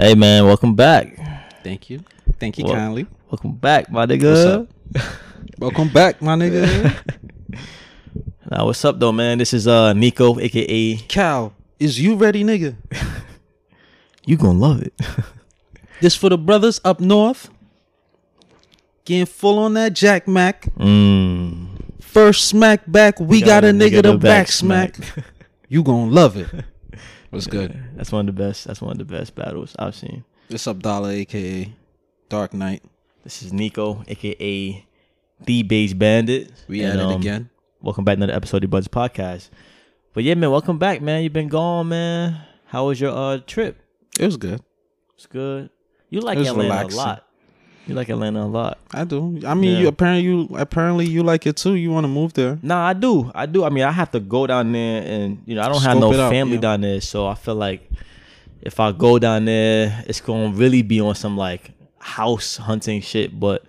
[0.00, 1.14] Hey man, welcome back.
[1.62, 2.02] Thank you.
[2.38, 3.06] Thank you Well- kindly.
[3.30, 4.66] Welcome back, my nigga.
[4.90, 5.12] What's up?
[5.58, 6.96] welcome back, my nigga.
[8.50, 9.36] Now what's up though, man?
[9.36, 12.76] This is uh Nico, aka Cal, is you ready, nigga?
[14.24, 14.94] You gonna love it.
[16.00, 17.50] This for the brothers up north.
[19.04, 20.62] Getting full on that Jack Mac.
[20.76, 21.68] mm.
[22.00, 24.96] First smack back, we got, a nigga, to back smack.
[25.68, 26.48] You gonna love it.
[27.30, 27.80] What's good?
[27.94, 28.64] That's one of the best.
[28.66, 30.24] That's one of the best battles I've seen.
[30.48, 31.72] It's Abdallah, aka
[32.28, 32.82] Dark Knight.
[33.22, 34.84] This is Nico, aka
[35.44, 36.52] the Base Bandit.
[36.66, 37.50] We And, at it um, again.
[37.80, 39.50] Welcome back to another episode of the Buds Podcast.
[40.12, 41.22] But yeah, man, welcome back, man.
[41.22, 42.40] You've been gone, man.
[42.66, 43.80] How was your uh trip?
[44.18, 44.60] It was good.
[45.14, 45.70] It's good.
[46.08, 46.98] You like It Atlanta relaxing.
[46.98, 47.26] a lot.
[47.90, 48.78] You like Atlanta a lot.
[48.92, 49.40] I do.
[49.44, 49.78] I mean, Yeah.
[49.80, 51.74] you apparently you apparently you like it too.
[51.74, 52.56] You want to move there?
[52.62, 53.32] Nah, I do.
[53.34, 53.64] I do.
[53.64, 56.12] I mean, I have to go down there, and you know, I don't have no
[56.30, 56.60] family yeah.
[56.60, 57.90] down there, so I feel like
[58.62, 63.38] if I go down there, it's gonna really be on some like house hunting shit.
[63.38, 63.64] But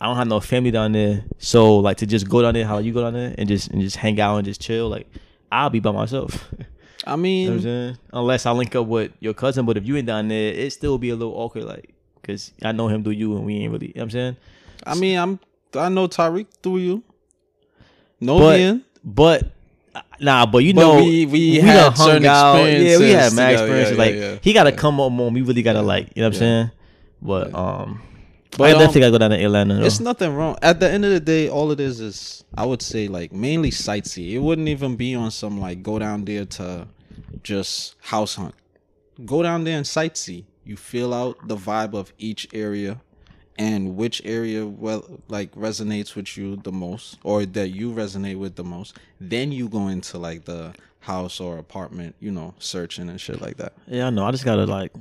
[0.00, 2.78] I don't have no family down there, so like to just go down there, how
[2.78, 5.08] you go down there, and just and just hang out and just chill, like
[5.50, 6.52] I'll be by myself.
[7.04, 7.98] I you know mean.
[8.12, 10.98] Unless I link up with your cousin, but if you ain't down there, it still
[10.98, 11.93] be a little awkward, like
[12.24, 13.88] because I know him through you, and we ain't really.
[13.88, 14.36] You know what I'm saying.
[14.86, 15.38] I mean, I'm
[15.76, 17.02] I know Tariq through you.
[18.20, 18.84] No But- Ian.
[19.06, 19.50] But
[20.18, 23.48] nah, but you But know we- we done had certain Yeah, we had experiences mad
[23.50, 23.64] together.
[23.64, 23.92] experiences.
[23.96, 24.38] Yeah, like yeah, yeah.
[24.40, 24.76] he got to Yeah.
[24.76, 25.30] come up more.
[25.30, 26.70] We really got to like, you know what I'm saying?
[27.20, 28.00] But um,
[28.56, 29.74] But, I um, definitely got to go down to Atlanta.
[29.74, 29.84] Though.
[29.84, 30.56] It's nothing wrong.
[30.62, 33.70] At the end of the day, all it is is I would say like mainly
[33.70, 34.32] sightsee.
[34.32, 36.86] It wouldn't even be on some like go down there to
[37.42, 38.54] just house hunt.
[39.26, 40.44] Go down there and sightsee.
[40.64, 43.00] You feel out the vibe of each area
[43.58, 48.56] and which area well like resonates with you the most or that you resonate with
[48.56, 48.96] the most.
[49.20, 53.58] Then you go into like the house or apartment, you know, searching and shit like
[53.58, 53.74] that.
[53.86, 54.24] yeah, I know.
[54.24, 54.92] I just gotta like,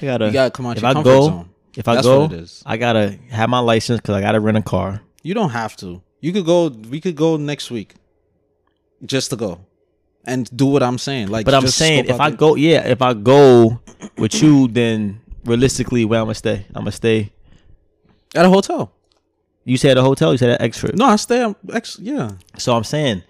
[0.00, 0.26] I gotta.
[0.26, 1.50] You gotta come out if your I comfort go, zone.
[1.76, 2.46] if I That's go.
[2.66, 5.02] I gotta have my license because I gotta rent a car.
[5.22, 6.02] You don't have to.
[6.20, 6.68] You could go.
[6.68, 7.94] We could go next week,
[9.04, 9.60] just to go,
[10.26, 11.28] and do what I'm saying.
[11.28, 13.80] Like, But I'm saying, if I go, yeah, if I go
[14.18, 16.66] with you, then realistically, where I'm gonna stay?
[16.74, 17.32] I'm gonna stay.
[18.34, 18.92] at a hotel,
[19.64, 20.32] You said a hotel.
[20.32, 20.96] You said at Exford.
[20.96, 21.42] no, I stay.
[21.42, 23.22] at Ex- yeah, So I'm saying,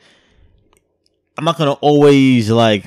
[1.36, 2.86] I'm not gonna always like.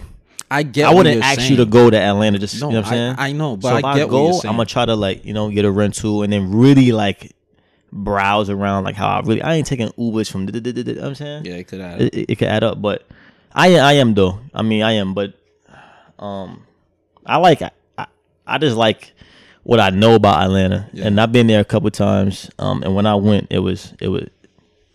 [0.50, 0.88] I get.
[0.88, 1.52] I wouldn't ask saying.
[1.52, 2.40] you to go to Atlanta.
[2.40, 3.16] Just No, you know what I'm saying.
[3.18, 4.96] I, I know, but so if I I, go, what you're I'm gonna try to
[4.96, 7.34] like you know get a rental and then really like
[7.92, 10.48] browse around like how I really I ain't taking Ubers from.
[10.48, 12.02] You know what I'm saying yeah, it could add.
[12.02, 13.06] it, it, it could add up, but
[13.58, 14.40] I I am though.
[14.54, 15.34] I mean I am, but
[16.20, 16.64] um
[17.26, 17.72] I like I,
[18.46, 19.14] I just like
[19.64, 21.08] what I know about Atlanta, Yeah.
[21.08, 22.50] and I've been there a couple times.
[22.58, 24.28] Um, and when I went, it was it was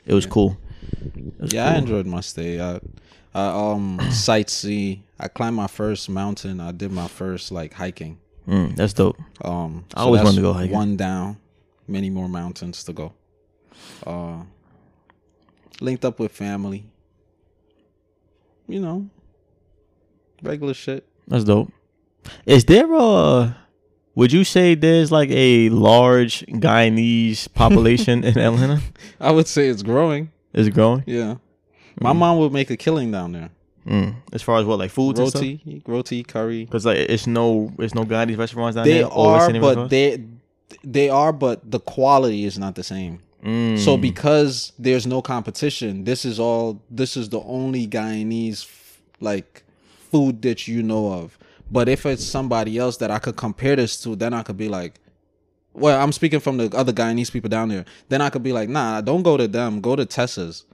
[0.07, 0.57] it was cool.
[1.05, 2.59] It was yeah, I enjoyed my stay.
[2.61, 2.81] I,
[3.35, 5.01] I um sightsee.
[5.21, 6.61] I climbed my first mountain.
[6.61, 8.19] I did my first like hiking.
[8.49, 9.19] Mm, that's dope.
[9.43, 10.73] Um, I always wanted to go hiking.
[10.73, 11.37] One down,
[11.87, 13.13] many more mountains to go.
[14.07, 14.43] Uh,
[15.81, 16.87] linked up with family.
[18.69, 19.11] You know,
[20.43, 21.07] regular shit.
[21.29, 21.71] That's dope.
[22.47, 23.57] Is there a?
[24.15, 28.81] Would you say there's like a large Guyanese population in Atlanta?
[29.21, 30.31] I would say it's growing.
[30.53, 31.03] Is it growing?
[31.07, 31.37] Yeah,
[32.01, 33.51] my mom would make a killing down there.
[33.87, 34.15] Mm.
[34.33, 35.19] As far as what like stuff?
[35.19, 36.65] Roti, roti, curry.
[36.65, 39.07] Because like it's no, it's no Guyanese restaurants down They there.
[39.07, 39.91] or West are, but restaurants?
[39.91, 40.25] they
[40.85, 43.21] they are, but the quality is not the same.
[43.45, 43.79] Mm.
[43.79, 48.69] So because there's no competition, this is all this is the only Guyanese
[49.21, 49.65] like
[50.11, 51.39] food that you know of.
[51.71, 54.69] But if it's somebody else that I could compare this to, then I could be
[54.69, 55.01] like,
[55.73, 57.87] well, I'm speaking from the other Guyanese people down there.
[58.11, 60.65] Then I could be like, nah, don't go to them, go to Tessa's.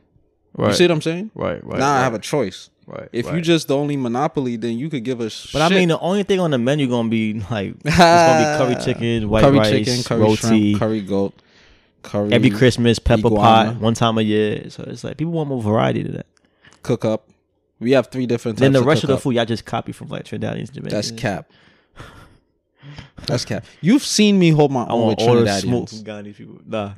[0.56, 1.30] right, You see what I'm saying?
[1.36, 1.78] right, right.
[1.78, 2.68] now right, I have a choice.
[2.86, 3.08] right.
[3.12, 3.42] If you right.
[3.42, 5.50] just the only monopoly, then you could give us.
[5.52, 8.74] but I mean, the only thing on the menu gonna be like it's gonna be
[8.74, 10.36] curry chicken, white curry rice, chicken, curry roti.
[10.36, 11.32] shrimp, curry goat,
[12.02, 13.72] curry Every Christmas, pepper iguana.
[13.72, 14.70] pot, one time a year.
[14.70, 16.26] So it's like people want more variety to that.
[16.82, 17.28] cook up.
[17.80, 18.58] We have three different.
[18.58, 20.92] Types Then the rest of the food y'all just copy from like Trinidadians, Jamaicans.
[20.92, 21.50] That's cap.
[23.26, 23.64] That's cap.
[23.80, 26.02] You've seen me hold my I own with the smoke from Trinidadians.
[26.04, 26.60] Guyanese people.
[26.66, 26.92] Nah,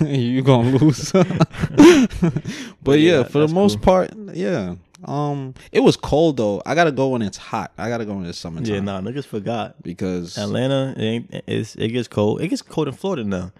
[0.06, 1.12] you gonna lose.
[2.82, 3.84] but yeah, yeah, for the most cool.
[3.84, 4.76] part, yeah.
[5.04, 6.60] Um, it was cold though.
[6.66, 7.72] I gotta go when it's hot.
[7.78, 8.74] I gotta go when it's summertime.
[8.74, 9.80] yeah, nah, niggas forgot.
[9.82, 11.42] because Atlanta, it ain't.
[11.46, 12.40] It's, it gets cold.
[12.40, 13.52] It gets cold in Florida now.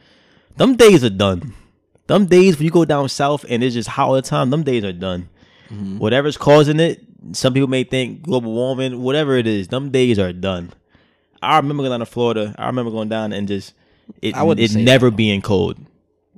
[0.58, 1.54] Them days are done.
[2.06, 4.50] Them days when you go down south and it's just hot all the time.
[4.50, 5.28] Them days are done.
[5.70, 5.98] Mm-hmm.
[5.98, 9.02] Whatever's causing it, some people may think global warming.
[9.02, 10.72] Whatever it is, them days are done.
[11.42, 12.54] I remember going down to Florida.
[12.58, 13.74] I remember going down and just
[14.22, 15.78] it, I it never being cold.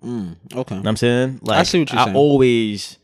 [0.03, 1.41] mm, okay, You know what I'm saying?
[1.43, 2.17] Like see what you're I saying.
[2.17, 2.99] always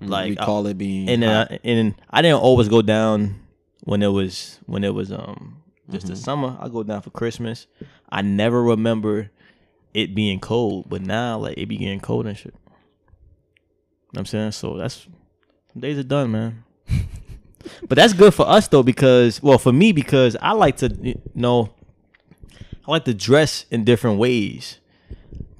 [0.00, 3.40] like we call it being and then I, and I didn't always go down
[3.84, 6.14] when it was when it was um just Mm-hmm.
[6.14, 6.56] the summer.
[6.60, 7.66] I go down for Christmas.
[8.08, 9.30] I never remember
[9.94, 12.54] it being cold, but now like it be getting cold and shit.
[12.54, 12.70] You know
[14.10, 15.06] what I'm saying so that's
[15.78, 16.64] days are done, man.
[17.88, 21.20] but that's good for us though because well for me because I like to you
[21.34, 21.70] know
[22.86, 24.78] I like to dress in different ways.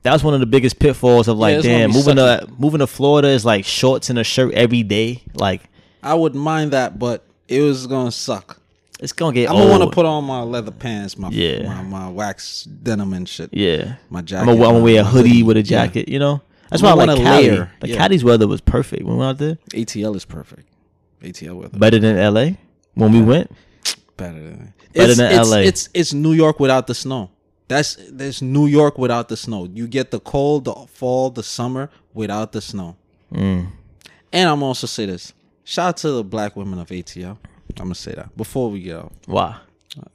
[0.02, 2.86] That was one of the biggest pitfalls of like, gonna damn, moving to moving to
[2.86, 5.22] Florida is like shorts and a shirt every day.
[5.32, 5.62] Like,
[6.02, 8.60] I wouldn't mind that, but it was gonna suck.
[9.00, 11.62] It's gonna get I'm gonna want to put on my leather pants, my Yeah.
[11.66, 13.50] my, my wax denim and shit.
[13.52, 13.96] yeah.
[14.10, 14.50] My jacket.
[14.50, 15.86] I'm gonna wear a hoodie with a Yeah.
[15.86, 16.08] jacket.
[16.08, 17.48] You know, that's why I like Cali.
[17.50, 17.96] layer, Like yeah.
[17.96, 19.58] Cali's weather was perfect when we went out there.
[19.74, 20.68] ATL is perfect.
[21.22, 22.56] ATL weather Better than LA
[22.94, 23.50] when we went.
[24.16, 25.56] better than Better it's, than it's, LA.
[25.58, 27.30] It's it's New York without the snow.
[27.66, 29.68] That's there's New York without the snow.
[29.72, 32.96] You get the cold, the fall, the summer without the snow.
[33.32, 33.68] Mm.
[34.32, 35.32] And I'm also say this.
[35.64, 37.38] Shout out to the black women of ATL.
[37.78, 39.12] I'm gonna say that before we get out.
[39.26, 39.56] Why?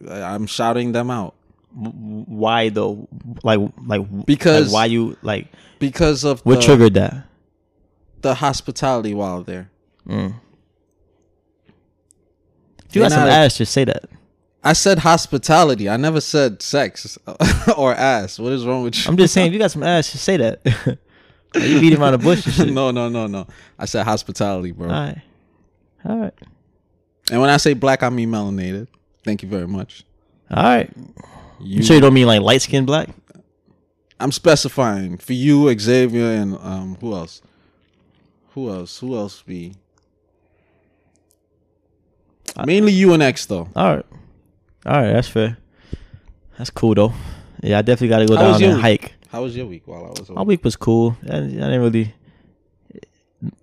[0.10, 1.36] I- I'm shouting them out
[1.74, 3.08] Why though?
[3.44, 5.48] Like, like Because- like, why you like?
[5.80, 7.26] because of What the, triggered that?
[8.22, 9.70] the hospitality while there.
[10.08, 10.34] Mm.
[12.88, 14.06] If you got some not- ass, just say that.
[14.62, 15.88] I said hospitality.
[15.88, 17.18] I never said sex
[17.78, 18.38] or ass.
[18.40, 19.04] What is wrong with you?
[19.10, 20.98] I'm just saying, if you got some ass, just say that.
[21.56, 23.48] You beat him around the bush no, no, no, no.
[23.80, 24.86] I said hospitality, bro.
[24.88, 25.22] All right,
[26.06, 26.34] all right,
[27.32, 28.88] And when I say black, I mean melanated.
[29.24, 30.04] Thank you very much.
[30.52, 30.92] all right.
[31.60, 33.10] You, You sure you don't mean like light skinned black?
[34.20, 37.42] I'm specifying for you, Xavier, and um, who else?
[38.54, 39.00] Who else?
[39.00, 39.76] Who else be?
[42.56, 43.68] I, Mainly you and X though.
[43.76, 44.06] All right,
[44.86, 45.14] all right.
[45.14, 45.58] That's fair.
[46.58, 47.14] That's cool though.
[47.62, 48.82] Yeah, I definitely got to go How down and week?
[48.82, 49.14] hike.
[49.30, 50.36] How was your week while I was Away?
[50.36, 51.16] My week was cool.
[51.30, 52.14] I, I didn't really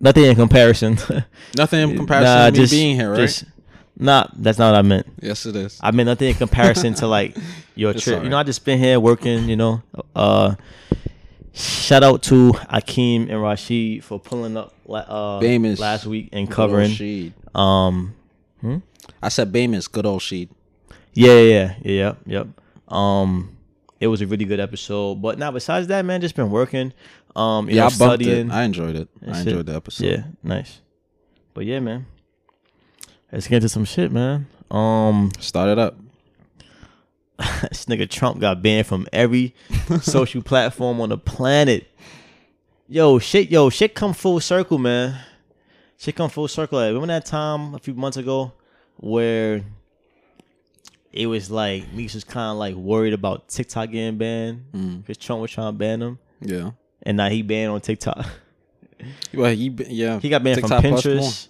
[0.01, 0.97] nothing in comparison.
[1.57, 3.19] Nothing in comparison Nah, to me just- being here, right?
[3.19, 3.45] just-
[3.99, 5.07] Nah, that's not what I meant.
[5.23, 5.79] yes, it is.
[5.83, 7.37] I meant nothing in comparison to like
[7.75, 8.15] your It's trip.
[8.15, 8.25] alright.
[8.25, 9.49] You know, I just been here working.
[9.49, 9.83] You know,
[10.15, 10.55] uh,
[11.53, 15.41] shout out to Akeem and Rashid for pulling up la- uh,
[15.79, 16.91] last week and covering.
[16.91, 17.33] Sheed.
[17.59, 18.15] Um,
[19.23, 20.51] I said Bamus, good old Sheed.
[21.15, 22.47] yeah, yeah, yeah, yeah, yep, yep.
[22.93, 23.57] Um,
[24.01, 25.23] it was a really good episode.
[25.23, 26.93] But now, besides that, man, just been working.
[27.35, 28.51] Um, Yeah, know, I studying.
[28.51, 28.53] it.
[28.53, 29.09] I enjoyed it.
[29.27, 30.05] I enjoyed the episode.
[30.07, 30.81] Yeah, nice.
[31.55, 32.07] But yeah, man.
[33.37, 34.47] Let's get into some shit, man.
[34.71, 35.99] Um, Start it up.
[37.69, 39.55] this nigga Trump got banned from every
[40.01, 41.87] social platform on the planet.
[42.89, 45.19] Yo, shit, yo, shit come full circle, man.
[45.99, 46.79] Shit come full circle.
[46.79, 48.53] Like, remember that time a few months ago
[48.97, 49.63] where
[51.13, 55.03] it was like Meeks was kind of like worried about TikTok getting banned Mm.
[55.03, 56.71] because Trump was trying to ban him, Yeah.
[57.03, 58.25] and now he banned on TikTok.
[59.35, 60.21] Well, he, yeah.
[60.21, 60.93] He got banned TikTok from.
[60.95, 61.49] Pinterest,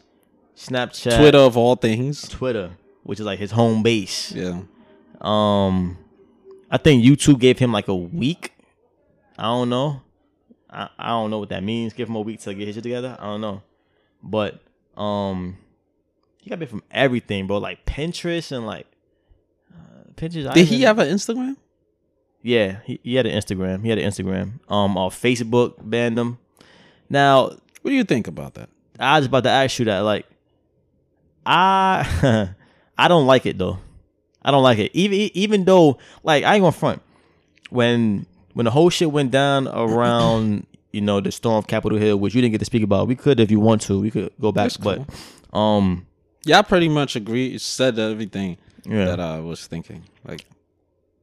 [0.57, 2.29] Snapchat, Twitter of all things.
[2.29, 2.73] Twitter,
[3.03, 4.33] which is like his home base.
[4.33, 4.63] Yeah.
[5.21, 5.99] Um,
[6.71, 8.53] I think YouTube gave him like a week.
[9.39, 10.03] I don't know.
[10.71, 11.93] I, I don't know what that means.
[11.93, 13.17] Give him a week to get his shit together.
[13.19, 13.63] I don't know.
[14.23, 14.61] But
[14.97, 15.59] um,
[16.41, 17.59] he got bit from everything, bro.
[17.59, 18.87] Like Pinterest and like
[19.73, 20.49] uh, Pinterest.
[20.49, 21.57] I Did he have an Instagram?
[22.43, 23.83] Yeah, he, he had an Instagram.
[23.83, 24.61] He had an Instagram.
[24.69, 26.39] Um, on Facebook banned him.
[27.09, 27.51] Now
[27.83, 28.69] What do you think about that?
[28.99, 30.01] I was about to ask you that.
[30.01, 30.27] Like,
[31.47, 32.51] I
[32.99, 33.79] I don't like it though.
[34.43, 34.91] I don't like it.
[34.95, 37.03] Even even though like I ain't gonna front
[37.71, 42.19] when when the whole shit went down around you know the storm of Capitol Hill,
[42.19, 43.09] which you didn't get to speak about.
[43.09, 44.01] We could if you want to.
[44.01, 45.07] We could go back, That's cool.
[45.53, 46.07] but um
[46.45, 47.57] Yeah, I pretty much agree.
[47.59, 49.05] Said everything yeah.
[49.05, 50.05] that I was thinking.
[50.25, 50.45] Like,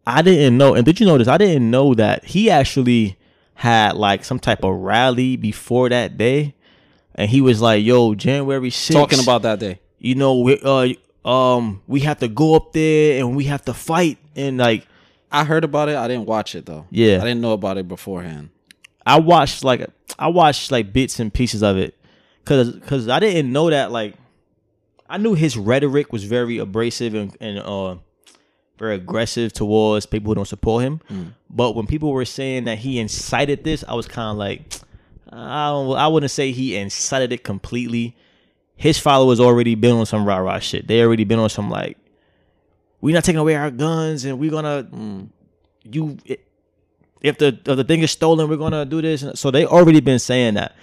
[0.05, 1.27] I didn't know, and did you notice?
[1.27, 3.17] I didn't know that he actually
[3.55, 6.55] had like some type of rally before that day,
[7.15, 9.79] and he was like, "Yo, January 6th, talking about that day.
[10.03, 10.93] You know, we, uh,
[11.27, 14.19] um, we have to go up there and we have to fight.
[14.35, 14.85] And like,
[15.31, 15.95] I heard about it.
[15.95, 16.85] I didn't watch it though.
[16.91, 17.15] Yeah.
[17.15, 18.49] I didn't know about it beforehand.
[19.05, 21.97] I watched like I watched like bits and pieces of it,
[22.45, 24.13] cause cause I didn't know that like
[25.09, 27.95] I knew his rhetoric was very abrasive and and uh
[28.79, 31.01] very aggressive towards people who don't support him.
[31.49, 34.61] But when people were saying that he incited this, I was kind of like,
[35.29, 38.15] I don't, I wouldn't say he incited it completely.
[38.83, 40.89] His followers already been on some rah rah shit.
[40.89, 41.97] They already been on some like,
[42.99, 45.29] we're not taking away our guns and we're gonna mm,
[45.85, 46.17] you
[47.21, 49.21] if the if the thing is stolen, we're gonna do this.
[49.21, 50.75] And so they already been saying that.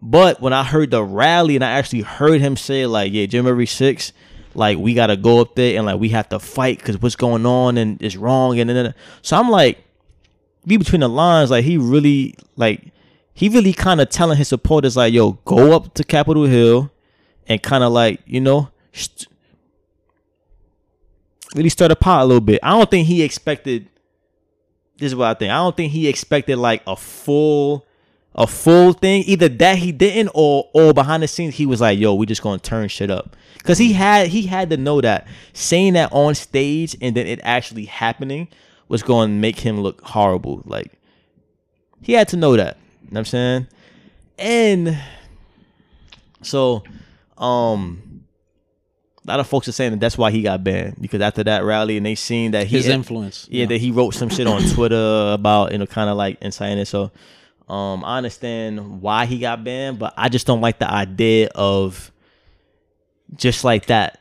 [0.00, 3.66] But when I heard the rally and I actually heard him say like, yeah, January
[3.66, 4.12] 6th,
[4.54, 7.44] like we gotta go up there and like we have to fight because what's going
[7.44, 9.84] on and it's wrong and then so I'm like,
[10.66, 12.94] be between the lines, like he really like
[13.34, 16.90] he really kind of telling his supporters like, yo, go up to Capitol Hill
[17.46, 18.68] and kind of like you know.
[21.54, 22.60] Really stirred the pot a little bit.
[22.62, 23.88] I don't think he expected.
[24.96, 25.52] This is what I think.
[25.52, 27.84] I don't think he expected like a full,
[28.34, 29.24] a full thing.
[29.26, 32.42] Either that he didn't, or or behind the scenes he was like, "Yo, we just
[32.42, 36.34] gonna turn shit up." Cause he had he had to know that saying that on
[36.34, 38.48] stage and then it actually happening
[38.88, 40.62] was going to make him look horrible.
[40.64, 40.92] Like
[42.00, 42.76] he had to know that.
[43.02, 43.66] You know what I'm saying?
[44.38, 44.98] And
[46.42, 46.82] so,
[47.42, 48.24] um,
[49.26, 51.64] a lot of folks are saying that that's why he got banned because after that
[51.64, 53.46] rally and they seen that he His influence.
[53.50, 56.78] yeah, that he wrote some shit on Twitter about you know kind of like inciting
[56.78, 56.86] it.
[56.86, 57.10] So,
[57.68, 62.10] um, I understand why he got banned, but I just don't like the idea of
[63.34, 64.20] just like that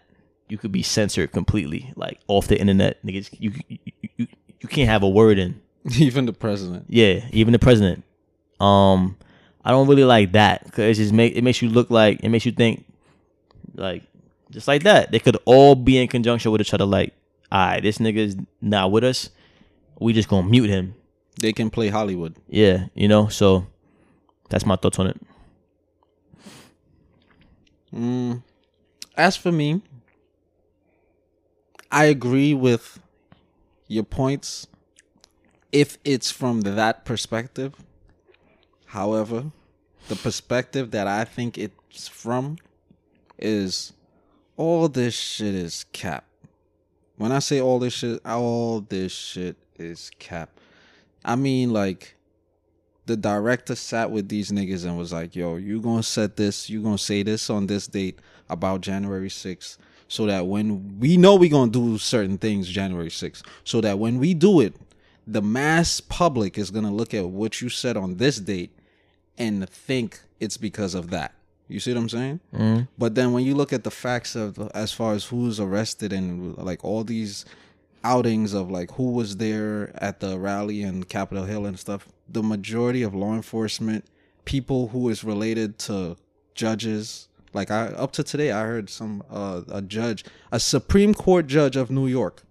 [0.49, 3.03] you could be censored completely, like off the internet.
[3.05, 3.77] Niggas, you you,
[4.17, 4.27] you,
[4.59, 5.61] you can't have a word in.
[5.97, 6.85] Even the president.
[6.89, 8.03] Yeah, even the president.
[8.59, 9.17] Um,
[9.65, 12.29] I don't really like that because it just make it makes you look like it
[12.29, 12.85] makes you think
[13.75, 14.03] like
[14.51, 15.11] just like that.
[15.11, 16.85] They could all be in conjunction with each other.
[16.85, 17.13] Like,
[17.51, 19.29] all right, this nigga's not with us.
[19.99, 20.95] We just gonna mute him.
[21.39, 22.35] They can play Hollywood.
[22.47, 23.27] Yeah, you know.
[23.27, 23.67] So
[24.49, 25.21] that's my thoughts on it.
[27.93, 28.43] Mm.
[29.17, 29.81] As for me,
[31.91, 32.99] I agree with
[33.87, 34.67] your points
[35.71, 37.75] if it's from that perspective.
[38.87, 39.51] However,
[40.07, 42.57] the perspective that I think it's from
[43.41, 43.93] is
[44.57, 46.25] all this shit is cap.
[47.17, 50.49] When I say all this shit, all this shit is cap.
[51.23, 52.15] I mean, like,
[53.05, 56.81] the director sat with these niggas and was like, yo, you gonna set this, you
[56.81, 58.19] gonna say this on this date
[58.49, 59.77] about January 6th.
[60.07, 63.43] So that when we know we gonna do certain things January 6th.
[63.63, 64.75] So that when we do it,
[65.27, 68.71] the mass public is gonna look at what you said on this date
[69.37, 71.33] and think it's because of that.
[71.71, 72.39] You see what I'm saying?
[72.97, 76.57] But then when you look at the facts of as far as who's arrested and
[76.57, 77.45] like all these
[78.03, 82.43] outings of like who was there at the rally in Capitol Hill and stuff, the
[82.43, 84.05] majority of law enforcement,
[84.45, 86.17] people who is related to
[86.55, 91.47] judges, like I up to today I heard some uh, a judge, a Supreme Court
[91.47, 92.43] judge of New York,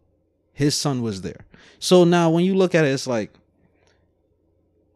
[0.52, 1.46] his son was there.
[1.78, 3.32] So now when you look at it, it's like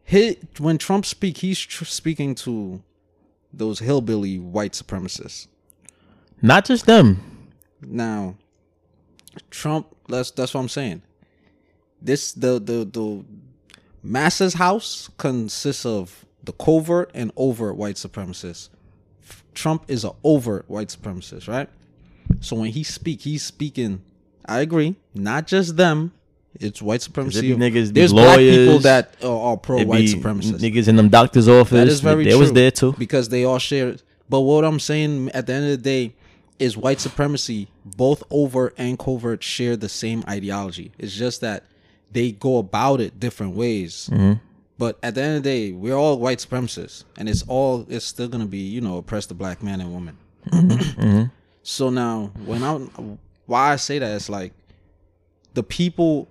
[0.04, 2.82] he, when Trump speak, he's tr- speaking to
[3.56, 5.48] those hillbilly white supremacists.
[6.42, 7.50] Not just them.
[7.80, 8.36] Now,
[9.50, 9.88] Trump.
[10.08, 11.02] That's that's what I'm saying.
[12.00, 13.24] This the the the
[14.02, 18.68] masses house consists of the covert and overt white supremacists.
[19.54, 21.68] Trump is an overt white supremacist, right?
[22.40, 24.02] So when he speak, he's speaking.
[24.46, 26.12] I agree, not just them.
[26.60, 27.54] It's white supremacy.
[27.54, 30.60] be niggas, There's black people that are, are pro white supremacists.
[30.60, 31.72] Niggas in them doctor's office.
[31.72, 32.40] That is very they true.
[32.40, 32.94] was there too.
[32.98, 33.96] Because they all share.
[34.28, 36.14] But what I'm saying at the end of the day
[36.58, 40.92] is white supremacy, both overt and covert, share the same ideology.
[40.98, 41.64] It's just that
[42.12, 44.08] they go about it different ways.
[44.12, 44.34] Mm-hmm.
[44.78, 48.04] But at the end of the day, we're all white supremacists, and it's all it's
[48.04, 50.18] still gonna be you know oppress the black man and woman.
[50.48, 51.24] Mm-hmm.
[51.62, 52.78] So now, when I
[53.46, 54.52] why I say that it's like
[55.54, 56.28] the people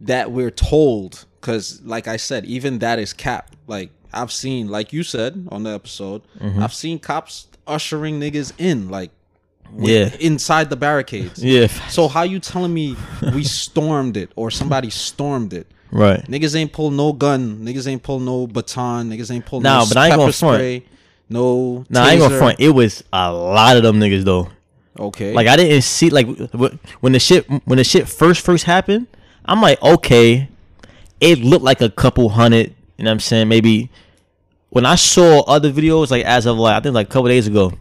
[0.00, 4.92] that we're told because like i said even that is cap like i've seen like
[4.92, 6.62] you said on the episode Mm-hmm.
[6.62, 9.10] i've seen cops ushering niggas in like
[9.76, 10.14] Yeah.
[10.20, 11.66] inside the barricades Yeah.
[11.88, 12.96] so how you telling me
[13.34, 16.22] we stormed it or somebody stormed it Right.
[16.26, 19.86] niggas ain't pull no gun niggas ain't pull no baton niggas ain't pull Nah, no
[19.88, 20.56] but I ain't pepper gonna front.
[20.56, 20.84] spray
[21.28, 22.60] no Nah, I ain't gonna front.
[22.60, 24.48] It was a lot of them niggas though.
[24.98, 26.26] okay Like I didn't see like
[27.00, 29.06] when the shit when the shit first first happened.
[29.48, 30.48] I'm like, okay,
[31.20, 32.74] it looked like a couple hundred.
[32.96, 33.48] You know what I'm saying?
[33.48, 33.90] Maybe
[34.70, 37.46] when I saw other videos, like as of like I think like a couple days
[37.46, 37.72] ago,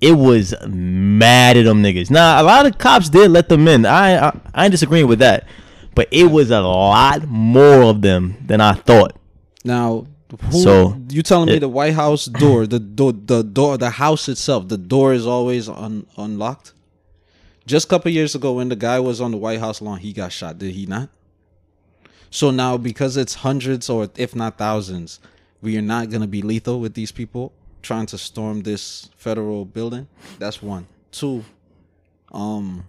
[0.00, 2.10] it was mad at them niggas.
[2.10, 3.84] Now a lot of cops did let them in.
[3.86, 5.46] I I, I ain't disagreeing with that,
[5.94, 9.16] but it was a lot more of them than I thought.
[9.64, 10.06] Now,
[10.50, 13.88] who, So, you telling me it- the White House door, the door, the door, the
[13.90, 16.73] house itself, the door is always un, unlocked?
[17.66, 20.12] Just a couple years ago, when the guy was on the White House lawn, he
[20.12, 20.58] got shot.
[20.58, 21.08] Did he not?
[22.30, 25.20] So now, because it's hundreds or if not thousands,
[25.62, 27.52] we are not gonna be lethal with these people
[27.82, 30.08] trying to storm this federal building.
[30.38, 30.86] That's one.
[31.10, 31.44] Two.
[32.32, 32.84] Um.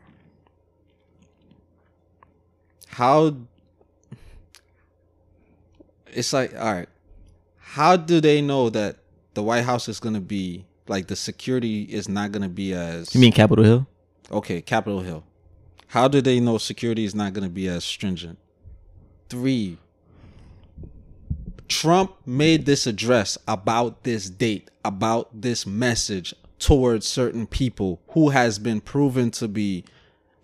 [2.88, 3.36] How
[6.16, 6.90] it's like all right
[7.60, 8.96] how do they know that
[9.34, 12.74] the white house is going to be like the security is not going to be
[12.74, 13.88] as You mean Capitol Hill?
[14.32, 15.24] Okay capitol hill.
[15.88, 18.38] How do they know security is not going to be as stringent?
[19.30, 19.78] Three
[21.68, 28.60] trump made this address about this date about this message towards certain people who has
[28.60, 29.84] been proven to be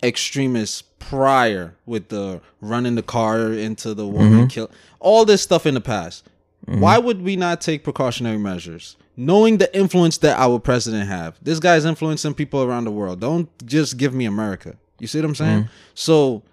[0.04, 4.48] extremists prior with the running the car into the woman mm-hmm.
[4.48, 6.28] kill all this stuff in the past.
[6.68, 6.80] Mm-hmm.
[6.80, 11.60] Why would we not take precautionary measures knowing the influence that our president have this
[11.60, 15.36] guy's influencing people around the world don't just give me america you see what i'm
[15.36, 16.44] saying so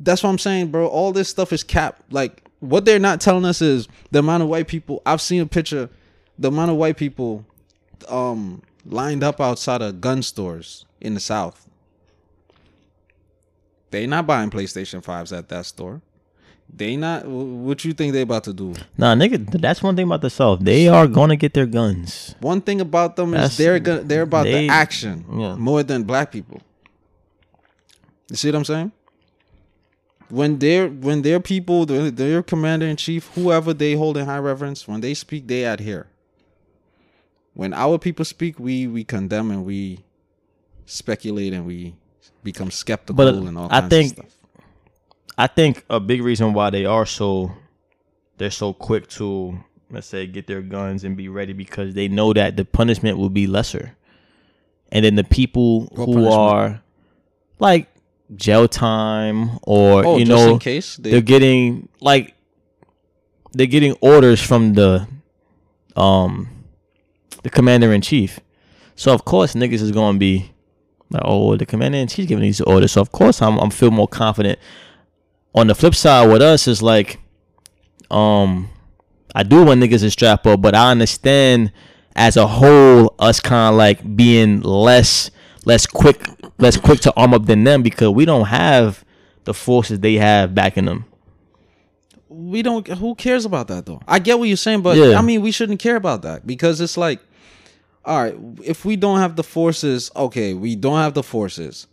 [0.00, 0.86] that's what I'm saying, bro.
[0.86, 2.02] All this stuff is cap.
[2.10, 5.02] Like what they're not telling us is the amount of white people.
[5.06, 5.88] I've seen a picture,
[6.38, 7.44] the amount of white people,
[8.08, 11.68] um, lined up outside of gun stores in the South.
[13.90, 16.00] They not buying PlayStation fives at that store.
[16.74, 17.26] They not.
[17.26, 18.72] What you think they about to do?
[18.96, 20.60] Nah, nigga, that's one thing about the South.
[20.60, 22.34] They are gonna get their guns.
[22.40, 25.56] One thing about them That's- is they're gonna they're about they- the action Yeah.
[25.56, 26.62] more than black people.
[28.30, 28.92] You see what I'm saying?
[30.30, 34.38] When they're when their people, their, their commander in chief, whoever they hold in high
[34.38, 36.06] reverence, when they speak, they adhere.
[37.52, 39.98] When our people speak, we we condemn and we
[40.86, 41.96] speculate and we
[42.42, 44.36] become skeptical But and all I kinds think- of stuff.
[45.38, 47.52] I think a big reason why they are so
[48.38, 49.58] they're so quick to
[49.90, 53.30] let's say get their guns and be ready because they know that the punishment will
[53.30, 53.96] be lesser.
[54.90, 56.34] And then the people What who punishment?
[56.34, 56.82] are
[57.58, 57.88] like
[58.36, 62.34] jail time or Oh, you know in case they, they're getting like
[63.52, 65.06] they're getting orders from the
[65.96, 66.48] um
[67.42, 68.40] the commander in chief.
[68.96, 70.52] So of course niggas is gonna be
[71.10, 72.92] like, oh, the commander in chief giving these orders.
[72.92, 74.58] So of course I'm I'm feel more confident.
[75.54, 77.18] On the flip side with us is like
[78.10, 78.68] um
[79.34, 81.72] I do want niggas to strap up, but I understand
[82.14, 85.30] as a whole us kind of like being less
[85.64, 86.26] less quick
[86.58, 89.04] less quick to arm up than them because we don't have
[89.44, 91.04] the forces they have backing them.
[92.28, 95.18] we don't who cares about that though i get what you're saying but Yeah.
[95.18, 97.20] i mean we shouldn't care about that because it's like
[98.04, 101.86] all right if we don't have the forces okay we don't have the forces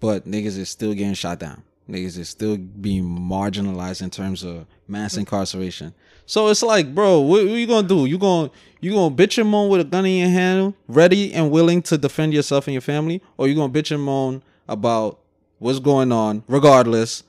[0.00, 4.66] but niggas is still getting shot down niggas is still being marginalized in terms of
[4.88, 5.94] mass incarceration
[6.26, 9.48] so it's like bro what, what you gonna do you gonna you gonna bitch and
[9.48, 12.80] moan with a gun in your hand ready and willing to defend yourself and your
[12.80, 15.20] family or you gonna bitch and moan about
[15.58, 17.22] what's going on regardless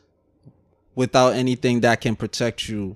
[0.96, 2.96] without anything that can protect you.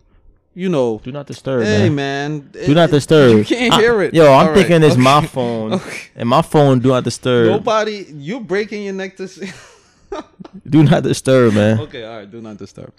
[0.53, 2.49] You know, Do not disturb, hey man.
[2.51, 3.37] man, Do not disturb.
[3.37, 4.13] You can't I- hear it.
[4.13, 5.99] Yo, I'm All right, thinking it's my phone, Okay.
[6.15, 7.47] and my phone do not disturb.
[7.47, 9.49] Nobody, you breaking your neck to see.
[10.67, 11.79] Do not disturb, man.
[11.81, 12.91] okay, all right, do not disturb.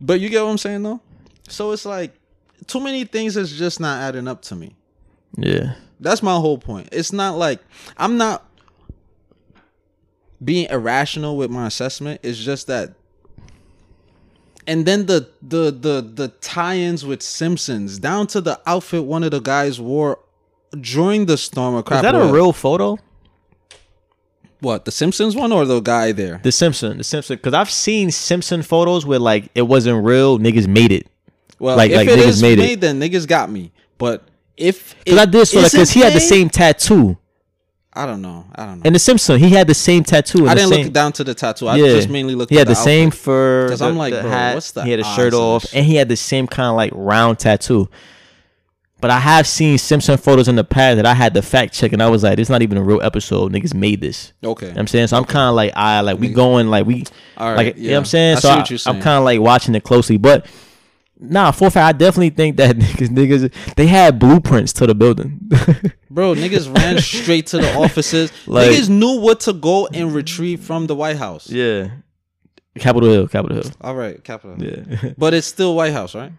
[0.00, 1.00] But you get what I'm saying though.
[1.48, 2.12] So it's like
[2.66, 4.74] too many things is just not adding up to me.
[5.36, 6.88] Yeah, That's my whole point.
[6.92, 7.60] It's not like
[7.96, 8.44] I'm not
[10.42, 12.20] being irrational with my assessment.
[12.22, 12.94] It's just that
[14.66, 19.30] and then the the the the tie-ins with Simpsons down to the outfit one of
[19.30, 20.18] the guys wore
[20.80, 22.04] during the storm of crap.
[22.04, 22.98] is that a real photo?
[24.64, 26.40] What the Simpsons one or the guy there?
[26.42, 30.38] The Simpson, the Simpson, because I've seen Simpson photos where like it wasn't real.
[30.38, 31.06] Niggas made it.
[31.60, 32.80] Well, like- if like it niggas is made made, it.
[32.80, 33.70] then niggas got me.
[33.98, 34.24] But
[34.56, 37.16] if Cause I did so cause he had the same tattoo.
[37.96, 38.44] I don't know.
[38.56, 38.82] I don't know.
[38.86, 40.48] And the Simpson, he had the same tattoo.
[40.48, 41.68] I the didn't same, look down to the tattoo.
[41.68, 42.50] I yeah, just mainly looked.
[42.50, 43.20] He at had the, same outfit.
[43.20, 43.68] fur.
[43.68, 45.86] 'Cause the- I'm like, the bro, hat, what's the He had a shirt off, and
[45.86, 47.88] he had the same kind of like round tattoo.
[49.04, 51.92] But I have seen Simpson photos in the past that I had to fact check,
[51.92, 53.52] and I was like, "It's not even a real episode.
[53.52, 54.64] Niggas made this." Okay.
[54.64, 55.18] You know what I'm saying so.
[55.18, 57.04] I'm kind of like, I like we going like we,
[57.36, 58.36] All right, like you know what I'm saying.
[58.38, 58.96] I so I, saying.
[58.96, 60.46] am kind of like watching it closely, but
[61.20, 65.38] nah, for fact, I definitely think that niggas, niggas, they had blueprints to the building.
[66.10, 68.32] Bro, niggas ran straight to the offices.
[68.46, 71.50] Like- niggas knew what to go and retrieve from the White House.
[71.50, 71.90] yeah,
[72.78, 73.70] Capitol Hill, Capitol Hill.
[73.82, 74.64] All right, Capitol.
[74.64, 76.32] Yeah, But it's still White House, right?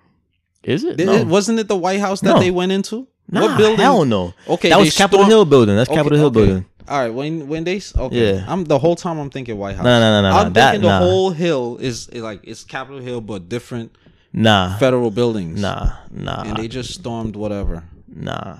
[0.65, 0.97] Is it?
[0.99, 1.23] No.
[1.25, 2.39] wasn't it the White House that No.
[2.39, 3.07] they went into?
[3.31, 3.77] Nah, what building?
[3.79, 4.33] Hell no.
[4.47, 5.75] Okay, that they was Capitol Hill building.
[5.75, 6.33] That's Okay, Capitol Hill okay.
[6.33, 6.65] building.
[6.87, 8.45] All right, when when they s- okay, Yeah.
[8.47, 9.83] I'm the whole time I'm thinking White House.
[9.85, 10.49] No, no, no, no, I'm no.
[10.51, 11.05] That- thinking the nah.
[11.05, 13.95] whole hill is, is like it's Capitol Hill, but different
[14.31, 15.59] Nah, federal buildings.
[15.61, 17.83] nah, nah, and they just stormed whatever.
[18.13, 18.57] nah,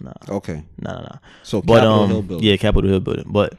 [0.00, 0.12] Nah.
[0.28, 1.18] Okay, nah, nah, nah.
[1.42, 2.46] so But Capitol um, Hill building.
[2.46, 3.24] yeah, Capitol Hill building.
[3.28, 3.54] But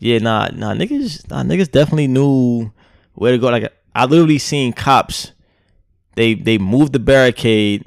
[0.00, 2.72] yeah, nah, nah, niggas, nah, niggas definitely knew
[3.14, 3.48] where to go.
[3.50, 5.30] Like I literally seen cops.
[6.16, 7.84] They they moved the barricade,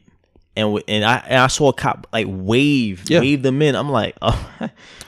[0.55, 3.19] and and I and I saw a cop like wave Yeah.
[3.19, 3.75] wave them in.
[3.75, 4.49] I'm like, oh,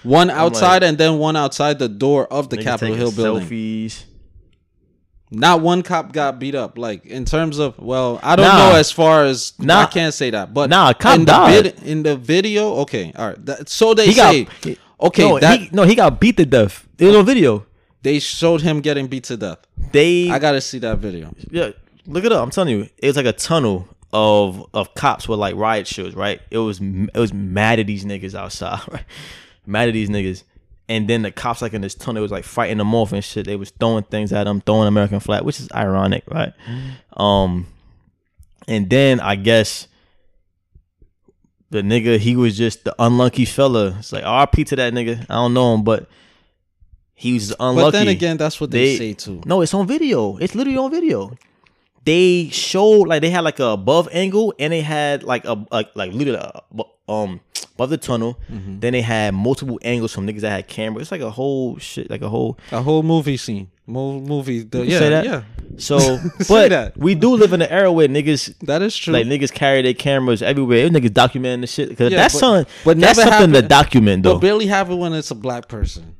[0.03, 3.47] One outside and then one outside the door of the Capitol Hill building.
[3.47, 4.03] Selfies.
[5.33, 6.77] Not one cop got beat up.
[6.77, 8.71] Like in terms of well, I don't Nah.
[8.71, 9.83] know as far as Nah.
[9.83, 11.63] I can't say that, but Nah, a cop in the died.
[11.63, 12.73] vid- in the video.
[12.81, 13.45] Okay, all right.
[13.45, 14.47] That, so they He got say.
[14.63, 16.85] he- okay, No, that he, no, he got beat to death.
[16.99, 17.65] Was on video.
[18.03, 19.59] they showed him getting beat to death.
[19.93, 21.31] They I gotta see that video.
[21.49, 21.69] Yeah,
[22.05, 22.43] look it up.
[22.43, 26.15] I'm telling you, it was like a tunnel of of cops with like riot shields,
[26.15, 26.41] right?
[26.51, 29.05] It was it was mad at these niggas outside, right?
[29.65, 30.43] Mad at these niggas.
[30.89, 33.45] And then the cops like in this tunnel was like fighting them off and shit.
[33.45, 36.51] They was throwing things at them, throwing American flag, which is ironic, right?
[37.15, 37.67] Um,
[38.67, 39.87] and then I guess
[41.69, 43.95] the nigga he was just the unlucky fella.
[43.99, 45.21] It's like RP to that nigga.
[45.29, 46.09] I don't know him, but
[47.13, 47.85] he was unlucky.
[47.87, 49.41] But then again, that's what they, They- say too.
[49.45, 50.35] No, it's on video.
[50.37, 51.31] It's literally on video.
[52.03, 55.89] They showed like they had like a above angle and they had like a like
[55.95, 57.41] like literally uh, um
[57.75, 58.39] above the tunnel.
[58.51, 58.79] Mm-hmm.
[58.79, 61.03] Then they had multiple angles from niggas that had cameras.
[61.03, 62.57] It's like a whole shit, like a whole.
[62.71, 64.63] A whole movie scene, Mo- movie.
[64.63, 65.25] The, You yeah, say that?
[65.25, 65.43] yeah,
[65.77, 69.13] So, but we do live in an era where niggas that is true.
[69.13, 70.89] like niggas carry their cameras everywhere.
[70.89, 72.73] Niggas documenting the shit because Yeah, that's but- something.
[72.83, 74.39] but that's something to happened- document but though.
[74.39, 76.15] barely have it when it's a black person.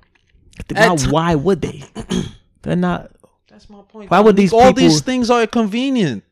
[0.67, 0.76] ti-
[1.10, 1.84] why would they?
[2.62, 3.12] They're not.
[3.62, 4.10] That's my point.
[4.10, 6.24] Why would these all people- these things are convenient?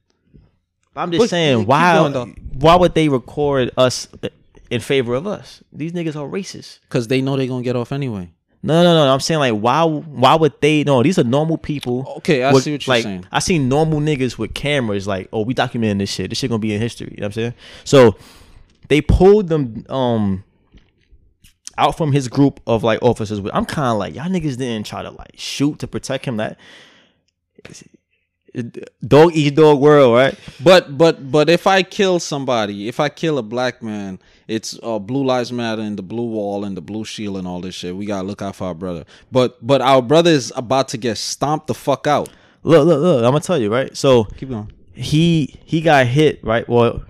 [0.96, 4.08] I'm just But saying keep why going, why would they record us
[4.72, 5.64] in favor of us?
[5.72, 6.80] These niggas are racist.
[6.82, 8.32] Because they know they're gonna get off anyway.
[8.64, 9.14] No, no, no.
[9.14, 12.12] I'm saying like why why would they no, these are normal people.
[12.18, 13.26] Okay, I with- see what you're like, saying.
[13.32, 16.32] I seen normal niggas with cameras like, oh, we documenting this shit.
[16.32, 17.10] This shit gonna be in history.
[17.12, 17.54] You know what I'm saying?
[17.84, 18.16] So
[18.88, 20.44] they pulled them um
[21.78, 23.40] out from his group of like officers.
[23.54, 26.38] I'm kind of like y'all niggas didn't try to like shoot to protect him.
[26.38, 26.58] That
[29.06, 30.36] dog eat dog world, right?
[30.64, 35.00] But but but if I kill somebody, if I kill a black man, it's uh,
[35.00, 37.96] Blue Lives Matter and the Blue Wall and the Blue Shield and all this shit.
[37.96, 39.06] We gotta look out for our brother.
[39.32, 42.30] But but our brother is about to get stomped the fuck out.
[42.64, 43.18] Look, look, look.
[43.24, 43.96] I'm gonna tell you, right?
[43.96, 44.72] So Keep going.
[44.94, 46.68] he he got hit, right?
[46.68, 47.04] Well,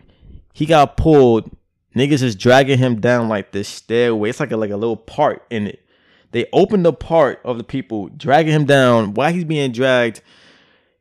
[0.54, 1.50] he got pulled.
[1.96, 4.30] Niggas is dragging him down like this stairway.
[4.30, 5.84] It's like a like a little part in it.
[6.32, 9.16] They opened the part of the people dragging him down.
[9.16, 10.22] While he's being dragged,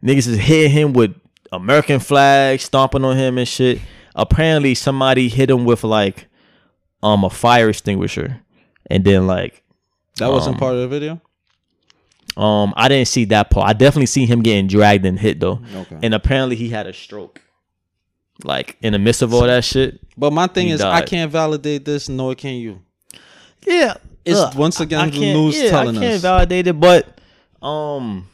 [0.03, 1.15] niggas is hitting him with
[1.53, 3.81] American flags, stomping on him and shit.
[4.15, 6.27] Apparently, somebody hit him with like
[7.03, 8.41] um a fire extinguisher,
[8.91, 9.63] and then like
[10.19, 11.21] That wasn't Um, part of the video.
[12.37, 13.69] um I didn't see that part.
[13.69, 15.61] I definitely see him getting dragged and hit though.
[15.75, 15.99] Okay.
[16.03, 17.41] And apparently he had a stroke.
[18.45, 19.99] Like in the midst of all that shit.
[20.17, 22.81] But my thing is, I can't validate this, nor can you.
[23.67, 23.95] Yeah.
[24.25, 26.21] It's once again the can't- news yeah, telling I can't us.
[26.23, 27.19] validate it, but
[27.63, 28.29] um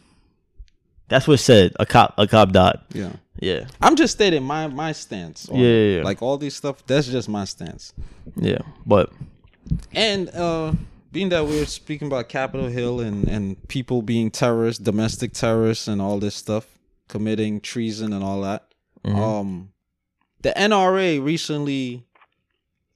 [1.08, 1.72] that's what said.
[1.78, 2.78] A cop a cop died.
[2.92, 3.12] Yeah.
[3.40, 3.66] Yeah.
[3.80, 5.48] I'm just stating my my stance.
[5.48, 6.02] on Yeah, yeah, yeah.
[6.02, 7.92] Like all these stuff, that's just my stance.
[8.36, 8.58] Yeah.
[8.86, 9.12] But
[9.92, 10.72] And uh
[11.12, 16.00] being that we're speaking about Capitol Hill and and people being terrorists, domestic terrorists, and
[16.02, 16.66] all this stuff,
[17.08, 18.72] committing treason and all that.
[19.04, 19.18] Mm-hmm.
[19.18, 19.72] Um,
[20.42, 22.04] the NRA recently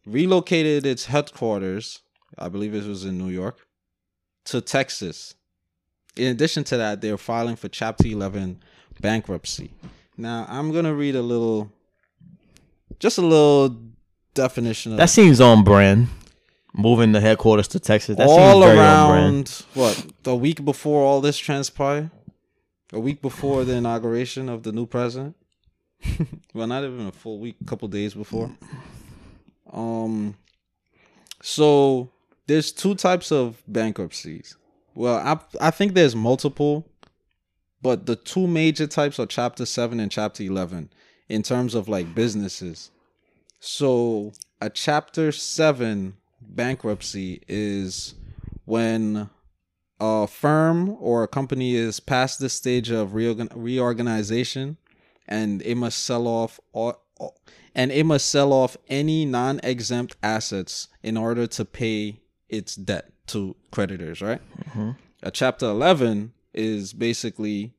[0.07, 2.01] relocated its headquarters.
[2.39, 3.67] I believe it was in New York
[4.47, 5.35] to Texas.
[6.19, 8.61] In addition to that, they're filing for Chapter 11
[9.01, 9.71] bankruptcy.
[10.17, 11.71] Now, I'm gonna read a little,
[12.99, 13.77] just a little
[14.35, 16.09] definition of that seems on brand.
[16.75, 18.17] Moving the headquarters to Texas.
[18.17, 19.35] That all seems very on brand.
[19.35, 22.11] around what the week before all this transpired
[22.93, 25.35] a week before the inauguration of the new president
[26.55, 28.51] well not even a full week a couple days before
[29.73, 30.35] um
[31.43, 32.09] so
[32.47, 34.57] there's two types of bankruptcies
[34.99, 36.85] well i i think there's multiple
[37.81, 40.91] but the two major types are chapter 7 and chapter 11
[41.29, 42.91] in terms of like businesses.
[43.61, 48.15] So a chapter 7 bankruptcy is
[48.65, 49.31] when
[50.01, 54.77] a firm or a company is past the stage of reorgan- reorganization
[55.27, 57.05] and it must sell off all,
[57.75, 63.55] and it must sell off any non-exempt assets in order to pay its debt to
[63.71, 64.41] creditors right
[65.23, 67.73] a chapter 11 is basically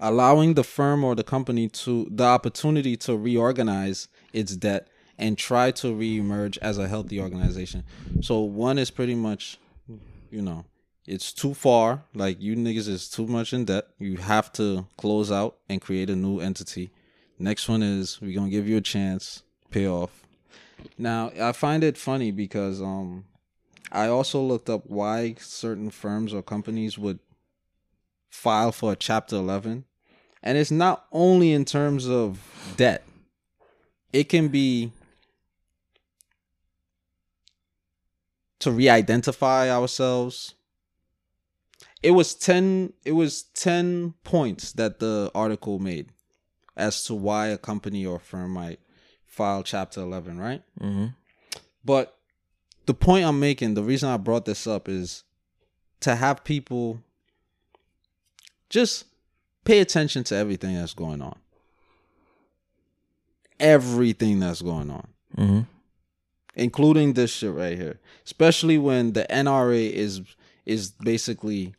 [0.00, 5.70] allowing the firm or the company to the opportunity to reorganize its debt and try
[5.72, 7.82] to reemerge as a healthy organization.
[8.20, 9.58] So one is pretty much,
[10.30, 10.64] you know,
[11.06, 12.04] it's too far.
[12.14, 13.86] Like you niggas is too much in debt.
[13.98, 16.90] You have to close out and create a new entity.
[17.38, 20.22] Next one is we're gonna give you a chance, pay off.
[20.96, 23.24] Now I find it funny because um
[23.90, 27.18] I also looked up why certain firms or companies would
[28.28, 29.84] file for a chapter 11
[30.42, 32.40] and it's not only in terms of
[32.76, 33.04] debt.
[34.12, 34.92] It can be
[38.60, 40.54] to re-identify ourselves.
[42.02, 46.12] It was 10 it was 10 points that the article made
[46.76, 48.80] as to why a company or firm might
[49.26, 50.62] file chapter 11 right?
[50.80, 51.06] Hmm
[51.84, 52.17] but
[52.88, 55.22] the point I'm making, the reason I brought this up is
[56.00, 57.02] to have people
[58.70, 59.04] just
[59.64, 61.38] pay attention to everything that's going on.
[63.60, 65.60] everything that's going on, hmm
[66.54, 68.00] including this shit right here.
[68.24, 70.22] Especially when the NRA is
[70.66, 71.74] is basically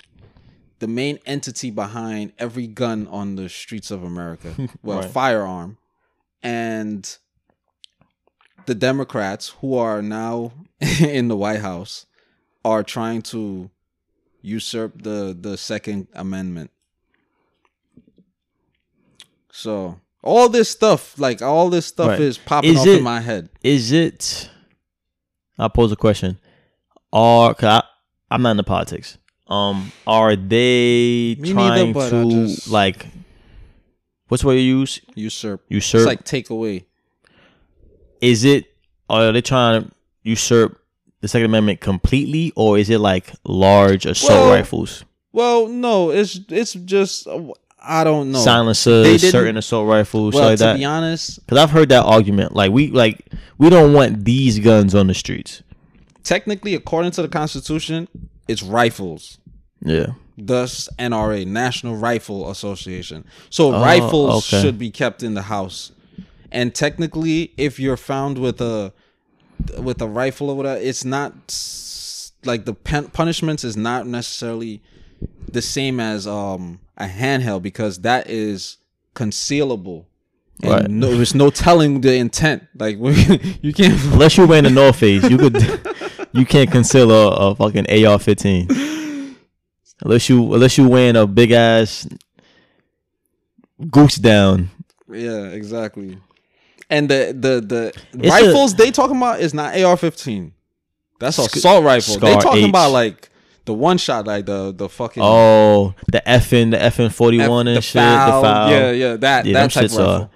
[0.79, 4.53] the main entity behind every gun on the streets of America.
[4.83, 5.11] Well, Right.
[5.11, 5.77] firearm.
[6.41, 7.17] And
[8.69, 10.51] the Democrats who are now
[11.01, 12.05] in the White House
[12.63, 13.69] are trying to
[14.41, 16.69] usurp the the second amendment.
[19.51, 22.19] So, all this stuff, like all this stuff Right.
[22.21, 23.49] is popping Is off it- in my head.
[23.63, 24.49] Is it?
[25.57, 26.39] I'll pose a question.
[27.11, 27.83] Are I,
[28.31, 29.17] I'm not into politics.
[29.47, 33.07] Um, are they Me trying I to just- like?
[34.27, 35.01] What's the word you use?
[35.15, 35.65] Usurp.
[35.69, 35.99] Usurp.
[36.01, 36.85] It's like take away.
[38.21, 38.65] Is it?
[39.09, 39.91] Are they trying to
[40.23, 40.79] usurp
[41.21, 45.03] the Second Amendment completely, or is it like large assault Well, rifles,
[45.33, 47.41] Well, no, it's it's just uh,
[47.81, 48.39] I don't know.
[48.39, 50.77] Silencers, certain assault rifles, well, like to that?
[50.77, 52.53] be honest, Because I've heard that argument.
[52.53, 53.25] Like we like
[53.57, 55.63] we don't want these guns on the streets.
[56.23, 58.07] technically, according to the Constitution,
[58.47, 59.39] it's rifles.
[59.81, 60.07] Yeah.
[60.37, 63.25] Thus, NRA, National Rifle Association.
[63.49, 64.61] So Oh, rifles okay.
[64.61, 65.91] should be kept in the house.
[66.51, 68.93] And technically, if you're found with a
[69.77, 71.33] with a rifle or whatever, it's not
[72.45, 74.81] like the pen- punishments is not necessarily
[75.51, 78.77] the same as um a handheld because that is
[79.15, 80.05] concealable.
[80.61, 80.89] And Right.
[80.89, 82.63] no, there's no telling the intent.
[82.77, 82.97] Like
[83.61, 84.01] you can't.
[84.13, 85.55] Unless you're wearing a North Face, you could
[86.33, 89.35] you can't conceal a, a fucking AR-15.
[90.01, 92.07] Unless you unless you're wearing a big ass
[93.89, 94.69] goose down.
[95.11, 96.17] Yeah, exactly.
[96.89, 100.51] And the the the It's rifles they talking about is not AR-15.
[101.19, 102.17] That's Sc- assault rifle.
[102.17, 102.69] They talking H.
[102.69, 103.29] about like
[103.65, 107.77] the one shot, like the the fucking Oh, the FN, the FN forty one and
[107.77, 108.01] the shit.
[108.01, 108.41] foul.
[108.41, 108.69] The foul.
[108.71, 110.31] Yeah, yeah, that Yeah, that type of are- rifle.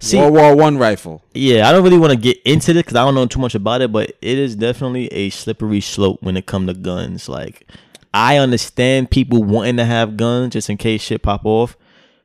[0.00, 1.24] See, World War One rifle.
[1.34, 3.56] yeah, I don't really want to get into this because I don't know too much
[3.56, 7.28] about it, but it is definitely a slippery slope when it comes to guns.
[7.28, 7.66] Like,
[8.14, 11.76] I understand people wanting to have guns just in case shit pop off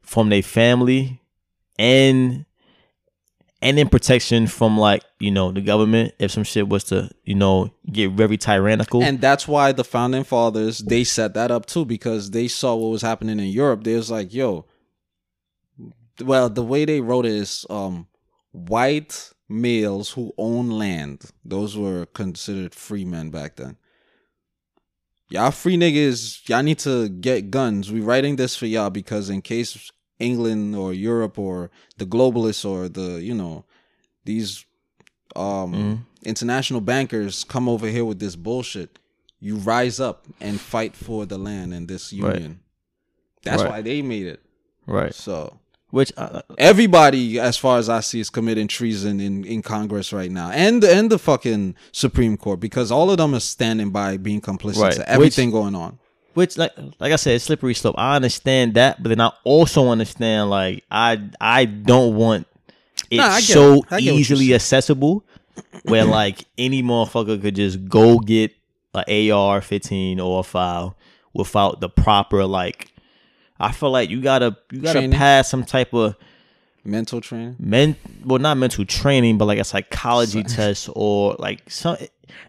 [0.03, 1.19] from their family,
[1.79, 2.45] and
[3.63, 7.34] and in protection from like you know the government if some shit was to you
[7.34, 9.02] know get very tyrannical.
[9.02, 12.89] And that's why the founding fathers they set that up too because they saw what
[12.89, 13.84] was happening in Europe.
[13.84, 14.65] They was like, "Yo,
[16.21, 18.08] well, the way they wrote it is um
[18.52, 21.32] white males who own land.
[21.45, 23.78] Those were considered free men back then.
[25.30, 27.91] Y'all free niggas, y'all need to get guns.
[27.91, 32.88] We writing this for y'all because in case England or Europe or the globalists or
[32.89, 33.65] the, you know,
[34.26, 34.65] these
[35.36, 35.99] um Mhm.
[36.26, 38.99] international bankers come over here with this bullshit,
[39.39, 42.36] you rise up and fight for the land and this Right.
[42.36, 42.60] union.
[43.43, 43.69] That's Right.
[43.71, 44.39] why they made it.
[44.88, 45.60] right, So
[45.91, 50.32] which uh, everybody, as far as I see, is committing treason in, in Congress right
[50.32, 54.41] now, and and the fucking Supreme Court because all of them are standing by being
[54.41, 54.93] complicit Right.
[54.95, 55.99] to everything going on.
[56.34, 57.96] Which like like I said, slippery slope.
[57.98, 62.48] I understand that, but then I also understand like I I don't want
[63.10, 63.80] it Nah, so it.
[63.80, 65.24] I get what you're easily accessible
[65.84, 68.52] where like any motherfucker could just go get
[68.96, 70.96] a AR fifteen or a file
[71.34, 72.91] without the proper like
[73.60, 75.17] I feel like you gotta you gotta Training.
[75.17, 76.15] pass some type of
[76.86, 77.56] Mental training.
[77.60, 81.96] men well not mental training but like a psychology test or like some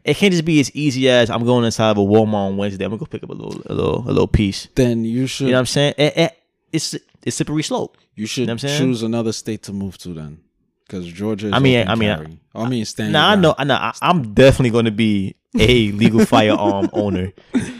[0.04, 2.84] it can't just be as easy as I'm going inside of a Walmart on Wednesday.
[2.84, 4.66] I'm gonna go pick up a little a little a little piece.
[4.74, 5.94] Then you should You know what I'm saying?
[5.98, 6.38] It, it,
[6.72, 7.96] it's it's slippery slope.
[8.16, 8.78] you should know I'm saying?
[8.80, 10.40] choose another state to move to then,
[10.86, 11.48] because Georgia.
[11.48, 12.38] Is I mean- I mean, carry.
[12.54, 13.12] I mean, stand.
[13.12, 13.54] Now I know.
[13.56, 17.32] I know, I, I'm definitely going to be a legal firearm owner.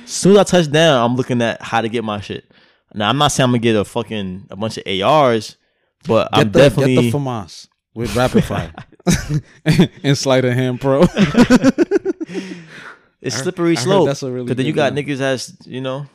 [0.06, 2.44] Soon as I touch down, I'm looking at how to get my shit.
[2.94, 5.56] Now I'm not saying I'm gonna get a fucking a bunch of ARs,
[6.06, 8.72] but I'm the, definitely get the FAMAS with rapid fire
[10.02, 11.02] and sleight of hand pro.
[11.02, 12.44] it's I
[13.22, 14.06] heard- slippery I heard slope.
[14.06, 15.04] that's a really Cause then you got gun.
[15.04, 16.06] niggas as you know.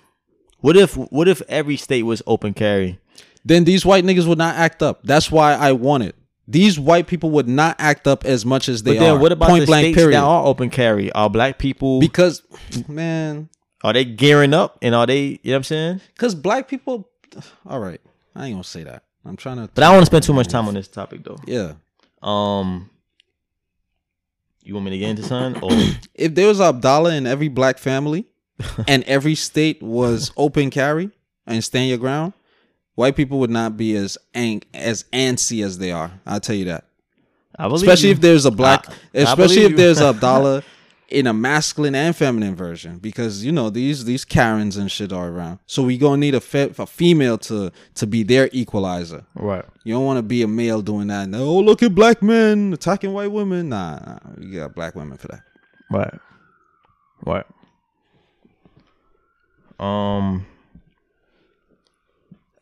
[0.61, 2.99] What if what if every state was open carry?
[3.45, 4.99] then these white niggas would not act up.
[5.03, 6.13] That's why I want it.
[6.47, 9.19] These white people would not act up as much as they But then are.
[9.19, 10.15] what about Point the blank states period.
[10.17, 11.11] that are open carry?
[11.13, 12.41] Are black people because
[12.87, 13.49] man,
[13.83, 15.21] are they gearing up and are they?
[15.21, 16.01] You know what I'm saying?
[16.13, 17.07] because black people.
[17.65, 18.01] All right,
[18.35, 19.03] I ain't gonna say that.
[19.25, 19.69] I'm trying to.
[19.73, 21.37] But I don't want to spend too much time on this topic though.
[21.45, 21.73] Yeah,
[22.21, 22.89] Um,
[24.63, 25.61] you want me to get into something?
[25.63, 25.69] Or
[26.15, 28.25] if there was Abdallah in every black family,
[28.87, 31.09] and every state was open carry
[31.47, 32.33] and stand your ground,
[32.95, 36.11] white people would not be as ang- as antsy as they are.
[36.25, 36.85] I'll tell you that.
[37.57, 38.15] I believe especially you.
[38.15, 39.77] if there's a black, I- I especially believe if you.
[39.77, 40.63] there's Abdallah
[41.11, 45.29] in a masculine and feminine version because you know these these Karens and shit are
[45.29, 45.59] around.
[45.65, 49.25] So we gonna need a, fe- a female to to be their equalizer.
[49.35, 49.65] Right.
[49.83, 51.29] You don't want to be a male doing that.
[51.29, 53.69] No, oh, look at black men attacking white women.
[53.69, 55.41] Nah, nah, you got black women for that.
[55.91, 56.19] Right.
[57.25, 57.45] Right.
[59.79, 60.45] Um.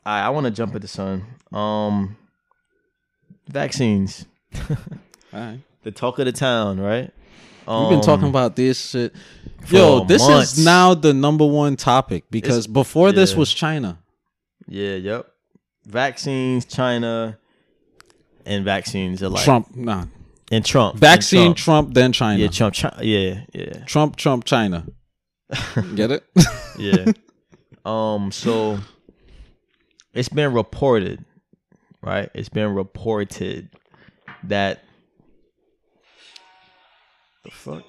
[0.06, 1.26] I I want to jump at the sun.
[1.52, 2.18] Um.
[3.50, 4.26] Vaccines.
[4.70, 4.78] All
[5.34, 5.60] right.
[5.84, 7.12] The talk of the town, right?
[7.68, 9.14] We've been talking Um, about this shit.
[9.66, 10.58] for Yo, this months.
[10.58, 14.00] is now the number one topic because before this was China.
[14.68, 14.96] Yeah.
[14.96, 15.28] Yep.
[15.86, 17.38] Vaccines, China,
[18.46, 20.06] and vaccines are like Trump, nah.
[20.52, 20.94] and Trump.
[20.94, 21.88] and Vaccine, Trump.
[21.88, 22.40] Trump, then China.
[22.42, 22.76] Yeah, Trump.
[23.02, 24.86] Yeah, yeah, Trump, Trump, China.
[25.96, 26.24] Get it?
[26.78, 27.12] yeah.
[27.86, 28.32] um.
[28.34, 28.80] So
[30.14, 31.24] it's been reported,
[32.02, 32.30] right?
[32.34, 33.70] It's been reported
[34.44, 34.84] that
[37.48, 37.84] the fuck.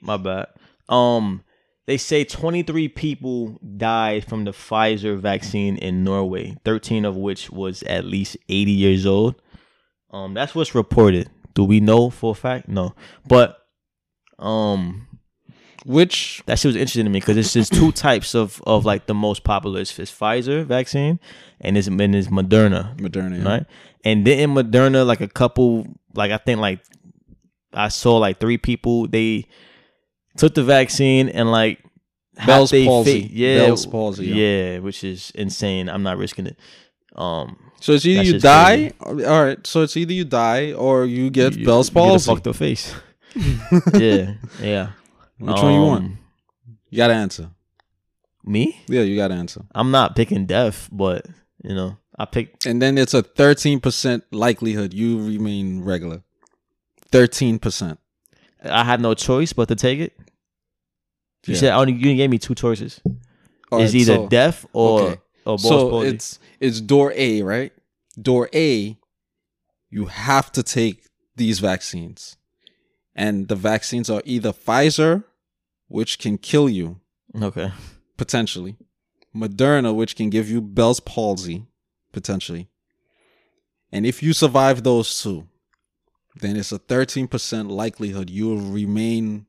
[0.00, 0.46] My bad.
[0.88, 1.44] Um,
[1.86, 7.82] they say 23 people died from the Pfizer vaccine in Norway, 13 of which was
[7.84, 9.40] at least 80 years old.
[10.10, 11.30] Um, that's what's reported.
[11.54, 12.68] Do we know for a fact?
[12.68, 12.94] No,
[13.26, 13.58] but
[14.38, 15.08] um,
[15.84, 19.06] Which that shit was interesting to me because it's just two types of of like
[19.06, 19.80] the most popular.
[19.80, 21.18] It's, it's Pfizer vaccine
[21.60, 23.48] and it's and it's Moderna, Moderna, yeah.
[23.48, 23.66] right?
[24.04, 26.80] And then in Moderna, like a couple, like I think like
[27.78, 29.46] I saw like three people they
[30.36, 31.78] took the vaccine and like
[32.46, 33.22] Bell's palsy.
[33.22, 34.34] fa- yeah, Bell's palsy, yeah.
[34.34, 34.78] yeah.
[34.78, 35.88] which is insane.
[35.88, 36.58] I'm not risking it.
[37.16, 38.92] Um, So it's either you just die.
[39.00, 39.64] All right.
[39.66, 42.30] So it's either you die or you get you- Bell's you get a palsy.
[42.30, 42.94] fucked up face.
[43.94, 44.90] yeah, yeah.
[45.38, 46.04] Which one you want?
[46.04, 46.18] Um,
[46.90, 47.50] You gotta answer.
[48.44, 48.80] Me?
[48.88, 49.64] Yeah, you gotta answer.
[49.74, 51.26] I'm not picking death, but
[51.62, 56.22] you know, I picked And then it's a thirteen percent likelihood you remain regular.
[57.10, 57.98] Thirteen percent.
[58.62, 60.18] I had no choice but to take it.
[61.46, 63.00] You said only you gave me two choices.
[63.72, 65.20] it's either death or okay.
[65.44, 67.72] or balls so it's it's door A, right?
[68.20, 68.98] Door A,
[69.90, 72.36] you have to take these vaccines,
[73.14, 75.24] and the vaccines are either Pfizer,
[75.86, 77.00] which can kill you
[77.40, 77.72] okay.
[78.16, 78.76] potentially,
[79.34, 81.64] Moderna, which can give you Bell's palsy
[82.12, 82.68] potentially,
[83.92, 85.46] and if you survive those two,
[86.40, 89.46] then it's a thirteen percent likelihood you will remain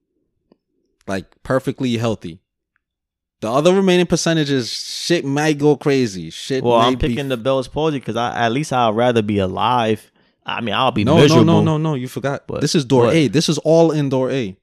[1.08, 2.40] like perfectly healthy.
[3.42, 6.30] The other remaining percentages, shit might go crazy.
[6.30, 6.62] Shit.
[6.64, 9.40] Well, I'm might be- picking the Bell's palsy because I at least I'd rather be
[9.40, 10.12] alive.
[10.46, 11.46] I mean, I'll be No, miserable.
[11.46, 11.96] no, no, no, no.
[11.96, 12.48] You forgot.
[12.48, 13.14] But- this is door what?
[13.16, 13.28] A.
[13.28, 14.58] This is all in door A.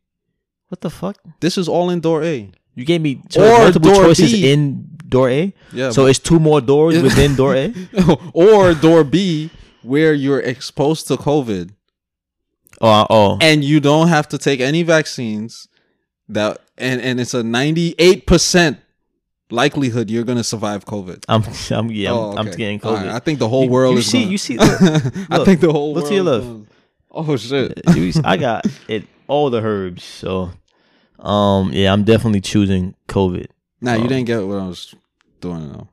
[0.68, 1.16] What the fuck?
[1.40, 2.50] This is all in door A.
[2.74, 4.50] You gave me multiple choices B.
[4.52, 5.54] in door A.
[5.72, 5.90] Yeah.
[5.90, 7.72] So it's two more doors within door A.
[8.34, 9.48] or door B,
[9.82, 11.70] where you're exposed to COVID
[12.80, 13.38] Oh, oh.
[13.40, 15.68] and you don't have to take any vaccines.
[16.28, 18.78] That and and it's a ninety eight percent
[19.50, 21.24] likelihood you're gonna survive COVID.
[21.28, 21.44] I'm,
[21.78, 22.94] I'm, yeah, I'm, Oh, I'm getting COVID.
[22.96, 24.06] right, I think the whole You- world you is.
[24.10, 24.80] see- gonna- you see- look,
[25.30, 26.08] I think the whole look world.
[26.08, 26.72] to your left.
[27.12, 27.80] Oh shit!
[28.24, 30.02] I got it all the herbs.
[30.04, 30.50] So,
[31.20, 33.46] um, yeah, I'm definitely choosing COVID.
[33.80, 34.94] nah, you Um, didn't get what I was
[35.40, 35.88] doing though.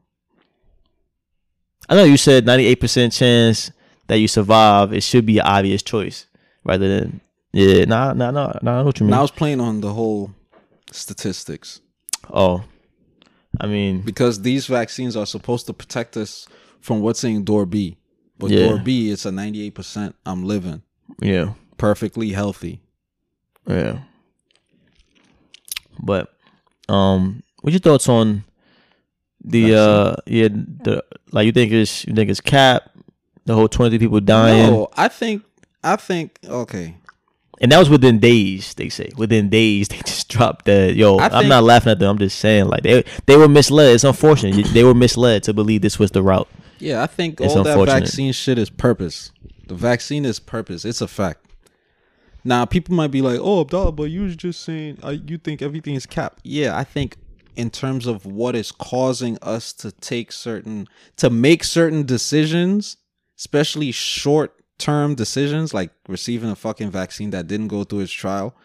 [1.89, 3.71] I know you said 98% chance
[4.07, 4.93] that you survive.
[4.93, 6.25] It should be an obvious choice
[6.63, 7.21] rather than
[7.51, 7.85] yeah.
[7.85, 8.71] Nah, nah, nah, nah.
[8.71, 9.11] I know what you mean.
[9.11, 10.31] Now I was playing on the whole
[10.91, 11.81] statistics.
[12.31, 12.63] oh,
[13.61, 16.47] I mean, because these vaccines are supposed to protect us
[16.81, 17.97] from what's in door B.
[18.39, 18.67] But Yeah.
[18.67, 20.15] door B, it's a 98%.
[20.25, 20.81] I'm living
[21.21, 22.81] yeah, perfectly healthy.
[23.67, 23.99] yeah.
[26.01, 26.33] But,
[26.89, 28.43] um, what's your thoughts on
[29.43, 32.89] the uh, yeah, the like you think it's you think it's cap
[33.45, 35.43] the whole 23 people dying, No, I think,
[35.83, 36.95] I think, okay.
[37.59, 38.73] and that was within days.
[38.75, 40.95] They say within days they just dropped that.
[40.95, 42.11] Yo, I I'm not laughing at them.
[42.11, 43.95] I'm just saying like they they were misled.
[43.95, 46.47] It's unfortunate they were misled to believe this was the route.
[46.79, 49.31] Yeah, I think It's all that vaccine shit is purpose.
[49.67, 50.83] The vaccine is purpose.
[50.83, 51.43] It's a fact.
[52.43, 55.61] Now, people might be like, "Oh, Abdallah, but you was just saying uh, you think
[55.61, 57.17] everything is capped." Yeah, I think
[57.55, 62.97] in terms of what is causing us to take certain to make certain decisions,
[63.37, 63.91] especially
[64.79, 68.55] short-term decisions like receiving a fucking vaccine that didn't go through its trial,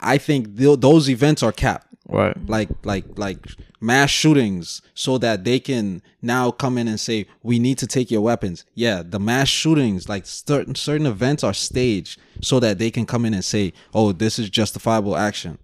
[0.00, 1.86] I think th- those events are capped.
[2.08, 2.34] Right.
[2.48, 3.38] like like like
[3.80, 8.10] mass shootings so that they can now come in and say we need to take
[8.10, 8.64] your weapons.
[8.74, 13.24] Yeah the mass shootings like certain certain events are staged so that they can come
[13.26, 15.58] in and say oh this is justifiable action.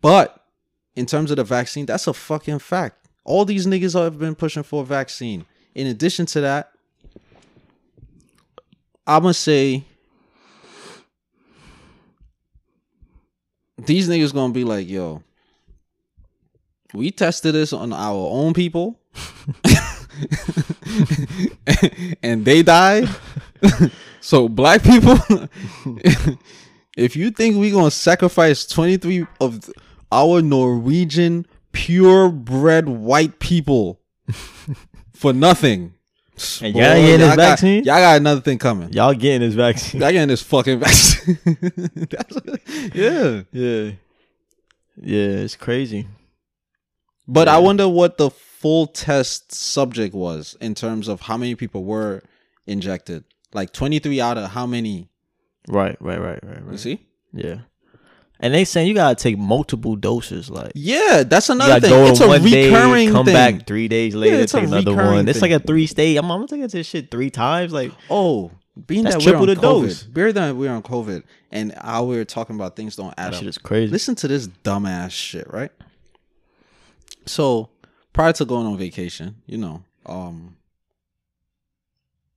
[0.00, 0.44] But
[0.96, 3.06] in terms of the vaccine that's a fucking fact.
[3.24, 5.44] All these niggas have been pushing for a vaccine.
[5.76, 6.72] In addition to that
[9.06, 9.84] i'm gonna say
[13.86, 15.22] these niggas gonna be like, yo,
[16.94, 19.00] we tested this on our own people,
[22.22, 23.08] and they died.
[24.20, 25.18] so black people,
[26.96, 29.70] if you think we gonna sacrifice twenty three of
[30.10, 34.00] our Norwegian purebred white people
[35.14, 35.94] for nothing.
[36.62, 37.84] And y'all getting this y'all got- vaccine?
[37.84, 38.92] y'all got another thing coming.
[38.92, 40.00] Y'all getting this vaccine?
[40.00, 41.38] Y'all getting this fucking vaccine.
[42.94, 43.42] Yeah.
[43.52, 43.90] yeah,
[44.96, 46.08] yeah, it's crazy.
[47.28, 51.84] But I wonder what the full test subject was in terms of how many people
[51.84, 52.22] were
[52.66, 53.24] injected.
[53.52, 55.08] Like 23 out of how many?
[55.68, 57.00] Right, right, right, right, You see?
[57.32, 57.58] Yeah,
[58.42, 60.50] and they saying you gotta take multiple doses.
[60.50, 61.90] Like Yeah, that's another thing.
[61.90, 63.34] go It's a one recurring day, come thing.
[63.34, 65.26] back three days later, it's a take another one.
[65.28, 66.18] It's like a three stage.
[66.18, 67.72] I'm, I'm gonna take this shit three times.
[67.72, 68.50] Like Oh,
[68.86, 70.04] being that triple we're on the dose.
[70.04, 73.34] COVID, being that we're on COVID, and how we're talking about things don't add that
[73.34, 73.38] up.
[73.40, 73.90] shit is crazy.
[73.92, 75.70] Listen to this dumbass shit, right?
[77.26, 77.70] So
[78.12, 80.56] prior to going on vacation, you know, um,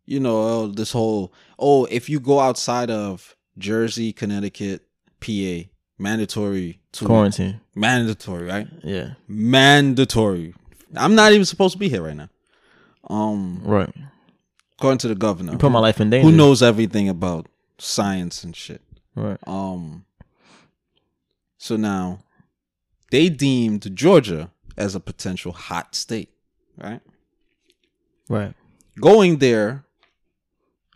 [0.06, 4.84] you know, oh, this whole oh, if you go outside of Jersey, Connecticut,
[5.22, 7.62] PA, mandatory to Quarantine.
[7.76, 8.68] mandatory, right?
[8.84, 10.54] Yeah, Mandatory.
[10.96, 12.30] I'm not even supposed to be here right now.
[13.10, 13.94] Um, right.
[14.78, 16.30] according to the governor, You put my life in danger.
[16.30, 18.82] who knows everything about science and shit.
[19.16, 19.38] Right.
[19.48, 20.06] Um.
[21.58, 22.20] So now,
[23.12, 26.30] they deemed Georgia as a potential hot state,
[26.78, 27.02] right?
[28.30, 28.54] Right.
[29.00, 29.84] Going there,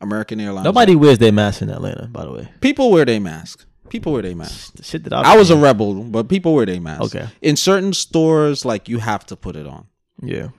[0.02, 0.66] American Airlines.
[0.66, 2.50] Nobody wears their mask in Atlanta, by the way.
[2.62, 3.66] people wear their mask.
[3.90, 4.74] People wear their mask.
[4.74, 7.16] The shit that I, I was a rebel, but people wear their mask.
[7.16, 7.28] Okay.
[7.42, 9.88] In certain stores, like you have to put it on.
[10.22, 10.50] yeah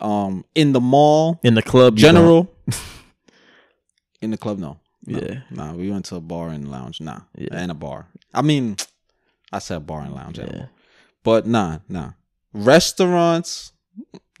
[0.00, 1.96] Um, in the mall, in the club.
[1.96, 2.40] general.
[4.22, 4.78] in the club, no.
[5.06, 5.40] No, Yeah.
[5.50, 7.00] Nah, we went to a bar and lounge.
[7.00, 7.20] Nah.
[7.36, 7.48] Yeah.
[7.52, 8.06] And a bar.
[8.34, 8.76] I mean,
[9.52, 10.38] I said bar and lounge.
[10.38, 10.66] Yeah.
[11.24, 12.10] But nah, nah.
[12.52, 13.72] Restaurants,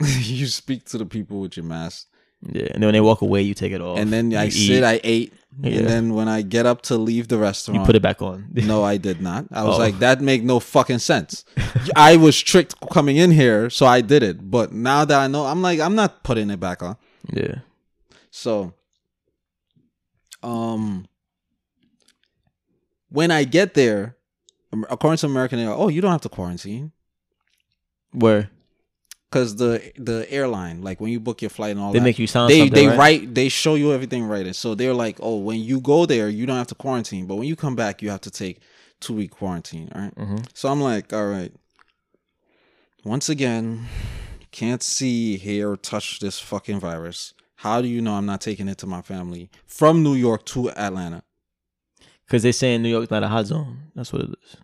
[0.00, 2.06] you speak to the people with your mask.
[2.42, 3.98] Yeah, and then when they walk away, you take it off.
[3.98, 5.32] and then You I eat, sit, I ate.
[5.60, 5.78] Yeah.
[5.78, 8.46] And then when I get up to leave the restaurant, you put it back on.
[8.52, 9.46] no, I did not.
[9.50, 9.78] I was Oh.
[9.78, 11.44] like, that make no fucking sense.
[11.96, 14.50] I was tricked coming in here, so I did it.
[14.50, 16.96] But now that I know, I'm like, I'm not putting it back on.
[17.32, 17.56] yeah.
[18.30, 18.72] So,
[20.44, 21.06] um,
[23.08, 24.16] when I get there,
[24.90, 26.92] according to American Air, oh, you don't have to quarantine
[28.12, 28.50] Where
[29.30, 32.18] because the the airline, like when you book your flight and all they that, make
[32.18, 32.98] you sign they they right?
[32.98, 34.46] write they show you everything right.
[34.46, 37.36] And so they're like, oh, when you go there, you don't have to quarantine, but
[37.36, 38.60] when you come back, you have to take
[39.00, 39.90] two week quarantine.
[39.94, 40.14] All right?
[40.14, 40.46] Mhm.
[40.54, 41.52] So I'm like, all right.
[43.04, 43.86] Once again,
[44.50, 47.32] can't see, hear, or touch this fucking virus.
[47.56, 50.70] How do you know I'm not taking it to my family from New York to
[50.70, 51.22] Atlanta?
[52.26, 53.78] Because they saying New York's not a hot zone.
[53.94, 54.56] That's what it is.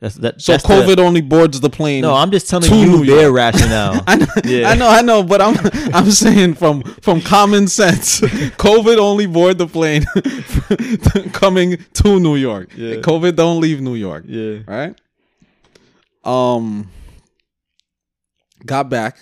[0.00, 0.40] That's that.
[0.40, 2.00] So that's the- COVID only boards the plane.
[2.02, 4.02] no, I'm just telling you their rationale.
[4.06, 4.70] I know, Yeah.
[4.70, 5.56] I know, I know, but I'm
[5.94, 8.20] I'm saying from from common sense,
[8.56, 10.04] COVID only board the plane
[11.32, 12.70] coming to New York.
[12.76, 12.96] Yeah.
[12.96, 14.24] COVID don't leave New York.
[14.26, 14.60] yeah.
[14.66, 14.98] right?
[16.24, 16.90] Um,
[18.64, 19.18] got back.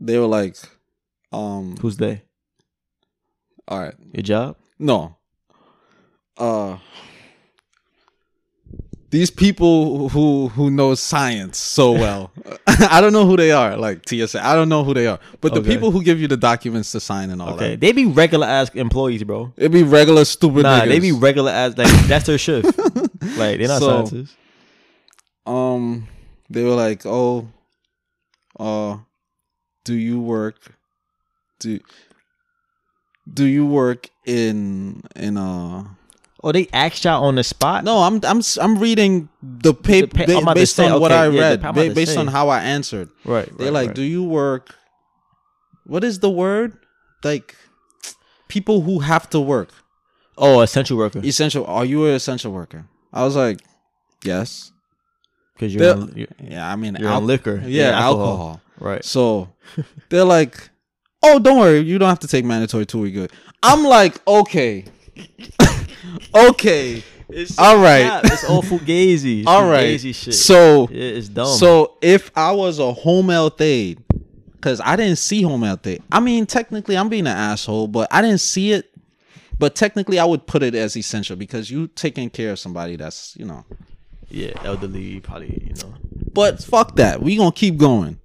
[0.00, 0.56] They were like,
[1.32, 2.22] um, Who's they?
[3.68, 4.56] all right, Your job?
[4.78, 5.16] no,
[6.38, 6.78] uh,
[9.10, 12.30] these people who who know science so well,
[12.66, 13.76] I don't know who they are.
[13.76, 16.36] Like TSA, I don't know who they are, but the people who give you the
[16.36, 19.52] documents to sign and all Okay, that, they be regular ass employees, bro.
[19.56, 20.88] it be regular stupid Nah, niggas.
[20.88, 21.76] they be regular ass.
[21.76, 22.66] Like that's their shift.
[23.36, 24.36] like they're not So- scientists.
[25.46, 26.06] um
[26.48, 27.48] they were like oh
[28.58, 28.98] uh
[29.84, 30.56] do you work
[31.60, 31.80] do
[33.32, 35.84] do you work in in uh
[36.42, 37.84] Oh, they asked y'all on the spot.
[37.84, 41.12] no i'm i'm i'm reading the paper pa- I'm about to based say, on what
[41.12, 42.20] i yeah, read ba- based say.
[42.20, 43.46] on how i answered right.
[43.58, 43.96] they're right, like right.
[43.96, 44.74] do you work
[45.84, 46.78] what is the word
[47.24, 47.56] like
[48.48, 49.68] people who have to work
[50.38, 53.60] oh, essential worker essential are you an essential worker i was like
[54.24, 54.72] yes
[55.54, 57.62] because you're, on, you're, yeah i mean you're on liquor.
[57.66, 58.62] yeah, alcohol.
[58.80, 59.04] Right.
[59.04, 59.52] So
[60.08, 60.70] they're like,
[61.22, 63.30] "Oh, don't worry, you don't have to take mandatory two week good."
[63.62, 64.86] I'm like, "Okay,
[66.34, 68.20] okay, It's All right.
[68.24, 69.40] It's all fugazi.
[69.40, 70.34] It's all right." Fugazi shit.
[70.34, 71.46] So, yeah, it's dumb.
[71.46, 74.02] so if I was a home health aide,
[74.54, 76.02] because I didn't see home health aide.
[76.12, 78.86] I mean, technically, I'm being an asshole, but I didn't see it.
[79.58, 83.36] But technically, I would put it as essential because you taking care of somebody that's
[83.36, 83.64] you know.
[84.28, 85.94] yeah, elderly probably you know.
[86.32, 87.22] But fuck that.
[87.22, 88.18] We gonna keep going.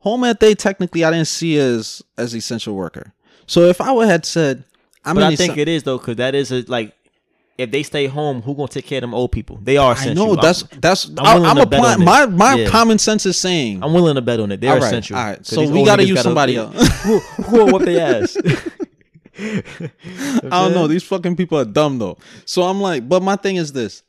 [0.00, 3.12] Home health aide, technically, I didn't see as as essential worker.
[3.46, 4.64] So if I would had said,
[5.04, 6.95] I'm But I think it is though, because that is a, like
[7.58, 9.58] if they stay home, who gonna take care of them old people?
[9.62, 10.30] They are I essential.
[10.32, 12.68] I'm- that's that's I'm I, I'm bet applying my my Yeah.
[12.68, 14.60] common sense is saying I'm willing to bet on it.
[14.60, 15.16] They're All right, essential.
[15.16, 15.44] all right.
[15.46, 16.88] So we gotta use somebody they- else.
[17.02, 18.36] who who will whip their ass?
[19.38, 20.86] I don't know.
[20.86, 22.18] These fucking people are dumb though.
[22.44, 24.02] So I'm like, but my thing is this.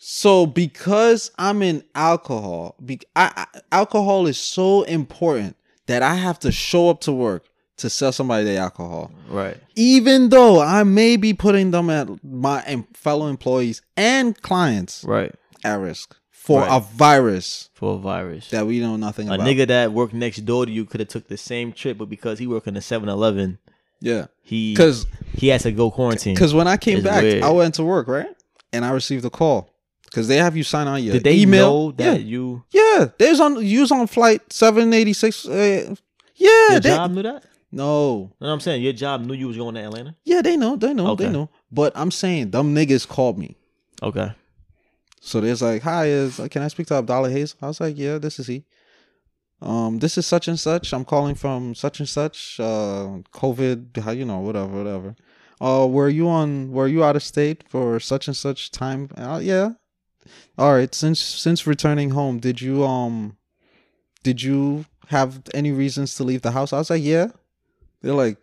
[0.00, 5.56] So because I'm in alcohol, be, I, I, alcohol is so important
[5.86, 7.46] that I have to show up to work
[7.78, 9.56] to sell somebody the alcohol, Right.
[9.76, 15.34] even though I may be putting them at my fellow employees and clients Right.
[15.64, 16.76] at risk for Right.
[16.76, 18.48] a virus For a virus.
[18.50, 19.46] that we know nothing a about.
[19.46, 22.08] A nigga that worked next door to you could have took the same trip, but
[22.08, 23.58] because he worked in the 7-Eleven,
[24.00, 26.34] yeah, he because he has to go quarantine.
[26.34, 27.42] Because when I came It's back, weird.
[27.42, 28.28] I went to work, right?
[28.72, 29.70] And I received a call.
[30.04, 31.68] Because they have you sign on your Did they email.
[31.68, 32.26] know that yeah.
[32.26, 33.08] you Yeah.
[33.18, 35.46] They was on you was on flight 786.
[35.46, 35.94] Uh,
[36.36, 36.48] yeah.
[36.70, 37.44] your They, job knew that?
[37.70, 38.32] No.
[38.40, 38.82] You know what I'm saying?
[38.82, 40.16] Your job knew you was going to Atlanta?
[40.24, 40.76] Yeah, they know.
[40.76, 41.14] They know.
[41.14, 41.50] They know.
[41.70, 43.56] But I'm saying them niggas called me.
[44.02, 44.32] Okay.
[45.20, 47.56] So there's like, hi, is can I speak to Abdallah Hayes?
[47.60, 48.64] I was like, yeah, this is he.
[49.60, 50.92] Um, this is such and such.
[50.92, 52.60] I'm calling from such and such.
[52.60, 55.16] Uh, COVID, how you know, whatever, whatever.
[55.60, 56.70] Uh, were you on?
[56.70, 59.10] Were you out of state for such and such time?
[59.16, 59.70] Uh, yeah.
[60.56, 60.94] All right.
[60.94, 63.36] Since since returning home, did you um,
[64.22, 66.72] did you have any reasons to leave the house?
[66.72, 67.28] I was like, yeah.
[68.02, 68.38] They're like,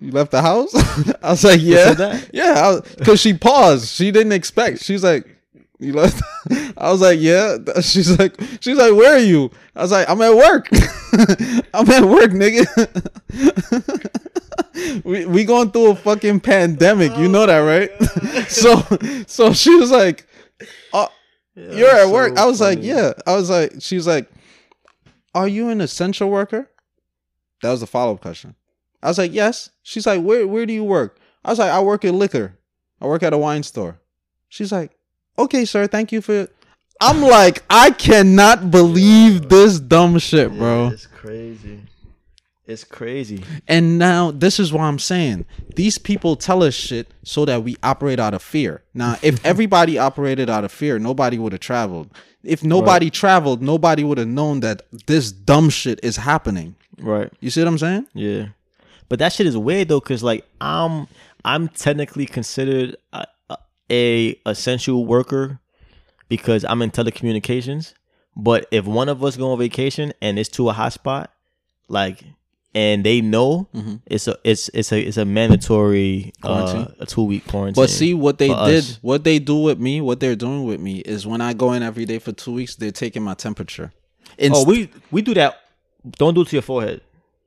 [0.00, 0.74] you left the house?
[1.22, 2.20] I was like, yeah.
[2.32, 3.88] Yeah, because she paused.
[3.88, 4.82] She didn't expect.
[4.82, 5.26] She's like,
[5.78, 6.22] "You left."
[6.76, 10.20] I was like, "Yeah." She's like, "She's like, where are you?" I was like, "I'm
[10.20, 10.68] at work.
[11.72, 12.64] I'm at work, nigga."
[15.04, 17.16] we we going through a fucking pandemic.
[17.16, 17.90] You know that, right?
[18.50, 18.82] so
[19.26, 20.26] so she was like,
[20.92, 21.08] "Oh,
[21.54, 24.30] you're at work." I was like, "Yeah." I was like, "She's like,
[25.34, 26.68] are you an essential worker?"
[27.64, 28.54] That was the follow up question.
[29.02, 31.80] I was like, "Yes." She's like, "Where where do you work?" I was like, I
[31.80, 32.56] work in liquor.
[33.00, 34.00] I work at a wine store.
[34.48, 34.92] She's like,
[35.38, 36.48] okay, sir, thank you for.
[37.00, 40.88] I'm like, I cannot believe this dumb shit, bro.
[40.88, 41.80] it's crazy.
[42.66, 43.44] It's crazy.
[43.68, 45.44] And now this is what I'm saying.
[45.76, 48.84] These people tell us shit so that we operate out of fear.
[48.94, 52.10] Now, if everybody operated out of fear, nobody would have traveled.
[52.42, 56.76] If nobody traveled, nobody would have known that this dumb shit is happening.
[57.00, 57.32] Right.
[57.40, 58.06] You see what I'm saying?
[58.14, 58.46] Yeah,
[59.08, 61.06] but that shit is weird though, cause like I'm
[61.44, 63.26] I'm technically considered a,
[63.90, 65.58] a essential worker
[66.28, 67.94] because I'm in telecommunications.
[68.36, 71.28] But if one of us go on vacation and it's to a hotspot,
[71.88, 72.24] like,
[72.74, 73.96] and they know Mm-hmm.
[74.06, 77.80] it's a it's it's a it's a mandatory uh, a two week quarantine.
[77.80, 78.98] But see what they did, us.
[79.02, 81.82] what they do with me, what they're doing with me is when I go in
[81.84, 83.92] every day for two weeks, they're taking my temperature.
[84.38, 85.60] Inst- oh, we we do that.
[86.12, 87.00] Don't do it to your forehead.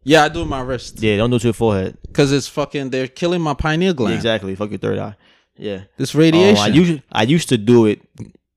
[0.03, 1.97] yeah, I do it my wrist Yeah, don't do it to your forehead.
[2.08, 2.89] because it's fucking.
[2.89, 4.16] They're killing my pineal gland.
[4.16, 4.55] Exactly.
[4.55, 5.16] Fuck your third eye.
[5.58, 5.82] Yeah.
[5.97, 6.64] This Oh, radiation.
[6.64, 8.01] I used I used to do it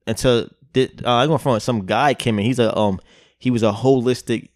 [0.07, 2.44] until did, uh, I go from some guy came in.
[2.44, 3.01] He's a um
[3.38, 4.48] he was a holistic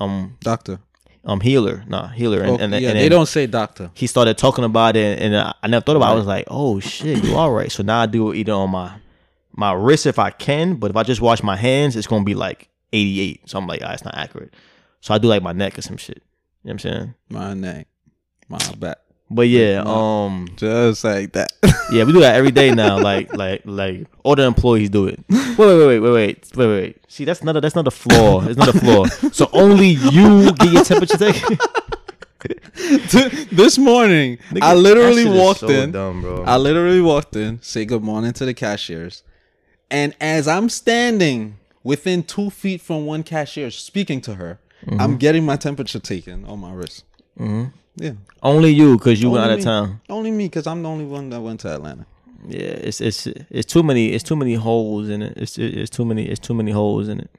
[0.00, 0.80] um doctor.
[1.24, 3.90] um healer, nah healer, and, Oh, and, yeah, and they don't say doctor.
[3.94, 6.10] he started talking about it, and I, I never thought about.
[6.10, 6.14] it.
[6.14, 7.70] I was like, oh shit, you all right?
[7.70, 8.92] So now I do it either on my
[9.52, 12.34] my wrist if I can, but if I just wash my hands, it's gonna be
[12.34, 13.48] like eighty eight.
[13.48, 14.54] So I'm like, ah, it's not accurate.
[15.00, 16.22] So I do like my neck or some shit.
[16.64, 17.14] You know what I'm saying?
[17.30, 17.86] My neck,
[18.48, 18.98] my back,
[19.30, 21.52] But yeah, um, just like that.
[21.90, 22.98] Yeah, we do that every day now.
[23.02, 25.24] Like, like, like all the employees do it.
[25.30, 27.00] Wait, wait, wait, wait, wait, wait, wait.
[27.08, 28.42] See, that's not a, that's not a flaw.
[28.46, 29.06] It's not a flaw.
[29.32, 31.58] So only you get your temperature taken.
[33.50, 35.92] this morning, I literally that shit is walked so in.
[35.92, 36.44] Dumb, bro.
[36.44, 39.22] I literally walked in, say good morning to the cashiers,
[39.90, 45.00] and as I'm standing within two feet from one cashier speaking to her, Mm-hmm.
[45.00, 47.04] I'm getting my temperature taken on my wrist.
[47.96, 48.12] Yeah,
[48.44, 50.00] only you, cause you went out Only of town.
[50.08, 52.06] Only me, because I'm the only one that went to Atlanta.
[52.46, 54.12] Yeah, it's it's it's too many.
[54.12, 55.36] It's too many holes in it.
[55.36, 56.26] It's it's too many.
[56.26, 57.30] It's too many holes in it.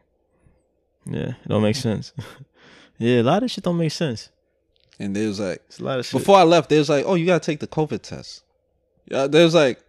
[1.05, 2.11] Yeah, it don't make sense.
[2.97, 4.27] yeah, a lot of shit don't make sense.
[4.99, 6.19] And they was like, It's a lot of shit.
[6.19, 8.43] before I left, they was like, "Oh, you gotta take the COVID test."
[9.09, 9.81] Yeah, they was like,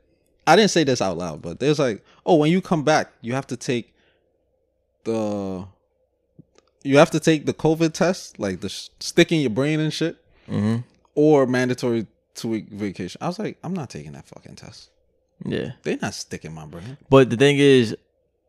[0.47, 3.11] I didn't say this out loud, but they was like, "Oh, when you come back,
[3.23, 3.93] you have to take
[5.05, 5.67] the,
[6.83, 9.93] you have to take the COVID test, like the sh- stick in your brain and
[9.93, 10.17] shit,
[10.49, 10.79] hmm
[11.15, 14.91] or mandatory two week vacation." I was like, "I'm not taking that fucking test.
[15.45, 17.97] Yeah, They're not sticking my brain." but the thing is,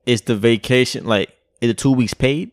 [0.06, 1.30] is the vacation like
[1.62, 2.52] is it two weeks paid?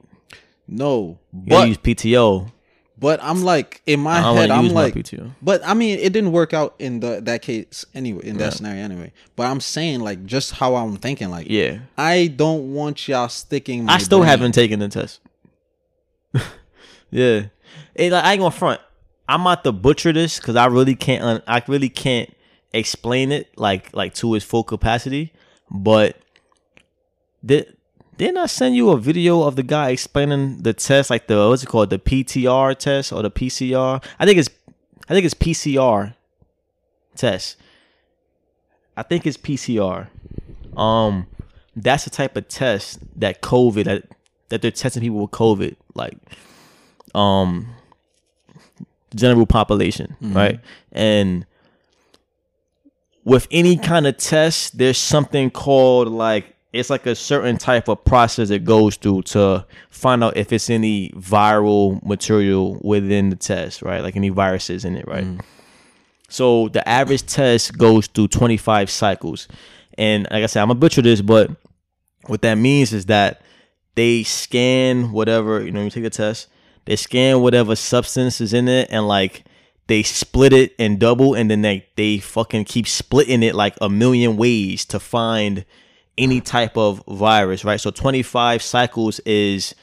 [0.67, 2.53] No, You but use PTO.
[2.99, 4.95] But I'm like in my I head, I'm like.
[5.41, 8.51] But I mean, it didn't work out in the that case anyway, in that Yeah.
[8.51, 9.13] scenario anyway.
[9.37, 13.85] But I'm saying like just how I'm thinking, like Yeah, I don't want y'all sticking.
[13.85, 14.29] My I still brain.
[14.31, 15.21] haven't taken the test.
[17.11, 17.47] yeah,
[17.95, 18.81] it, like, I ain't gonna front.
[19.29, 21.23] I'm not the butcher this because I really can't.
[21.23, 22.35] Un- I really can't
[22.73, 25.33] explain it like like to its full capacity.
[25.71, 26.17] But
[27.45, 27.77] did
[28.19, 31.63] didn't I send you a video of the guy explaining the test, like the what's
[31.63, 34.05] it called, the PTR test or the PCR?
[34.19, 34.51] I think it's
[35.09, 36.15] I think it's PCR
[37.15, 37.57] test.
[38.97, 40.09] I think it's PCR.
[40.77, 41.29] Um,
[41.77, 44.05] that's the type of test that COVID that
[44.49, 46.19] that they're testing people with COVID, like
[47.15, 47.69] um
[49.15, 50.61] general population, right?
[50.91, 51.47] And
[53.25, 58.05] with any kind of test, there's something called like it's like a certain type of
[58.05, 63.81] process it goes through to find out if it's any viral material within the test,
[63.83, 64.03] right?
[64.03, 65.25] Like any viruses in it, right?
[65.25, 65.41] Mm.
[66.29, 69.49] So the average test goes through 25 cycles.
[69.97, 71.51] And like I said, I'm gonna butcher this, but
[72.27, 73.41] what that means is that
[73.95, 76.49] they scan whatever, you know, you take a test,
[76.85, 79.45] they scan whatever substance is in it and like
[79.89, 83.89] they split it and double and then they they fucking keep splitting it like a
[83.89, 85.65] million ways to find
[86.19, 87.81] any type of virus, right?
[87.81, 89.75] So 25 cycles is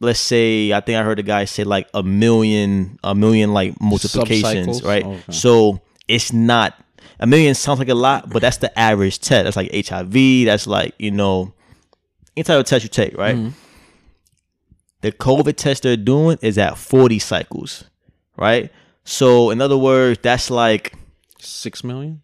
[0.00, 3.80] let's say I think I heard a guy say like a million a million like
[3.80, 5.04] multiplications, right?
[5.04, 5.32] Okay.
[5.32, 6.74] So it's not
[7.18, 9.44] a million sounds like a lot, but that's the average test.
[9.44, 11.54] That's like HIV, that's like, you know,
[12.36, 13.36] any type of test you take, right?
[13.36, 13.48] Mm-hmm.
[15.00, 17.84] The COVID test they're doing is at 40 cycles,
[18.36, 18.70] right?
[19.04, 20.94] So in other words, that's like
[21.38, 22.22] Six million.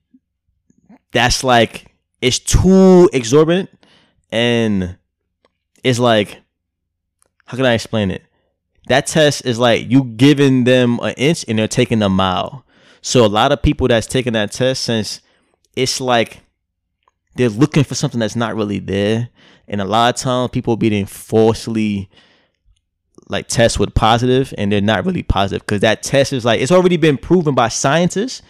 [1.13, 1.91] that's like
[2.23, 3.68] it's too exorbitant
[4.31, 4.97] and
[5.85, 6.41] it's like
[7.45, 8.23] how can I explain it?
[8.89, 12.64] That test is like you giving them an inch and they're taking a mile.
[13.03, 15.20] So a lot of people that's taking that test since
[15.77, 16.41] it's like
[17.37, 19.29] they're looking for something that's not really there.
[19.68, 22.09] And a lot of times people being falsely
[23.29, 26.73] like test with positive and they're not really positive because that test is like it's
[26.73, 28.43] already been proven by scientists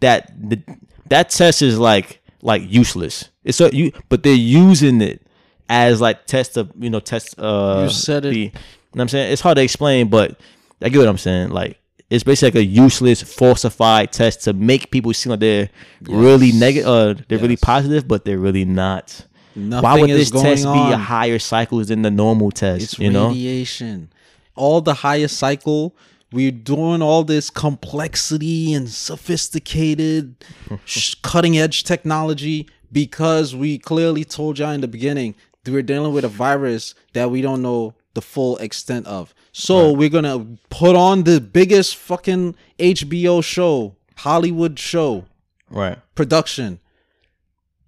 [0.00, 0.62] that the
[1.08, 3.28] that test is like like useless.
[3.44, 5.22] It's so you but they're using it
[5.68, 8.30] as like test of you know test uh You said it.
[8.30, 8.52] the- you know
[8.92, 9.32] what I'm saying?
[9.32, 10.40] It's hard to explain, but
[10.82, 11.50] I get what I'm saying.
[11.50, 11.78] Like
[12.08, 15.70] it's basically like a useless falsified test to make people seem like they're
[16.02, 19.26] really negative uh they're really positive, but they're really not.
[19.54, 22.82] Nothing Why would is this test going be a higher cycles than the normal test?
[22.82, 23.28] It's you know?
[23.28, 24.10] radiation.
[24.54, 25.94] All the highest cycle.
[26.32, 30.36] We're doing all this complexity and sophisticated,
[31.22, 36.24] cutting edge technology because we clearly told y'all in the beginning that we're dealing with
[36.24, 39.34] a virus that we don't know the full extent of.
[39.52, 45.24] So we're gonna put on the biggest fucking HBO show, Hollywood show,
[45.68, 45.98] Right.
[46.14, 46.80] production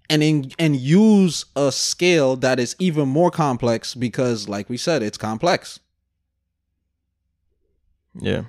[0.09, 5.01] and in, and use a scale that is even more complex because like we said
[5.01, 5.79] it's complex
[8.19, 8.43] Yeah.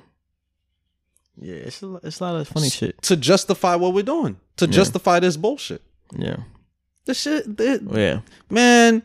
[1.36, 3.00] Yeah, it's a, it's a lot of funny shit.
[3.02, 5.82] to justify what we're doing to justify this bullshit
[6.16, 6.36] Yeah.
[7.06, 8.20] this shit it- oh, Yeah.
[8.48, 9.02] man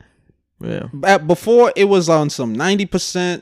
[0.62, 0.90] Yeah.
[1.04, 3.42] at, before it was on some 90%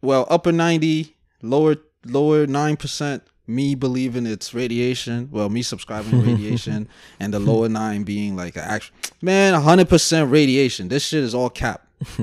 [0.00, 6.88] well upper 90 lower lower 9% me believing it's radiation well me subscribing to radiation
[7.20, 11.82] and the lower 9 being like actual man 100% radiation this shit is all cap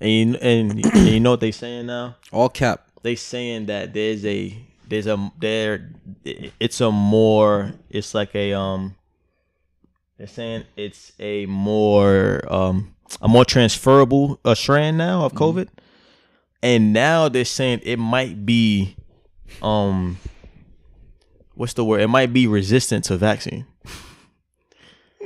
[0.00, 2.16] And you, and, and you know what they saying now?
[2.32, 4.56] all cap They saying that there's a
[4.88, 5.90] there's a there
[6.24, 8.96] it's a more it's like a um
[10.16, 15.68] they're saying it's a more um a more transferable uh, strand now of COVID,
[16.62, 18.96] and now they're saying it might be
[19.62, 20.18] um
[21.54, 22.00] what's the word?
[22.00, 23.66] It might be resistant to vaccine.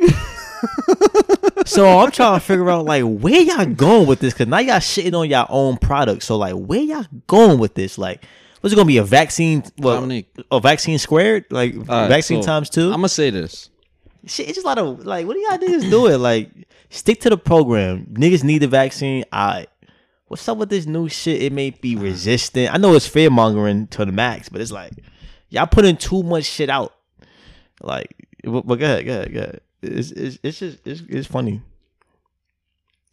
[1.67, 4.77] so I'm trying to figure out like where y'all going with this because now y'all
[4.77, 6.23] shitting on y'all own product.
[6.23, 7.99] So like where y'all going with this?
[7.99, 8.25] Like
[8.61, 9.65] what's it gonna be a vaccine?
[9.79, 10.35] Well, Dominique.
[10.51, 11.47] a vaccine squared?
[11.51, 13.71] Like right, vaccine so times 2 I'm gonna say this.
[14.27, 16.21] Shit, it's just a lot of like, what do y'all niggas doing?
[16.21, 16.51] Like,
[16.91, 18.07] stick to the program.
[18.13, 19.25] Niggas need the vaccine.
[19.33, 19.67] I.
[20.29, 21.43] What's up with this new shit?
[21.43, 22.73] It may be resistant.
[22.73, 24.93] I know it's fear mongering to the max, but it's like
[25.51, 26.95] y'all putting too much shit out.
[27.83, 29.61] Like, but go ahead, go ahead, go ahead.
[29.83, 31.61] It's it's it's just it's it's funny.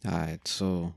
[0.06, 0.94] All right, so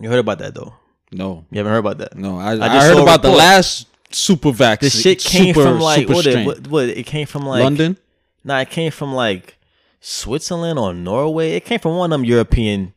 [0.00, 0.74] You heard about that though?
[1.12, 2.16] no, You haven't heard about that?
[2.16, 4.86] no, I, I, just heard about the last super vaccine.
[4.86, 6.66] The shit came super, from like what, it, what?
[6.68, 6.88] What?
[6.88, 7.98] It came from like London.
[8.44, 9.58] Nah, it came from like
[10.00, 11.52] Switzerland or Norway.
[11.52, 12.94] It came from one of them European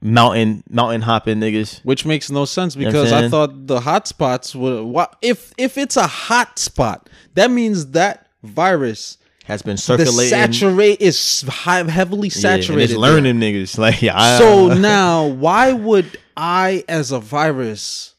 [0.00, 1.80] mountain mountain hopping niggas.
[1.84, 5.16] which makes no sense know what I'm because I thought the hot spots were what
[5.22, 10.30] if if it's a hot spot that means that virus Has been the circulating.
[10.30, 12.82] saturate is high, heavily Yeah, saturated.
[12.84, 13.00] it's there.
[13.00, 13.78] learning niggas.
[13.84, 18.14] Like yeah, I, So now, why would I, as a virus,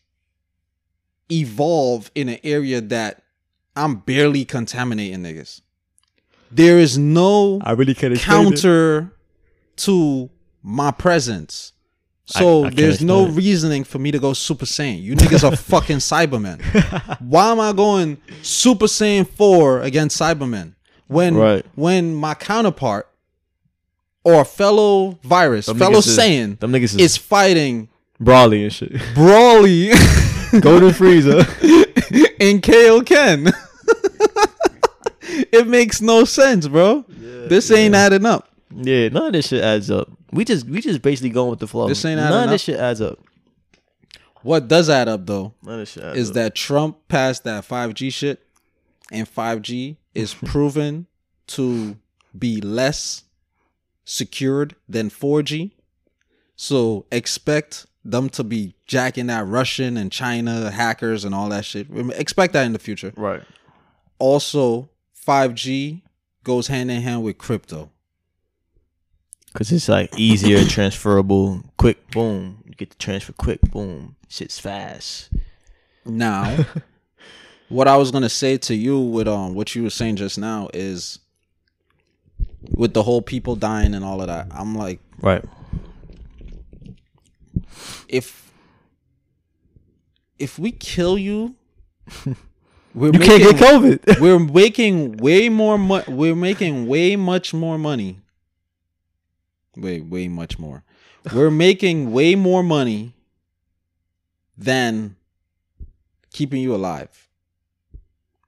[1.31, 3.21] evolve in an area that
[3.75, 5.61] I'm barely contaminating niggas.
[6.51, 9.11] There is no I really can't counter
[9.77, 10.29] to
[10.63, 11.73] my presence.
[12.29, 13.31] So I can't there's no it.
[13.31, 15.01] reasoning for me to go Super Saiyan.
[15.01, 16.61] You niggas are fucking Saibamen.
[17.21, 20.73] Why am I going Super Saiyan 4 against Saibamen?
[21.07, 21.65] When Right.
[21.75, 23.07] when my counterpart
[24.25, 27.87] or fellow virus, Them fellow is- Saiyan Them niggas is, is fighting
[28.21, 28.91] Broly and shit.
[29.15, 29.91] Broly
[30.61, 31.45] Golden Frieza.
[32.41, 33.47] and KO Ken.
[35.51, 37.05] it makes no sense, bro.
[37.07, 38.49] this ain't adding up.
[38.75, 40.09] Yeah, none of this shit adds up.
[40.31, 41.87] We just we just basically going with the flow.
[41.87, 43.19] This ain't none of this shit adds up.
[44.43, 46.35] What does add up though None of this shit adds is up.
[46.35, 48.45] that Trump passed that 5G shit,
[49.11, 51.07] and 5G is proven
[51.47, 51.97] to
[52.37, 53.23] be less
[54.05, 55.71] secured than 4G.
[56.55, 61.87] So expect them to be jacking that Russian and China hackers and all that shit.
[62.15, 63.13] Expect that in the future.
[63.15, 63.43] right?
[64.17, 64.89] Also,
[65.27, 66.01] 5G
[66.43, 67.91] goes hand in hand with crypto.
[69.57, 72.61] Because it's like easier, transferable, quick, boom.
[72.67, 74.15] You get the transfer quick, boom.
[74.29, 75.29] Shit's fast.
[76.05, 76.63] Now,
[77.69, 80.69] what I was gonna say to you with um what you were saying just now
[80.75, 81.17] is
[82.69, 84.45] with the whole people dying and all of that.
[84.51, 85.43] I'm like, Right.
[88.07, 88.51] if
[90.37, 91.55] if we kill you,
[92.93, 94.19] we're You can't get COVID.
[94.19, 98.19] we're making way more mo- we're making way much more money.
[99.77, 100.83] Wait, way much more.
[101.33, 103.13] We're making way more money
[104.57, 105.15] than
[106.31, 107.27] keeping you alive.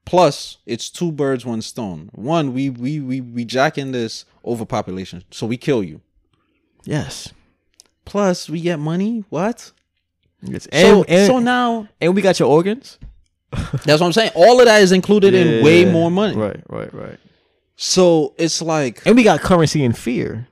[0.05, 2.09] Plus, it's two birds, one stone.
[2.13, 6.01] One, we we we we jack in this overpopulation, so we kill you.
[6.83, 7.31] yes.
[8.05, 9.23] Plus, we get money.
[9.29, 9.71] What?
[10.41, 10.67] Yes.
[10.73, 12.97] so And, so now and we got your organs.
[13.51, 14.31] that's what I'm saying.
[14.33, 15.91] All of that is included in way Yeah.
[15.91, 16.35] more money.
[16.35, 17.19] Right, right, right.
[17.75, 20.47] So it's like And we got currency and fear.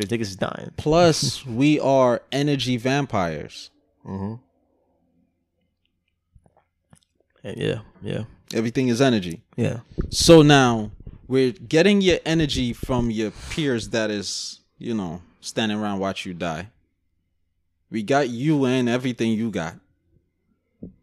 [0.00, 0.70] Because niggas is dying.
[0.76, 3.70] Plus, we are energy vampires.
[4.06, 4.34] Mm-hmm.
[7.42, 9.42] And yeah, yeah, Everything is energy.
[9.56, 9.80] yeah.
[10.10, 10.90] So now
[11.26, 16.34] we're getting your energy from your peers that is, you know, standing around watch you
[16.34, 16.68] die.
[17.90, 19.76] We got you and everything you got.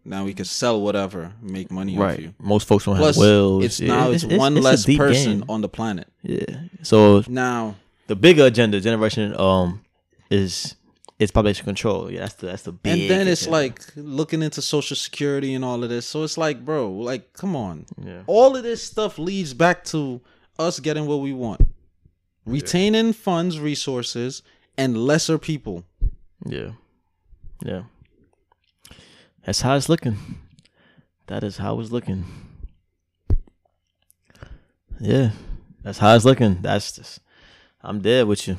[0.06, 2.20] Now we can sell whatever, make money off Right.
[2.20, 2.34] you.
[2.40, 3.66] Most folks don't Plus, have wills.
[3.66, 5.46] it's Yeah, now it's, one a less person game.
[5.50, 6.08] on the planet.
[6.24, 6.46] Yeah.
[6.84, 7.76] So Now,
[8.08, 9.82] the bigger agenda, generation, um,
[10.30, 10.76] is
[11.20, 12.12] is population control.
[12.12, 13.02] Yeah, that's the that's the big.
[13.02, 13.58] and then it's agenda.
[13.58, 16.06] like looking into social security and all of this.
[16.06, 17.86] So it's like, bro, like, come on.
[18.04, 20.22] yeah, all of this stuff leads back to
[20.60, 21.62] us getting what we want
[22.46, 24.42] retaining funds resources
[24.78, 25.84] and lesser people
[26.46, 26.72] yeah,
[27.64, 27.84] yeah.
[29.46, 30.18] That's how it's looking.
[31.28, 32.26] That is how it's looking.
[35.00, 35.32] Yeah,
[35.84, 36.62] that's how it's looking.
[36.62, 37.20] That's just.
[37.88, 38.58] I'm dead with you.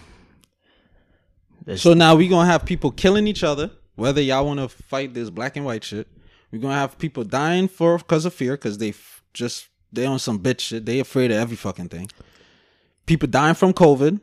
[1.64, 5.12] That's- so now we gonna have people killing each other whether y'all want to fight
[5.12, 6.06] this black and white shit
[6.50, 10.18] we're gonna have people dying for because of fear because they f- just they on
[10.18, 12.08] some bitch shit they afraid of every fucking thing
[13.06, 14.18] people dying from covid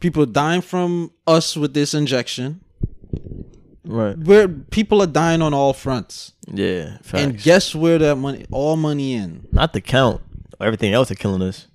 [0.00, 2.60] people dying from us with this injection
[3.84, 4.18] right.
[4.18, 7.22] where people are dying on all fronts Yeah, facts.
[7.22, 10.20] and guess where that money all money in not the count.
[10.60, 11.68] Everything else are killing us.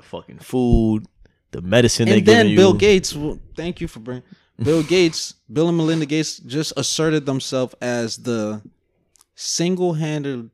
[0.00, 1.06] The fucking food,
[1.50, 2.72] the medicine they and then Bill.
[2.72, 3.14] Gates.
[3.14, 4.22] Well, thank you for bringing
[4.62, 5.34] Bill Gates.
[5.52, 8.62] Bill and Melinda Gates just asserted themselves as the
[9.34, 10.50] single-handed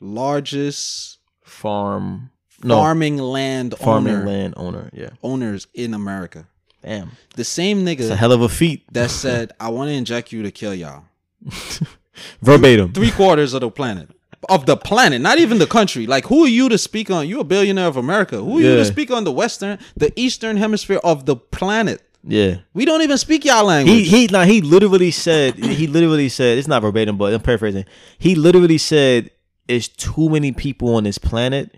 [0.00, 2.30] largest farm,
[2.62, 4.90] no farming land farming owner land owner.
[4.92, 6.48] Yeah, owners in America.
[6.82, 8.82] damn, The same it's a hell of a feat.
[8.92, 11.04] that said, "I want to inject you to kill y'all."
[12.42, 12.92] Verbatim.
[12.92, 14.10] Three quarters of the planet.
[14.48, 16.06] Of the planet, not even the country.
[16.06, 17.26] Like, who are you to speak on?
[17.28, 18.36] You're a billionaire of America.
[18.36, 22.02] Who are you to speak on the western, the eastern hemisphere of the planet?
[22.22, 22.58] Yeah.
[22.74, 23.94] We don't even speak y'all language.
[23.94, 27.84] He he nah, he literally said he literally said it's not verbatim, but I'm paraphrasing.
[28.18, 29.30] He literally said
[29.68, 31.74] it's too many people on this planet.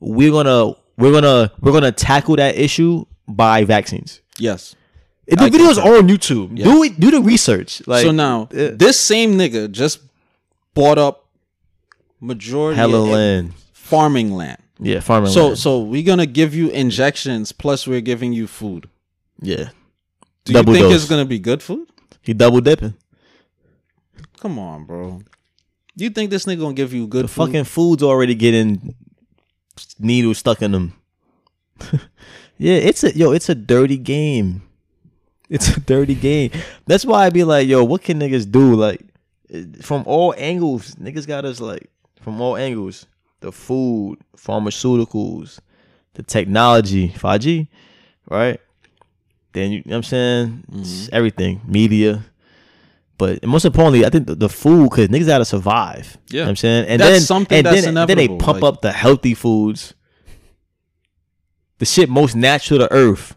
[0.00, 4.20] We're gonna we're gonna we're gonna tackle that issue by vaccines.
[4.38, 4.74] yes.
[5.24, 5.98] If The I video's concur.
[5.98, 6.58] on YouTube.
[6.58, 6.66] Yes.
[6.66, 6.98] Do it.
[7.00, 7.80] Do the research.
[7.86, 10.00] Like so now, uh, this same nigga just
[10.74, 11.21] bought up
[12.22, 13.52] majority hella of land.
[13.72, 14.58] farming land.
[14.78, 15.58] Yeah, farming So land.
[15.58, 18.88] so we're gonna give you injections plus we're giving you food.
[19.40, 19.70] yeah,
[20.44, 21.02] Do Double you think dose.
[21.02, 21.88] it's gonna be good food?
[22.22, 22.94] he double dipping.
[24.40, 25.20] Come on, bro.
[25.96, 27.46] You think this nigga gonna give you good The food?
[27.46, 28.94] fucking food's already getting
[29.98, 30.94] needles stuck in them.
[32.58, 34.62] yeah, it's a yo, it's a dirty game.
[35.50, 36.50] It's a dirty game.
[36.86, 38.74] That's why I be like, yo, what can niggas do?
[38.74, 39.02] Like,
[39.52, 41.90] eh, from all angles, niggas got us like
[42.22, 43.06] from all angles.
[43.40, 45.58] The food, pharmaceuticals,
[46.14, 47.66] the technology, 5G,
[48.30, 48.60] right?
[49.52, 51.14] Then you, know what I'm saying It's mm-hmm.
[51.14, 52.24] everything, media.
[53.18, 56.16] But most importantly, I think the, the food because niggas gotta survive.
[56.28, 56.44] You know Yeah.
[56.44, 58.80] what I'm saying, and That's then something and that's then, then they pump like- up
[58.82, 59.94] the healthy foods,
[61.78, 63.36] the shit most natural to earth.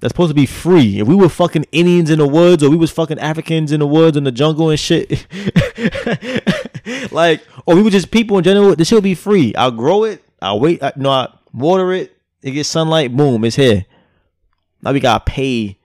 [0.00, 0.98] That's supposed to be free.
[0.98, 3.86] If we were fucking Indians in the woods, or we was fucking Africans in the
[3.86, 5.26] woods in the jungle and shit,
[7.12, 9.54] like, or we were just people in general, this shit be free.
[9.54, 10.22] I'll grow it.
[10.42, 10.82] I'll wait.
[10.82, 12.16] I, no, I water it.
[12.42, 13.14] It gets sunlight.
[13.16, 13.84] Boom, it's here.
[14.82, 15.76] Now we gotta pay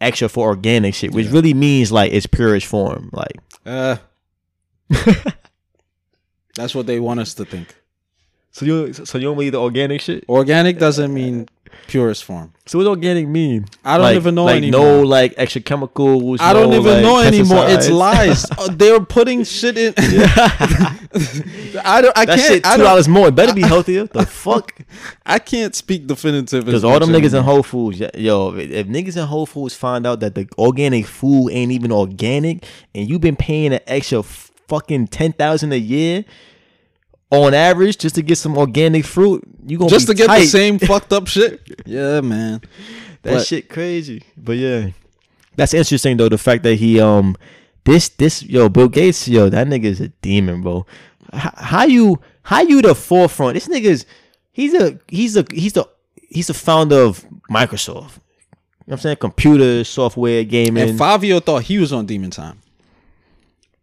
[0.00, 3.10] extra for organic shit, which really means like its purest form.
[3.12, 3.36] Like,
[3.66, 3.96] Uh,
[6.54, 7.74] that's what they want us to think.
[8.52, 10.24] so you so you don't believe the organic shit?
[10.28, 11.48] Organic doesn't mean
[11.88, 12.52] purest form.
[12.66, 13.66] So what does organic mean?
[13.84, 14.80] I don't Like- even know like anymore.
[14.80, 16.40] No, like extra chemicals.
[16.40, 17.64] I don't no, even like, know anymore.
[17.68, 17.90] It's pesticides.
[17.98, 18.50] lies.
[18.52, 19.94] Uh, They're putting shit in.
[21.84, 22.16] I don't.
[22.16, 22.40] I That can't.
[22.40, 22.86] shit I two don't.
[22.86, 23.28] dollars more.
[23.28, 24.04] It better be healthier.
[24.06, 24.78] the fuck?
[25.26, 26.64] I can't speak definitive.
[26.64, 29.74] Because all them niggas in Whole Foods, yo- yo, if, if niggas in Whole Foods
[29.74, 32.64] find out that the organic food ain't even organic,
[32.94, 36.24] and you've been paying an extra fucking ten thousand a year
[37.30, 40.46] on average just to get some organic fruit, you gonna just be to get the
[40.46, 41.60] same fucked up shit.
[41.86, 42.60] Yeah, man.
[43.22, 44.22] That But- shit crazy.
[44.36, 44.88] But yeah.
[45.56, 47.36] That's interesting though, the fact that he um
[47.84, 50.86] this this yo, Bill Gates, yo, that nigga is a demon, bro.
[51.32, 53.54] How, how you how you the forefront?
[53.54, 54.06] This nigga's
[54.52, 55.88] he's a he's a he's the
[56.28, 58.16] he's the founder of Microsoft.
[58.16, 59.16] You know what I'm saying?
[59.16, 60.88] Computer, software, gaming.
[60.90, 62.60] And Fabio thought he was on Demon Time.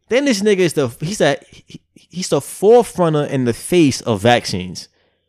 [0.09, 1.79] then this nigga is the he's that he,
[2.09, 4.87] he's the forefronter in the face of vaccines.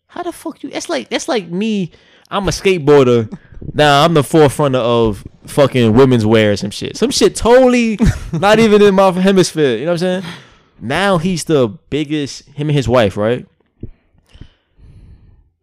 [0.08, 0.70] How the fuck you?
[0.70, 1.92] That's like that's like me.
[2.30, 3.36] I'm a skateboarder.
[3.74, 6.96] Now I'm the forefronter of fucking women's wear some shit.
[6.96, 7.98] Some shit totally
[8.32, 9.76] not even in my hemisphere.
[9.76, 10.34] You know what I'm saying?
[10.80, 12.48] Now he's the biggest.
[12.50, 13.46] Him and his wife, right?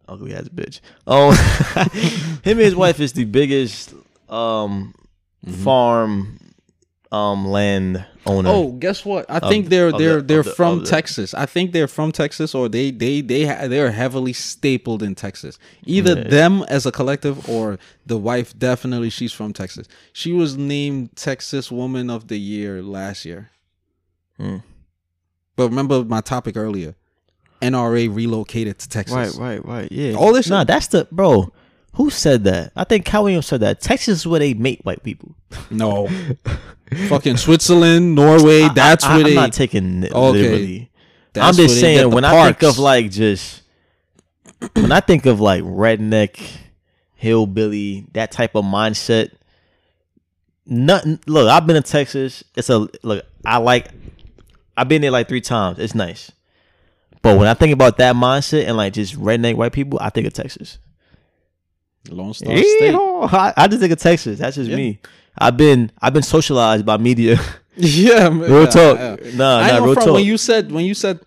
[0.06, 0.80] Ugly ass bitch.
[1.06, 1.32] Oh,
[2.44, 3.94] him and his wife is the biggest
[4.28, 4.94] um
[5.62, 6.38] farm
[7.12, 8.50] um land owner.
[8.50, 9.26] Oh, guess what?
[9.28, 11.32] I think they're of they're the- they're the- from the- Texas.
[11.34, 15.58] I think they're from Texas, or they they they ha- they're heavily stapled in Texas.
[15.84, 16.28] Either Yeah.
[16.28, 18.58] them as a collective, or the wife.
[18.58, 19.86] Definitely, she's from Texas.
[20.12, 23.50] She was named Texas Woman of the Year last year.
[24.38, 24.56] Hmm.
[25.54, 26.94] But remember my topic earlier.
[27.62, 29.14] NRA relocated to Texas.
[29.16, 29.92] Right, right, right.
[29.92, 30.12] Yeah.
[30.14, 31.50] All this Nah, shit- that's the bro.
[31.94, 32.72] Who said that?
[32.76, 33.80] I think Katt Williams said that.
[33.80, 35.34] Texas is where they make white people.
[35.70, 36.10] No,
[37.08, 38.68] fucking Switzerland, Norway.
[38.74, 39.36] That's I, where I, they.
[39.36, 40.30] I'm not taking it Okay.
[40.42, 40.90] literally.
[41.32, 43.62] that's I'm just saying when I think of like just
[44.74, 46.40] when I think of like redneck,
[47.14, 49.32] hillbilly, that type of mindset.
[50.68, 51.20] Nothing.
[51.26, 52.42] Look, I've been to Texas.
[52.56, 53.24] It's a look.
[53.44, 53.88] I like.
[54.76, 55.78] I've been there like three times.
[55.78, 56.32] It's nice.
[57.22, 60.26] But when I think about that mindset and like just redneck white people, I think
[60.26, 60.78] of Texas.
[62.08, 62.94] Lone Star State.
[62.94, 64.38] I, I just think of Texas.
[64.38, 64.76] That's just Yeah.
[64.76, 65.00] me.
[65.38, 67.38] I've been I've been socialized by media.
[67.78, 68.50] Yeah, man.
[68.50, 68.98] real Yeah, talk.
[68.98, 69.16] yeah.
[69.34, 70.14] Nah, I nah, real from talk.
[70.14, 71.20] when you said when you said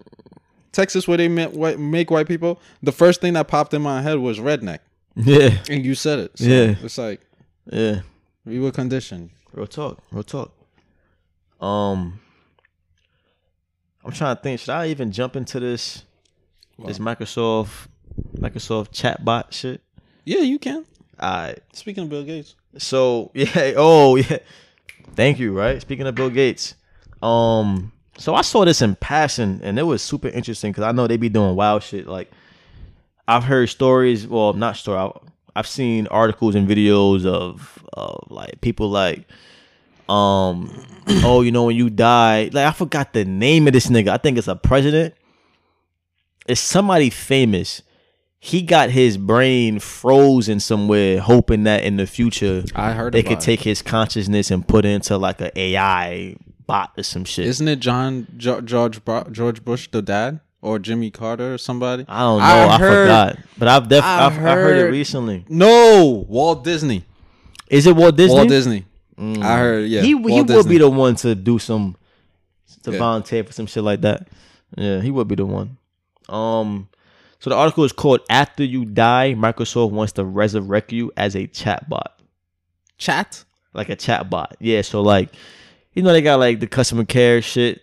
[0.72, 4.02] Texas where they meant white, make white people, the first thing that popped in my
[4.02, 4.80] head was redneck,
[5.16, 6.40] yeah, and you said it.
[6.40, 6.74] So Yeah.
[6.82, 7.22] it's like
[7.72, 8.02] yeah.
[8.46, 9.30] we were conditioned.
[9.54, 10.00] Real talk.
[10.12, 10.52] Real talk.
[11.62, 12.20] Um,
[14.04, 14.60] I'm trying to think.
[14.62, 16.04] Should I even jump into this
[16.84, 17.88] this Microsoft
[18.40, 19.82] Microsoft chatbot shit?
[20.26, 20.84] Yeah, you can.
[21.22, 21.58] Right.
[21.74, 24.38] Speaking of Bill Gates, So yeah, oh yeah.
[25.16, 25.58] Thank you.
[25.58, 25.82] Right.
[25.82, 26.76] Speaking of Bill Gates,
[27.22, 31.08] um, so I saw this in passing, and it was super interesting because I know
[31.08, 32.08] they be doing wild shit.
[32.08, 32.32] Like
[33.28, 34.28] I've heard stories.
[34.28, 35.12] Well, not story.
[35.56, 39.28] I've seen articles and videos of of like people like,
[40.08, 44.10] um, oh, you know, when you die, like I forgot the name of this nigga.
[44.10, 45.16] I think it's a president.
[46.48, 47.82] It's somebody famous.
[48.42, 53.42] He got his brain frozen somewhere, hoping that in the future I heard they could
[53.42, 57.48] take his consciousness and put it into like a AI bot or some shit.
[57.48, 62.06] Isn't it John jo- George George Bush the dad or Jimmy Carter or somebody?
[62.08, 62.46] I don't know.
[62.46, 65.44] I I, heard- forgot, but I've def- I I've, I heard it recently.
[65.50, 67.04] No, Walt Disney.
[67.70, 68.36] Is it Walt Disney?
[68.36, 68.86] Walt Disney.
[69.18, 69.90] I heard.
[69.90, 71.98] Yeah, he he Walt would be the one to do some
[72.84, 73.00] to Yeah.
[73.00, 74.30] volunteer for some shit like that.
[74.78, 75.78] Yeah, he would be the one.
[76.30, 76.88] Um,
[77.40, 81.48] so the article is called "After You Die, Microsoft wants to resurrect you as a
[81.48, 82.08] chatbot."
[82.98, 83.44] chat.
[83.74, 84.54] like a chatbot.
[84.60, 85.30] Yeah, so like
[85.94, 87.82] you know they got like the customer care shit,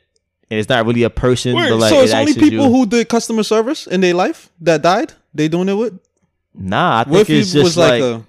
[0.50, 2.86] and it's not really a person, but like so it it's only people you- who
[2.86, 5.12] did customer service in their life that died.
[5.34, 5.98] They doing it with.
[6.54, 8.24] Nah, I What think if it's just like, like, a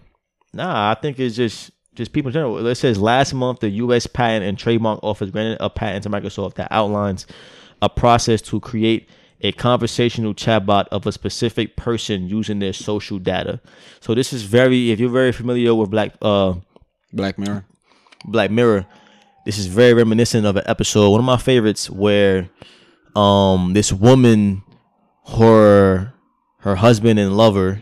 [0.54, 0.92] nah.
[0.92, 2.66] I think it's just just people in general.
[2.68, 4.06] It says last month the U.S.
[4.06, 7.26] Patent and Trademark Office granted a patent to Microsoft that outlines
[7.82, 9.08] a process to create
[9.42, 13.62] a conversational chatbot of a specific person using their social data.
[14.00, 16.56] So this is very, if you're very familiar with Black uh,
[17.14, 17.66] Black Mirror.
[18.26, 18.86] Black Mirror,
[19.46, 22.50] this is very reminiscent of an episode, one of my favorites, where
[23.16, 24.64] um this woman,
[25.38, 26.14] her
[26.60, 27.82] her husband and lover,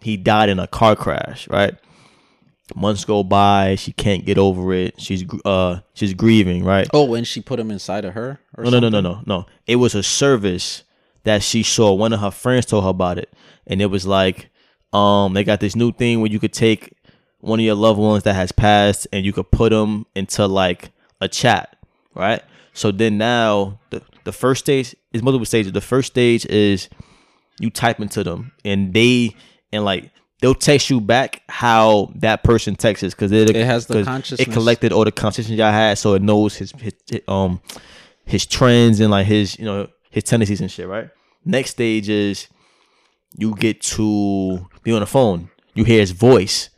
[0.00, 1.74] he died in a car crash, right?
[2.74, 5.00] Months go by, she can't get over it.
[5.00, 6.88] She's uh she's grieving, right?
[6.92, 8.40] Oh, and she put him inside of her?
[8.56, 9.46] Or No, no, no, no, no, no.
[9.66, 10.82] It was a service
[11.22, 11.92] that she saw.
[11.92, 13.32] One of her friends told her about it,
[13.66, 14.50] and it was like,
[14.92, 16.92] um, they got this new thing where you could take
[17.38, 20.90] one of your loved ones that has passed, and you could put them into like
[21.20, 21.76] a chat,
[22.14, 22.42] right?
[22.72, 25.70] So then now the the first stage is multiple stages.
[25.72, 26.88] The first stage is
[27.60, 29.36] you type into them, and they
[29.72, 30.10] and like
[30.40, 34.46] they'll text you back how that person texts because it, It has the consciousness.
[34.48, 37.60] It collected all the conversations y'all had, so it knows his, his, his um
[38.24, 40.88] his trends and like his you know his tendencies and shit.
[40.88, 41.08] Right.
[41.44, 42.48] Next stage is
[43.38, 45.50] you get to be on the phone.
[45.74, 46.70] You hear his voice.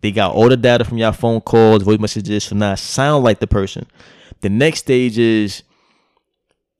[0.00, 3.22] They got all the data from your phone calls, voice messages, so now it sound
[3.24, 3.86] like the person.
[4.40, 5.62] The next stage is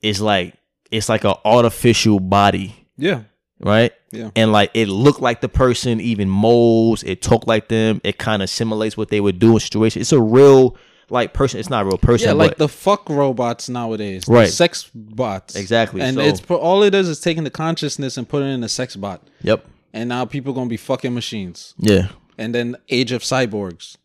[0.01, 0.55] is like
[0.91, 3.23] it's like an artificial body, Yeah.
[3.63, 3.93] Right?
[4.11, 4.31] Yeah.
[4.37, 8.43] And like it looked like the person, even molds, it talked like them, it kind
[8.43, 10.01] of simulates what they would do in situation.
[10.03, 10.77] It's a real
[11.11, 11.61] like person.
[11.61, 14.25] It's not a real person, Yeah, like but the fuck robots nowadays.
[14.29, 14.49] Right.
[14.49, 15.57] sex bots.
[15.57, 18.65] Exactly, And so- it's all it is is taking the consciousness and putting it in
[18.65, 19.23] a sex bot.
[19.43, 21.75] yep, And now people gonna be fucking machines.
[21.79, 22.09] yeah.
[22.39, 23.97] And then Age of Cyborgs.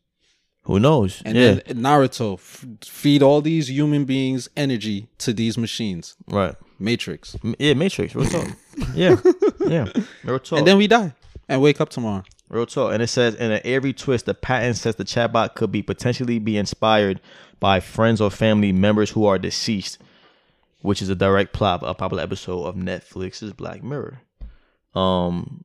[0.63, 1.21] Who knows?
[1.23, 6.15] And yeah, then Naruto f- feed all these human beings energy to these machines.
[6.27, 6.55] right.
[6.79, 7.35] Matrix.
[7.43, 8.15] M- Yeah, Matrix.
[8.15, 8.47] Real talk.
[8.95, 9.15] yeah,
[9.67, 9.85] yeah.
[10.23, 10.59] Real talk.
[10.59, 11.13] And then we die
[11.49, 12.23] and wake up tomorrow.
[12.49, 12.93] Real talk.
[12.93, 16.39] And it says in an airy twist, the patent says the chatbot could be potentially
[16.39, 17.19] be inspired
[17.59, 19.97] by friends or family members who are deceased,
[20.81, 24.21] which is a direct plot of a popular episode of Netflix's Black Mirror.
[24.95, 25.63] Um,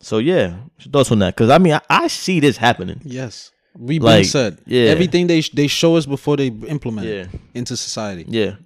[0.00, 1.34] so yeah, what's your thoughts on that?
[1.34, 3.00] Because I mean, I, I see this happening.
[3.04, 3.50] Yes.
[3.74, 4.58] We been Like, said.
[4.66, 4.90] yeah.
[4.90, 8.26] Everything they sh- they show us before they implement it into society.
[8.28, 8.56] Yeah,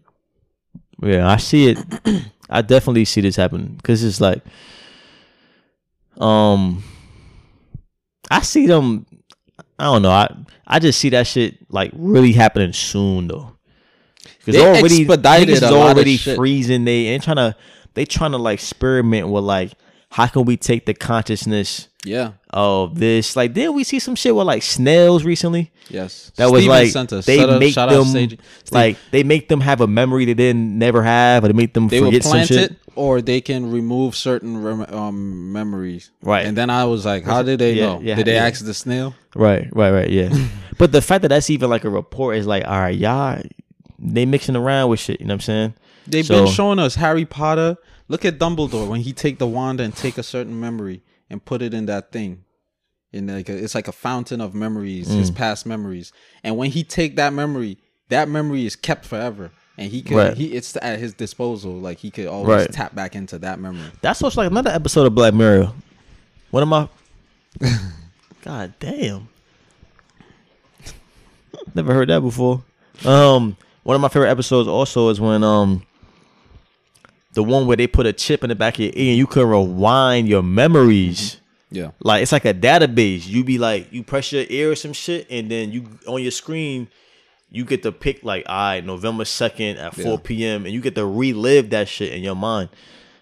[1.03, 1.79] yeah, I see it.
[2.51, 4.43] I definitely see this happening because it's like,
[6.19, 6.83] um,
[8.31, 9.07] I see them.
[9.79, 10.11] I don't know.
[10.11, 10.35] I
[10.67, 13.53] I just see that shit like really happening soon though.
[14.39, 16.85] Because They already expedited niggas is a lot of already freezing.
[16.85, 17.57] They ain't trying to.
[17.95, 19.73] They trying to like experiment with like
[20.11, 22.33] how can we take the consciousness Yeah.
[22.51, 23.37] of this?
[23.37, 25.73] Like, did we see some shit with like snails recently?
[25.89, 26.33] Yes.
[26.37, 27.27] That was like sent us.
[27.27, 28.39] they Shout make them Sage-
[28.71, 31.89] like they make them have a memory they didn't never have, or they make them
[31.89, 32.73] they will forget some shit.
[32.73, 36.11] it or they can remove certain rem- um, memories.
[36.23, 36.47] Right.
[36.47, 38.01] And then I was like, how did they Yeah, know?
[38.01, 38.45] yeah, did they yeah.
[38.47, 39.15] ask the snail?
[39.35, 40.11] Right, right, right.
[40.11, 40.31] Yeah,
[40.79, 43.43] but the fact that that's even like a report is like, all right, y'all,
[43.99, 45.21] they mixing around with shit.
[45.21, 45.75] You know what I'm saying?
[46.07, 47.77] They've So- been showing us Harry Potter.
[48.09, 51.61] Look at Dumbledore when he take the wand and take a certain memory and put
[51.63, 52.45] it in that thing.
[53.13, 55.35] In like a, it's like a fountain of memories, his Mm.
[55.37, 56.13] past memories.
[56.45, 57.79] And when he take that memory,
[58.09, 59.51] that memory is kept forever.
[59.79, 60.37] And he could Right.
[60.37, 61.73] he it's at his disposal.
[61.73, 62.73] Like he could always Right.
[62.73, 63.91] tap back into that memory.
[64.03, 65.73] That's what's like another episode of Black Mirror.
[66.51, 66.89] One of my,
[68.43, 69.29] God damn,
[71.75, 72.63] never heard that before.
[73.05, 75.83] Um, one of my favorite episodes also is when um,
[77.37, 79.27] the one where they put a chip in the back of your ear and you
[79.27, 81.39] can rewind your memories.
[81.71, 81.91] Yeah.
[82.01, 83.27] Like it's like a database.
[83.29, 86.31] You be like, you press your ear or some shit, and then you on your
[86.31, 86.89] screen,
[87.51, 90.21] you get to pick like, all right, November second at four Yeah.
[90.25, 90.65] p.m.
[90.65, 92.71] and you get to relive that shit in your mind.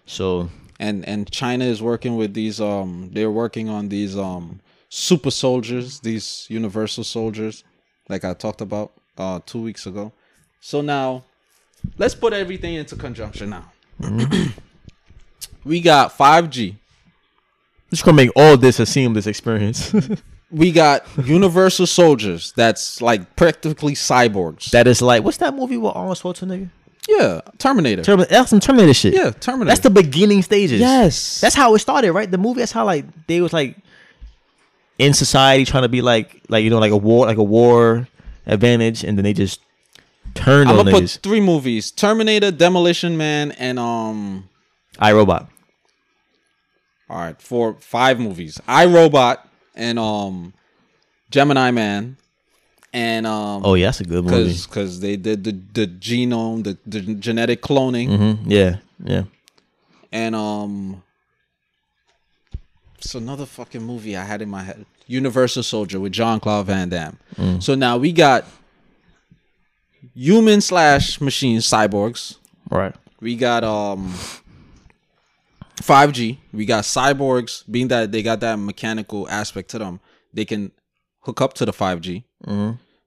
[0.05, 0.49] So
[0.79, 5.99] and and China is working with these um they're working on these um super soldiers,
[5.99, 7.65] these universal soldiers
[8.07, 10.13] like I talked about uh 2 weeks ago.
[10.61, 11.25] So now
[11.97, 13.71] let's put everything into conjunction now.
[14.01, 14.59] Mm-hmm.
[15.63, 16.75] we got 5G.
[17.91, 19.93] It's gonna make all this a seamless experience.
[20.51, 24.69] We got universal soldiers that's like practically cyborgs.
[24.71, 26.69] that is like, what's that movie with Arnold Schwarzenegger?
[27.09, 28.03] yeah, Terminator.
[28.03, 28.31] Terminator.
[28.31, 29.13] That's some Terminator shit.
[29.13, 29.69] yeah, Terminator.
[29.69, 30.79] that's the beginning stages.
[30.79, 31.41] Yes.
[31.41, 32.29] that's how it started, right?
[32.29, 32.59] The movie.
[32.59, 33.75] That's how like they was like
[34.97, 38.07] in society trying to be like, like you know, like a war, like a war
[38.45, 39.59] advantage, and then they just
[40.33, 44.49] turned I'm on gonna put three movies: Terminator, Demolition Man, and um
[44.99, 45.47] iRobot.
[47.09, 48.59] All right, four, five movies.
[48.67, 50.53] I Robot and um,
[51.29, 52.17] Gemini Man,
[52.93, 54.55] and um, Oh yeah, that's a good movie.
[54.63, 58.07] because they did the the genome, the, the genetic cloning,
[58.37, 59.23] hmm Yeah, yeah.
[60.11, 61.03] and um,
[62.97, 64.85] it's another fucking movie I had in my head.
[65.07, 67.19] Universal Soldier with Jean-Claude Van Damme.
[67.61, 68.45] So now we got
[70.13, 72.37] human slash machine cyborgs.
[72.69, 72.95] Right.
[73.19, 74.13] We got um
[75.77, 76.37] 5G.
[76.53, 79.99] We got cyborgs, being that they got that mechanical aspect to them,
[80.33, 80.71] they can
[81.21, 82.23] hook up to the 5G.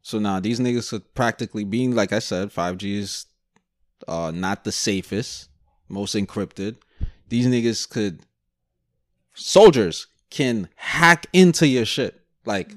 [0.03, 3.27] So now these niggas could practically being like I said, 5G is
[4.07, 5.49] uh not the safest,
[5.89, 6.77] most encrypted.
[7.29, 8.21] These niggas could
[9.35, 12.75] soldiers can hack into your shit like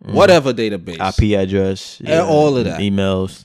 [0.00, 0.98] Wi-Fi, whatever database.
[1.20, 2.00] IP address.
[2.04, 2.80] And all of that.
[2.80, 3.44] Emails.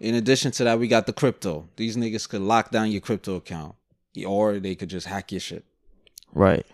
[0.00, 1.68] In addition to that, we got the crypto.
[1.76, 3.74] These niggas could lock down your crypto account,
[4.26, 5.64] or they could just hack your shit.
[6.32, 6.66] Right.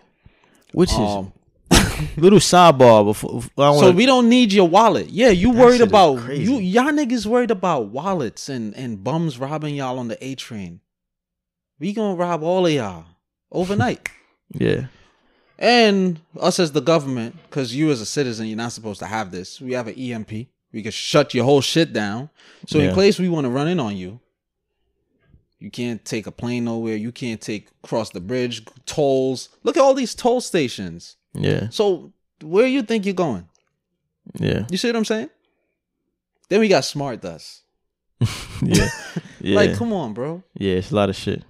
[0.73, 1.31] Which is Um,
[2.17, 3.43] little sidebar before.
[3.57, 5.09] I don't so we don't need your wallet.
[5.09, 6.57] Yeah, you worried about you.
[6.57, 10.81] Y'all niggas worried about wallets and and bums robbing y'all on the A train.
[11.79, 13.05] We gonna rob all of y'all
[13.51, 14.09] overnight.
[14.53, 14.87] yeah.
[15.61, 19.31] And us as the government, because you as a citizen, you're not supposed to have
[19.31, 19.61] this.
[19.61, 20.47] We have an EMP.
[20.73, 22.29] We can shut your whole shit down.
[22.67, 22.95] So in Yeah.
[22.95, 24.19] case we want to run in on you,
[25.59, 26.95] you can't take a plane nowhere.
[26.95, 29.49] You can't take cross the bridge, tolls.
[29.63, 31.17] Look at all these toll stations.
[31.33, 31.69] Yeah.
[31.69, 33.47] So where you think you're going?
[34.39, 34.65] Yeah.
[34.71, 35.29] You see what I'm saying?
[36.49, 37.61] Then we got smart dust.
[38.63, 38.89] Yeah.
[39.43, 39.55] Yeah.
[39.55, 40.43] Like, come on, bro.
[40.53, 40.73] yeah.
[40.75, 41.43] It's a lot of shit.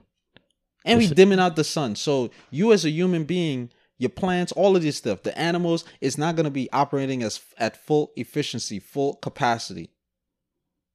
[0.85, 1.95] And we dimming out the sun.
[1.97, 3.69] So you as a human being,
[4.01, 7.77] your plants, all of this stuff, the animals, it's not gonna be operating as at
[7.85, 9.91] full efficiency, full capacity.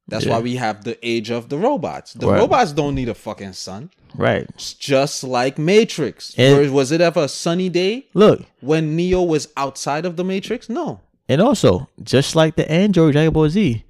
[0.09, 0.33] That's Yeah.
[0.33, 2.13] why we have the age of the robots.
[2.13, 2.39] The Right.
[2.39, 3.89] robots don't need a fucking sun.
[4.15, 4.45] Right.
[4.55, 6.33] It's just like Matrix.
[6.37, 8.43] And- was it ever a sunny day Look.
[8.61, 10.69] when Neo was outside of the Matrix?
[10.69, 11.01] No.
[11.29, 13.83] And also, just like the Android Dragon Ball Z,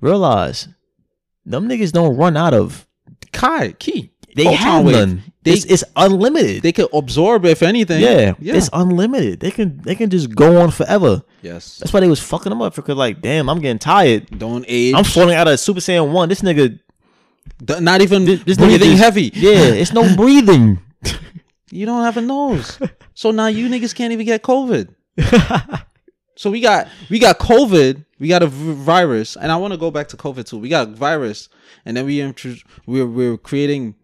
[0.00, 0.68] realize
[1.44, 2.86] them niggas don't run out of.
[3.32, 4.10] Kai, key.
[4.36, 4.94] They Photon have wave.
[4.96, 5.22] none.
[5.44, 6.62] They, it's, it's unlimited.
[6.62, 8.00] they can absorb if anything.
[8.00, 8.54] yeah, Yeah.
[8.54, 9.40] it's unlimited.
[9.40, 11.22] They can they can just go on forever.
[11.42, 11.78] yes.
[11.78, 14.26] That's why they was fucking them up because like, damn, I'm getting tired.
[14.38, 14.94] Don't age.
[14.94, 16.28] I'm falling out of Super Saiyan one.
[16.28, 16.78] This nigga,
[17.64, 19.30] D- not even this, this breathing nigga heavy.
[19.34, 20.78] Yeah, it's no breathing.
[21.72, 22.78] You don't have a nose.
[23.14, 24.94] so now you niggas can't even get COVID.
[26.36, 29.90] so we got we got COVID, we got a virus, and I want to go
[29.90, 30.58] back to COVID too.
[30.58, 31.48] We got virus,
[31.84, 32.54] and then we intro-
[32.86, 33.94] we're we're creating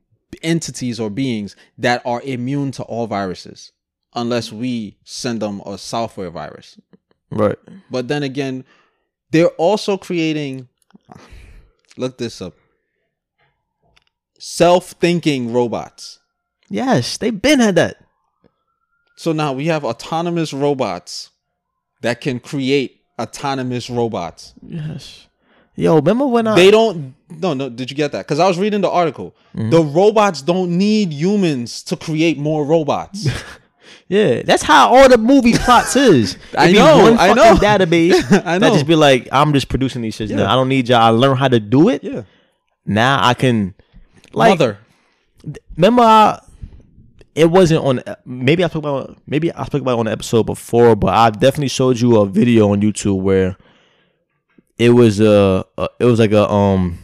[0.43, 3.73] entities or beings that are immune to all viruses,
[4.15, 6.79] unless we send them a software virus.
[7.31, 7.59] right.
[7.91, 8.65] But then again,
[9.31, 10.69] they're also creating.
[11.97, 12.55] Look this up.
[14.39, 16.21] Self-thinking robots.
[16.69, 17.97] Yes, they've been had that.
[19.17, 21.31] So now we have autonomous robots
[22.03, 24.55] that can create autonomous robots.
[24.63, 25.28] Yes.
[25.79, 28.27] Yo, remember when I They don't no no did you get that?
[28.27, 29.35] Cuz I was reading the article.
[29.57, 29.71] Mm-hmm.
[29.71, 33.29] The robots don't need humans to create more robots.
[34.11, 36.39] Yeah, that's how all the movie plots is.
[36.57, 37.55] I be know, one I fucking know.
[37.57, 38.15] database.
[38.47, 38.59] I know.
[38.59, 38.73] That know.
[38.73, 40.31] just be like, I'm just producing these shits.
[40.31, 41.03] Now I don't need y'all.
[41.03, 42.03] I learn how to do it.
[42.03, 42.23] yeah.
[42.87, 43.75] Now I can,
[44.33, 44.79] like, Mother.
[45.77, 46.41] remember I,
[47.35, 48.03] it wasn't on.
[48.25, 49.19] Maybe I spoke about.
[49.27, 52.27] Maybe I spoke about it on the episode before, but I definitely showed you a
[52.27, 53.59] video on YouTube where
[54.79, 56.99] it was a, a it was like a um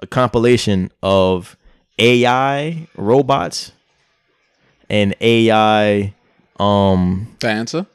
[0.00, 1.56] a compilation of
[1.98, 3.72] AI robots
[4.88, 6.14] and AI
[6.58, 7.86] um The answer?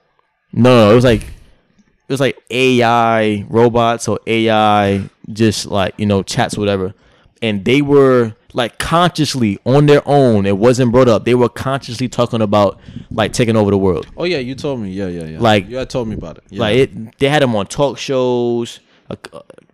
[0.53, 6.05] no, no, it was like it was like AI robots or AI just like you
[6.05, 6.93] know chats or whatever,
[7.41, 10.45] and they were like consciously on their own.
[10.45, 11.25] It wasn't brought up.
[11.25, 12.79] They were consciously talking about
[13.11, 14.07] like taking over the world.
[14.15, 14.91] Oh yeah, you told me.
[14.91, 15.39] Yeah, yeah, yeah.
[15.39, 16.43] Like- you had told me about it.
[16.51, 16.59] Yeah.
[16.61, 18.79] Like it, they had them on talk shows.
[19.09, 19.15] Uh,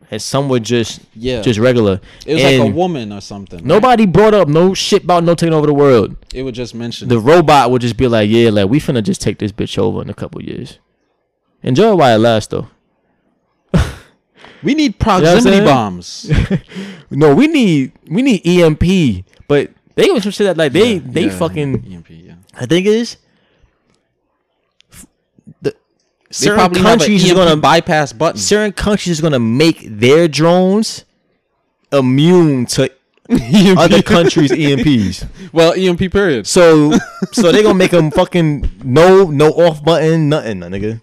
[0.09, 1.41] and some were just Yeah.
[1.41, 2.01] just regular.
[2.25, 3.59] it was like a woman or something.
[3.59, 3.65] right?
[3.65, 6.15] Nobody brought up no shit about no taking over the world.
[6.33, 9.21] It would just mention The robot would just be like, yeah, like we finna just
[9.21, 10.79] take this bitch over in a couple years.
[11.63, 12.67] Enjoy while it lasts though.
[14.63, 16.29] we need what I'm proximity bombs.
[17.09, 21.01] No, we need we need EMP, but they was some shit that like they Yeah,
[21.05, 21.85] they yeah, fucking.
[21.93, 22.35] EMP, yeah.
[22.53, 23.17] I think it is
[24.91, 25.05] f-
[25.61, 25.77] the They
[26.31, 28.39] certain countries is EMP gonna bypass button.
[28.39, 31.05] certain countries is gonna make their drones
[31.91, 32.91] immune to
[33.77, 35.25] other countries' EMPs.
[35.53, 36.47] well, EMP period.
[36.47, 36.91] So
[37.31, 41.01] so they gonna make them fucking no no off button nothing, my nigga.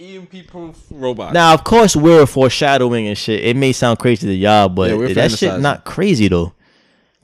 [0.00, 1.32] EMP proof robot.
[1.32, 3.44] Now, of course, we're foreshadowing and shit.
[3.44, 6.52] It may sound crazy to y'all, but Yeah, that shit not crazy though.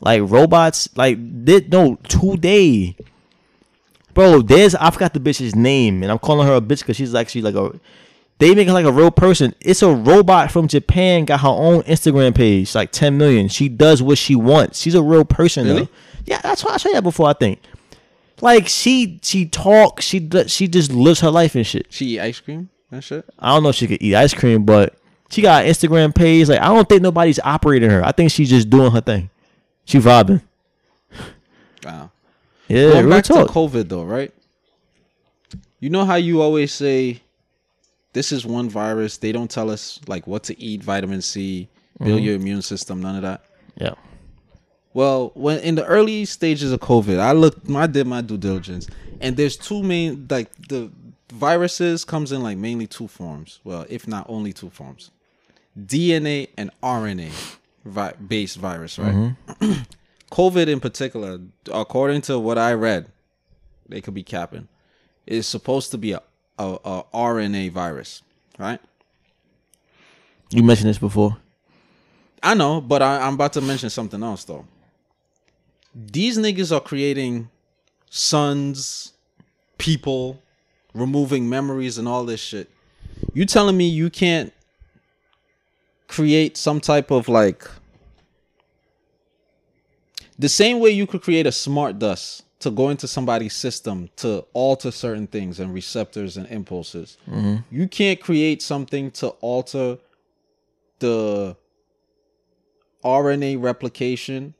[0.00, 2.96] Like robots, like did no today,
[4.14, 4.42] bro.
[4.42, 7.42] There's I forgot the bitch's name, and I'm calling her a bitch because she's actually
[7.42, 7.78] like a.
[8.38, 9.54] They make her like a real person.
[9.60, 11.26] It's a robot from Japan.
[11.26, 13.48] Got her own Instagram page, like 10 million.
[13.48, 14.80] She does what she wants.
[14.80, 15.66] She's a real person.
[15.66, 15.82] Really?
[15.82, 15.90] Though.
[16.24, 17.28] Yeah, that's why I said that before.
[17.28, 17.60] I think.
[18.40, 21.86] Like she she talks, she she just lives her life and shit.
[21.90, 23.24] She eat ice cream and shit.
[23.38, 24.94] I don't know if she could eat ice cream, but
[25.30, 26.48] she got an Instagram page.
[26.48, 28.04] Like I don't think nobody's operating her.
[28.04, 29.30] I think she's just doing her thing.
[29.84, 30.42] She vibing.
[32.70, 33.46] Yeah, Going back talk.
[33.48, 34.32] to COVID though, right?
[35.80, 37.20] You know how you always say
[38.12, 39.16] this is one virus.
[39.16, 41.68] They don't tell us like what to eat, vitamin C,
[41.98, 42.24] build Mm-hmm.
[42.24, 43.44] your immune system, none of that.
[43.76, 43.94] yeah.
[44.92, 48.88] Well, when in the early stages of COVID, I looked, I did my due diligence,
[49.20, 50.90] and there's two main like the
[51.32, 53.60] viruses comes in like mainly two forms.
[53.62, 55.10] Well, if not only two forms,
[55.78, 57.30] DNA and RNA
[57.84, 59.34] vi- based virus, right?
[60.30, 61.40] COVID in particular,
[61.72, 63.10] according to what I read,
[63.88, 64.68] they could be capping,
[65.26, 66.22] is supposed to be a,
[66.58, 68.22] a, a RNA virus,
[68.58, 68.80] right?
[70.50, 71.36] You mentioned this before.
[72.42, 74.66] I know, but I, I'm about to mention something else though.
[75.94, 77.50] These niggas are creating
[78.08, 79.12] sons,
[79.78, 80.40] people,
[80.94, 82.70] removing memories and all this shit.
[83.34, 84.52] You telling me you can't
[86.08, 87.68] create some type of like
[90.40, 94.44] the same way you could create a smart dust to go into somebody's system to
[94.52, 97.18] alter certain things and receptors and impulses.
[97.28, 97.56] Mm-hmm.
[97.70, 99.98] You can't create something to alter
[100.98, 101.56] the
[103.04, 104.54] RNA replication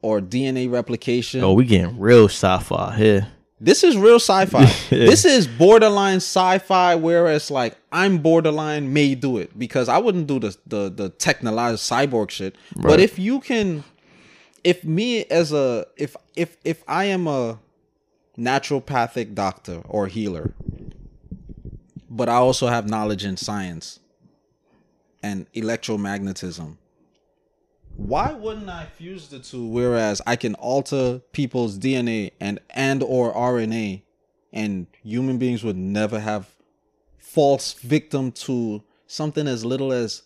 [0.00, 1.42] or DNA replication.
[1.42, 3.28] Oh, we getting real sci-fi here.
[3.60, 4.64] This is real sci-fi.
[4.90, 10.38] This is borderline sci-fi, whereas like I'm borderline may do it because I wouldn't do
[10.38, 12.56] the the the technologized cyborg shit.
[12.76, 13.82] But if you can,
[14.64, 17.58] if me as a if if if I am a
[18.38, 20.52] naturopathic doctor or healer,
[22.08, 24.00] but I also have knowledge in science
[25.22, 26.76] and electromagnetism.
[27.96, 33.34] Why wouldn't I fuse the two whereas I can alter people's DNA and and or
[33.34, 34.02] RNA
[34.52, 36.48] and human beings would never have
[37.18, 40.22] false victim to something as little as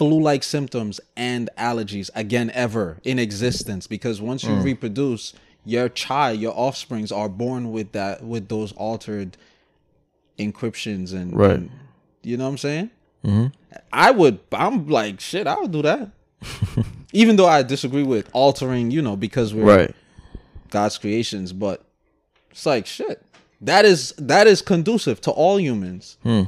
[0.00, 5.34] flu-like symptoms and allergies again ever in existence because once you reproduce
[5.66, 9.36] your child your offsprings are born with that with those altered
[10.38, 11.50] encryptions and, Right.
[11.56, 11.70] and-
[12.22, 12.90] you know what i'm saying
[13.92, 16.08] i would i'm like shit i would do that
[17.12, 19.94] even though i disagree with altering you know because we're Right.
[20.70, 21.84] god's creations but
[22.50, 23.22] it's like shit
[23.60, 26.44] that is that is conducive to all humans Hmm.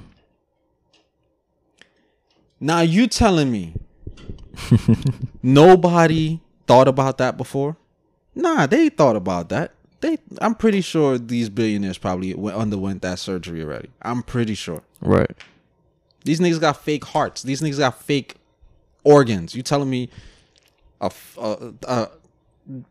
[2.63, 3.75] Now you telling me
[5.43, 7.77] nobody thought about that before
[8.35, 13.19] nah they thought about that they i'm pretty sure these billionaires probably went, underwent that
[13.19, 15.31] surgery already i'm pretty sure Right.
[16.25, 17.43] these niggas got fake hearts.
[17.43, 18.37] These niggas got fake
[19.03, 19.57] organs.
[19.57, 20.09] You telling me
[21.01, 22.11] a, a- a-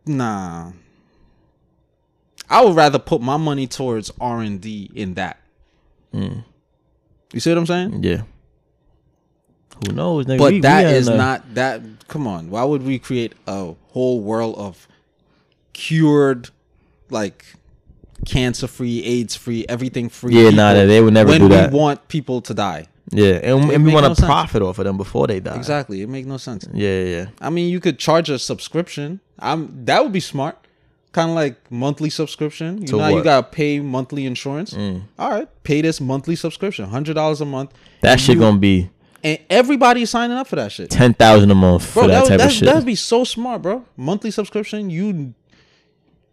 [0.05, 0.73] nah.
[2.49, 5.39] I would rather put my money towards R and D in that.
[6.13, 6.43] Mm.
[7.31, 8.03] You see what I'm saying?
[8.03, 8.23] Yeah.
[9.87, 10.25] Who knows?
[10.25, 10.37] Nigga?
[10.37, 11.81] But We- we that in is a- not that.
[12.07, 14.87] Come on, why would we create a whole world of
[15.73, 16.49] cured,
[17.09, 17.45] like
[18.25, 20.35] cancer free, AIDS free, everything free?
[20.43, 21.71] Yeah, nah, they would never when do we that.
[21.71, 22.87] We want people to die.
[23.13, 24.25] Yeah, and, and we want to no sense.
[24.25, 25.55] profit off of them before they die.
[25.55, 26.65] Exactly, it makes no sense.
[26.73, 27.25] Yeah, yeah, yeah.
[27.41, 29.19] I mean, you could charge a subscription.
[29.39, 30.57] I'm that would be smart.
[31.11, 32.81] Kind of like monthly subscription.
[32.81, 34.73] You To know, you gotta pay monthly insurance.
[34.73, 35.01] Mm.
[35.19, 37.71] All right, pay this monthly subscription, hundred dollars a month.
[38.01, 38.89] That shit you- gonna be
[39.23, 42.03] and everybody signing up for that shit, ten thousand a month bro.
[42.03, 42.65] for that That, type that, of shit.
[42.65, 43.85] that'd be so smart, bro.
[43.97, 44.89] Monthly subscription.
[44.89, 45.33] You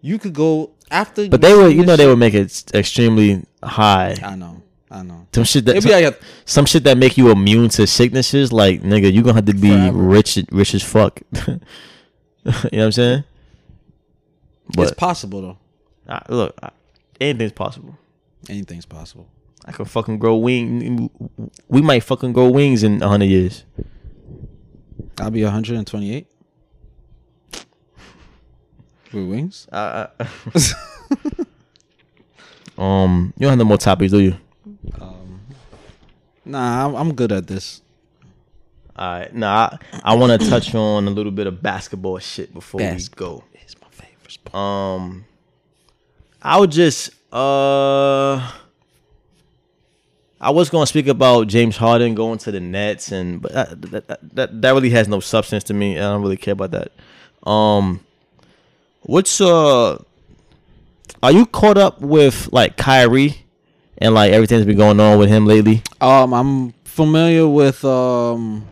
[0.01, 1.28] you could go after.
[1.28, 4.16] but they would, you know, they would make it extremely high.
[4.23, 5.27] I know, I know.
[5.35, 8.52] Some shit that It'd like a, some shit that make you immune to sicknesses.
[8.52, 9.98] Like nigga, you gonna have to be Forever.
[9.98, 11.20] rich, rich as fuck.
[11.47, 11.60] you know
[12.44, 13.24] what I'm saying?
[14.78, 15.59] it's possible though.
[16.09, 16.70] I, look, I,
[17.20, 17.98] anything's possible.
[18.48, 19.27] Anything's possible.
[19.69, 21.11] I can fucking grow wing.
[21.69, 23.65] We might fucking grow wings in hundred years.
[25.20, 26.27] I'll be 128
[29.12, 29.69] with wings.
[29.70, 30.07] Uh,
[32.78, 34.36] um, you don't have no more topics, do you?
[36.45, 37.82] Nah, I'm, I'm good at this.
[38.97, 39.77] All right, nah.
[39.93, 43.35] I, I want to touch on a little bit of basketball shit before Basketball.
[43.35, 43.45] we go.
[43.62, 44.55] It's my favorite sport.
[44.55, 45.27] Um,
[46.40, 48.51] I would just uh,
[50.40, 54.62] I was gonna speak about James Harden going to the Nets, and but that that,
[54.62, 55.98] that, really has no substance to me.
[55.98, 56.93] I don't really care about that.
[57.48, 58.01] Um,
[59.02, 60.01] what's uh,
[61.23, 63.47] are you caught up with like Kyrie
[63.98, 65.82] and like everything that's been going on with him lately?
[66.01, 68.66] Um, I'm familiar with um.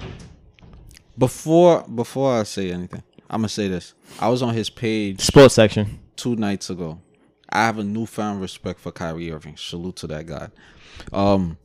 [1.19, 3.95] Before before I say anything, I'm gonna say this.
[4.21, 5.99] I was on his page Sports section.
[6.15, 7.01] two nights ago,
[7.49, 9.57] I have a newfound respect for Kyrie Irving.
[9.57, 10.51] Salute to that guy.
[11.13, 11.59] Um,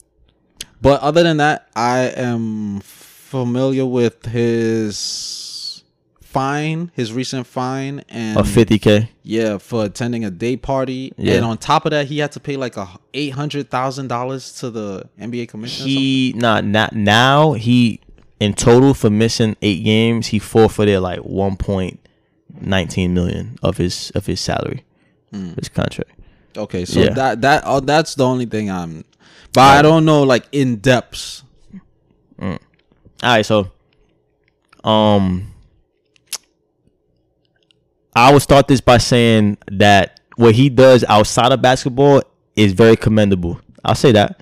[0.82, 5.84] but other than that, I am familiar with his
[6.22, 9.10] fine, his recent fine, and A fifty k.
[9.24, 11.14] yeah, for attending a day party.
[11.18, 11.36] Yeah.
[11.36, 14.54] And on top of that, he had to pay like a eight hundred thousand dollars
[14.60, 15.86] to the NBA commission.
[15.88, 18.00] He not not now he
[18.40, 22.00] in total for missing eight games he forfeited like one point
[22.60, 24.84] nineteen million of his of his salary,
[25.32, 26.12] his contract.
[26.58, 27.10] Okay, so Yeah.
[27.14, 29.06] that that oh, that's the only thing I'm.
[29.54, 31.44] But I don't know like in depths.
[32.40, 32.58] All
[33.24, 33.72] right, so
[34.84, 35.54] um
[38.16, 42.24] I would start this by saying that what he does outside of basketball
[42.56, 43.60] is very commendable.
[43.86, 44.42] I'll say that.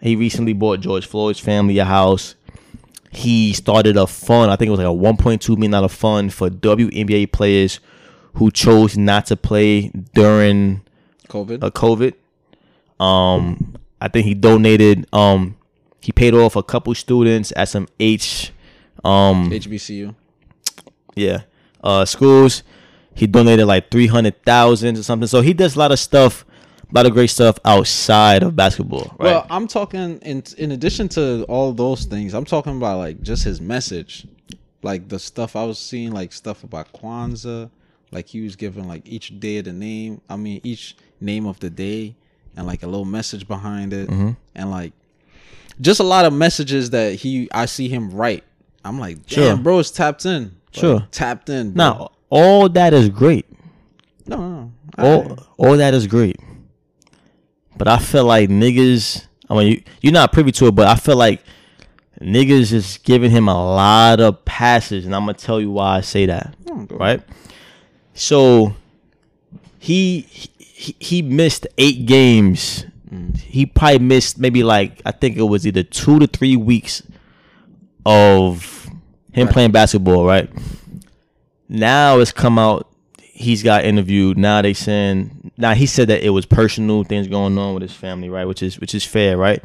[0.00, 2.34] He recently bought George Floyd's family a house.
[3.12, 6.48] He started a fund, I think it was like a 1.2 million dollar fund for
[6.50, 7.78] WNBA players
[8.34, 10.82] who chose not to play during
[11.28, 11.62] COVID.
[11.62, 12.14] uh, COVID.
[13.04, 15.06] Um, I think he donated.
[15.12, 15.56] Um,
[16.00, 18.52] he paid off a couple students at some H,
[19.04, 20.12] um, HBCU.
[21.14, 21.42] yeah,
[21.84, 22.64] uh, schools.
[23.14, 25.28] He donated like three hundred thousand or something.
[25.28, 26.44] So he does a lot of stuff,
[26.90, 29.14] a lot of great stuff outside of basketball.
[29.20, 29.30] Right?
[29.30, 32.34] Well, I'm talking in in addition to all those things.
[32.34, 34.26] I'm talking about like just his message,
[34.82, 37.70] like the stuff I was seeing, like stuff about Kwanzaa.
[38.10, 40.20] Like he was giving like each day the name.
[40.28, 42.16] I mean, each name of the day
[42.56, 44.30] and like a little message behind it, mm-hmm.
[44.54, 44.92] and like
[45.80, 48.44] just a lot of messages that he I see him write.
[48.84, 49.56] I'm like, damn, Sure.
[49.56, 50.42] bro, it's tapped in.
[50.42, 51.06] Like, Sure.
[51.10, 51.72] tapped in.
[51.72, 51.84] bro.
[51.84, 53.46] now all that is great.
[54.26, 55.04] no, no, no.
[55.04, 56.36] All all that is great.
[57.76, 59.26] But I feel like niggas.
[59.50, 61.42] I mean, you you're not privy to it, but I feel like
[62.20, 66.00] niggas is giving him a lot of passes, and I'm gonna tell you why I
[66.00, 66.54] say that.
[66.70, 67.20] Oh, Right.
[68.14, 68.74] So
[69.78, 70.26] he
[70.82, 72.84] he, he missed eight games.
[73.44, 77.02] He probably missed maybe like I think it was either two to three weeks
[78.06, 78.88] of
[79.32, 79.52] him Right.
[79.52, 80.24] playing basketball.
[80.24, 80.48] Right.
[81.68, 82.88] Now it's come out.
[83.20, 84.38] He's got interviewed.
[84.38, 87.92] Now they saying now he said that it was personal things going on with his
[87.92, 88.46] family, right?
[88.46, 89.62] Which is which is fair, right?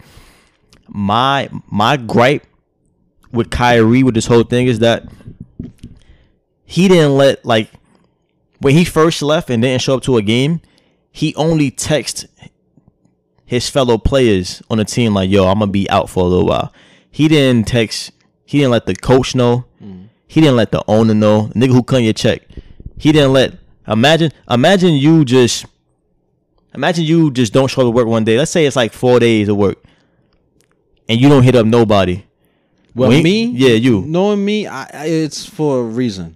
[0.89, 2.45] My my gripe
[3.31, 5.05] with Kyrie with this whole thing is that
[6.65, 7.69] he didn't let like
[8.59, 10.61] when he first left and didn't show up to a game,
[11.17, 12.27] he only text
[13.43, 16.45] his fellow players on the team like, "Yo, I'm gonna be out for a little
[16.45, 16.71] while."
[17.09, 18.11] He didn't text.
[18.45, 19.65] He didn't let the coach know.
[19.83, 20.09] Mm.
[20.27, 21.47] He didn't let the owner know.
[21.47, 22.43] The nigga who cut your check.
[22.99, 23.53] He didn't let.
[23.87, 25.65] Imagine, imagine you just.
[26.75, 28.37] Imagine you just don't show up to work one day.
[28.37, 29.83] Let's say it's like four days of work,
[31.09, 32.25] and you don't hit up nobody.
[32.93, 34.01] Well, When- me, yeah, you.
[34.01, 36.35] knowing me, I, I, it's for a reason.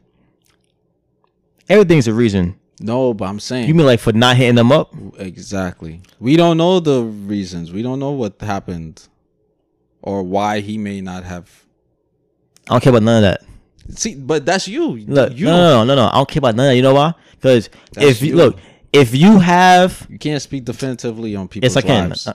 [1.69, 2.55] Everything's a reason.
[2.83, 4.93] No, but I'm saying You mean like for not hitting them up?
[5.17, 6.01] exactly.
[6.19, 7.71] We don't know the reasons.
[7.71, 9.07] We don't know what happened,
[10.01, 11.49] or why he may not have.
[12.67, 13.97] I don't care about none of that.
[13.97, 14.97] See, but that's you.
[15.07, 16.07] Look, you no, no, no, no, no.
[16.07, 16.75] I don't care about none of that.
[16.75, 17.13] You know why?
[17.31, 18.35] Because That's if you you.
[18.35, 18.57] look,
[18.93, 22.09] if you have, You can't speak definitively on people's yes, I can.
[22.09, 22.27] lives.
[22.27, 22.33] I-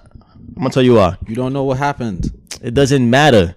[0.57, 1.17] I'm gonna tell you why.
[1.27, 2.31] You don't know what happened.
[2.63, 3.57] It doesn't matter.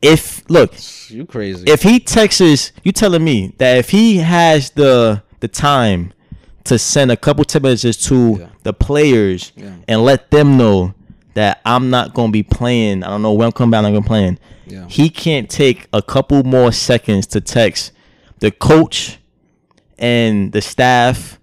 [0.00, 0.72] If look,
[1.10, 1.64] You crazy.
[1.70, 6.12] if he texts, you telling me that if he has the the time
[6.70, 8.46] to send a couple text messages to Yeah.
[8.62, 9.70] the players Yeah.
[9.88, 10.94] and let them know
[11.34, 13.02] that I'm not gonna be playing.
[13.02, 13.78] I don't know when I'm coming back.
[13.78, 14.38] I'm gonna be playing.
[14.66, 14.84] Yeah.
[14.88, 17.90] He can't take a couple more seconds to text
[18.38, 19.18] the coach
[19.98, 21.38] and the staff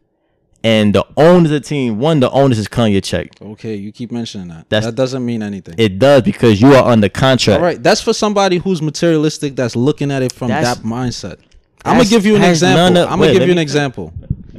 [0.64, 1.99] and the owners of the team.
[1.99, 2.68] One, the owners is
[3.04, 3.30] check.
[3.41, 4.66] okay, you keep mentioning that.
[4.70, 5.76] That's- that doesn't mean anything.
[5.78, 7.60] It does because you are under contract.
[7.60, 9.56] All right, that's for somebody who's materialistic.
[9.56, 11.38] That's looking at it from That's- that mindset.
[11.86, 12.98] I'm gonna give you an example.
[13.04, 14.12] of- I'm wait, gonna give you an example.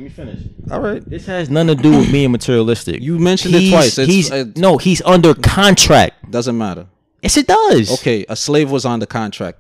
[0.09, 0.41] Me finish.
[0.71, 1.05] All right.
[1.05, 3.03] This has nothing to do with being materialistic.
[3.03, 3.99] You mentioned it twice.
[3.99, 6.31] It's- he's it's- no, he's under contract.
[6.31, 6.87] Doesn't matter.
[7.23, 7.93] Yes, it does.
[8.01, 9.59] Okay, a slave was on the contract.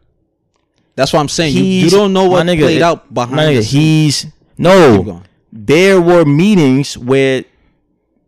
[0.95, 1.55] That's what I'm saying.
[1.55, 3.62] You, you don't know what nigga, played it- out behind nigga.
[3.62, 4.27] He's
[4.57, 5.23] no.
[5.53, 7.45] There were meetings where,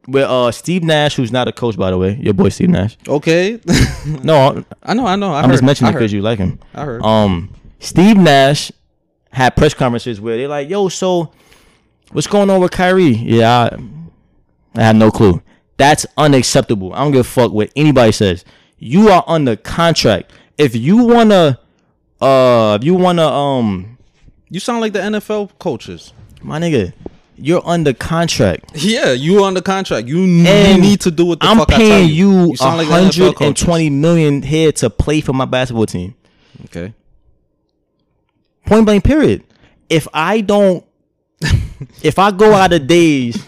[0.06, 2.96] where uh Steve Nash, who's not a coach by the way, your boy Steve Nash.
[3.08, 3.58] Okay.
[4.24, 5.32] No, I know, I know.
[5.32, 6.58] I I'm just mentioning it because you like him.
[6.74, 7.02] I heard.
[7.02, 8.72] Um, Steve Nash
[9.30, 11.32] had press conferences where they're like, "Yo, so
[12.12, 13.78] what's going on with Kyrie?" Yeah, I,
[14.80, 15.42] I have no clue.
[15.76, 16.92] That's unacceptable.
[16.92, 18.44] I don't give a fuck what anybody says.
[18.78, 20.32] You are under contract.
[20.58, 21.58] If you wanna,
[22.20, 23.98] uh, if you wanna, um,
[24.50, 26.12] you sound like the NFL coaches.
[26.42, 26.92] my nigga,
[27.36, 28.72] you're under contract.
[28.74, 30.06] Yeah, you the contract.
[30.08, 32.30] You And need to do what the I'm fuck I tell paying you.
[32.30, 33.46] you You like the NFL hundred coaches.
[33.46, 36.14] and twenty million here to play for my basketball team.
[36.66, 36.92] Okay.
[38.66, 39.04] Point blank.
[39.04, 39.44] Period.
[39.88, 40.84] If I don't,
[42.02, 43.42] if I go out of days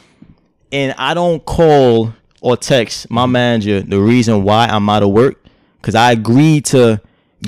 [0.70, 5.42] and I don't call or text my manager the reason why I'm out of work
[5.80, 7.00] because I agreed to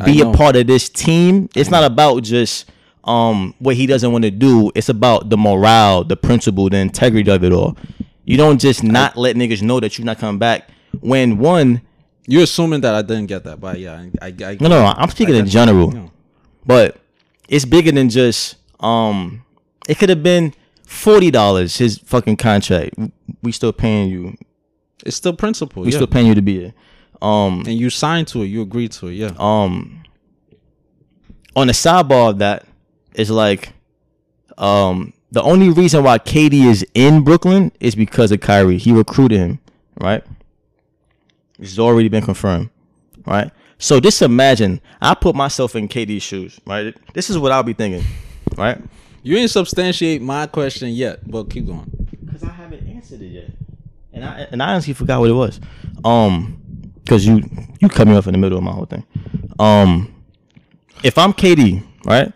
[0.04, 1.48] be a part of this team.
[1.54, 2.70] It's not about just
[3.04, 4.70] um what he doesn't want to do.
[4.74, 7.76] It's about the morale, the principle, the integrity of it all.
[8.24, 10.68] You don't just not let niggas know that you're not coming back
[11.00, 11.82] when one.
[12.26, 15.10] You're assuming that I didn't get that, but yeah, I, I, I No, no, I'm
[15.10, 15.88] speaking in general.
[15.92, 16.10] you know.
[16.64, 16.96] but
[17.48, 19.43] it's bigger than just um
[19.88, 20.54] it could have been
[20.86, 22.94] forty dollars his fucking contract
[23.42, 24.36] we still paying you
[25.04, 25.82] it's still principal.
[25.82, 25.96] we yeah.
[25.96, 26.74] still paying you to be here
[27.22, 28.46] um and you signed to it.
[28.46, 29.14] You agreed to it.
[29.14, 29.32] Yeah.
[29.38, 30.02] um
[31.56, 32.66] on the sidebar of that
[33.14, 33.72] is like
[34.58, 39.38] um the only reason why KD is in Brooklyn is because of Kyrie he recruited
[39.38, 39.58] him
[40.00, 40.22] right
[41.58, 42.70] this has already been confirmed
[43.26, 47.62] right so just imagine I put myself in KD's shoes right this is what I'll
[47.62, 48.04] be thinking
[48.56, 48.80] right
[49.24, 51.90] You ain't substantiate my question yet, but keep going.
[52.24, 53.50] Because I haven't answered it yet,
[54.12, 55.60] and I and I honestly forgot what it was.
[56.04, 57.42] Um, because you
[57.80, 59.04] you cut me off in the middle of my whole thing.
[59.58, 60.14] Um,
[61.02, 62.34] if I'm KD, right,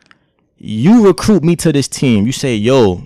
[0.57, 2.25] you recruit me to this team.
[2.25, 3.05] You say, yo,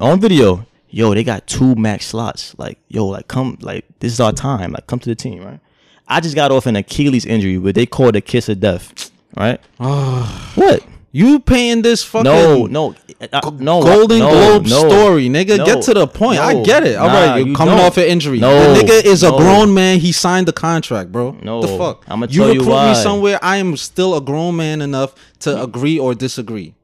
[0.00, 2.58] on video, yo, they got two max slots.
[2.58, 4.72] Like, yo, like come, like this is our time.
[4.72, 5.60] Like, come to the team, right?
[6.08, 9.12] I just got off an Achilles injury, where they called it a kiss of death,
[9.36, 9.60] right?
[9.78, 10.52] Oh.
[10.56, 10.84] what?
[11.16, 12.96] You paying this fucking No, no,
[13.32, 13.82] uh, no.
[13.82, 15.58] Golden no, Globe no, story, nigga.
[15.58, 16.40] no, Get to the point.
[16.40, 16.96] I get it.
[16.96, 17.86] All Nah, right, you're you coming don't.
[17.86, 18.40] off an injury.
[18.40, 20.00] No, the nigga is a grown man.
[20.00, 21.36] He signed the contract, bro.
[21.40, 22.04] No, the fuck.
[22.08, 22.88] I'ma you tell you recruit why.
[22.88, 23.38] me somewhere.
[23.42, 26.74] I am still a grown man enough to agree or disagree.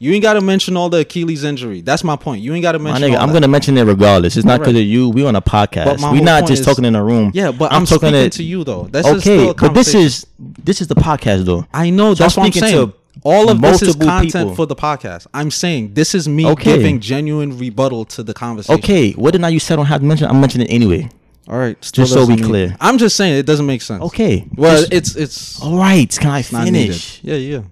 [0.00, 1.82] You ain't got to mention all the Achilles injury.
[1.82, 2.42] That's my point.
[2.42, 3.00] You ain't got to mention.
[3.02, 3.34] My nigga, I'm that.
[3.34, 4.36] gonna mention it regardless.
[4.36, 5.08] It's not because of you.
[5.10, 6.10] We on a podcast.
[6.10, 7.30] We not just is- talking in a room.
[7.32, 8.88] Yeah, but I'm, talking speaking to you though.
[8.90, 11.64] This is Okay, but this is this is the podcast though.
[11.72, 12.92] I know So that's I'm what I'm saying.
[13.24, 14.54] All of this is content people.
[14.54, 15.26] for the podcast.
[15.34, 16.76] I'm saying this is me Okay.
[16.76, 18.78] giving genuine rebuttal to the conversation.
[18.82, 21.08] Okay, whether or not you said I don't have to mention, I'm mentioning it anyway.
[21.48, 21.76] All right.
[21.92, 22.76] Just so we mean- clear.
[22.80, 24.02] I'm just saying it doesn't make sense.
[24.04, 24.46] Okay.
[24.56, 26.08] Well, just- it's it's all right.
[26.18, 27.20] Can I finish?
[27.22, 27.56] Yeah, yeah.
[27.58, 27.64] All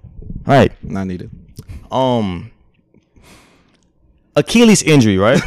[0.55, 0.73] right.
[0.85, 1.31] Not needed.
[1.91, 2.51] um
[4.37, 5.41] Achilles injury, right?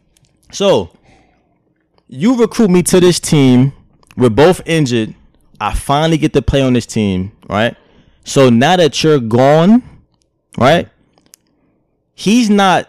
[0.52, 0.90] so
[2.08, 3.72] you recruit me to this team.
[4.16, 5.14] We're both injured.
[5.60, 7.76] I finally get to play on this team, right?
[8.24, 9.82] So now that you're gone,
[10.58, 10.88] right?
[12.14, 12.88] He's not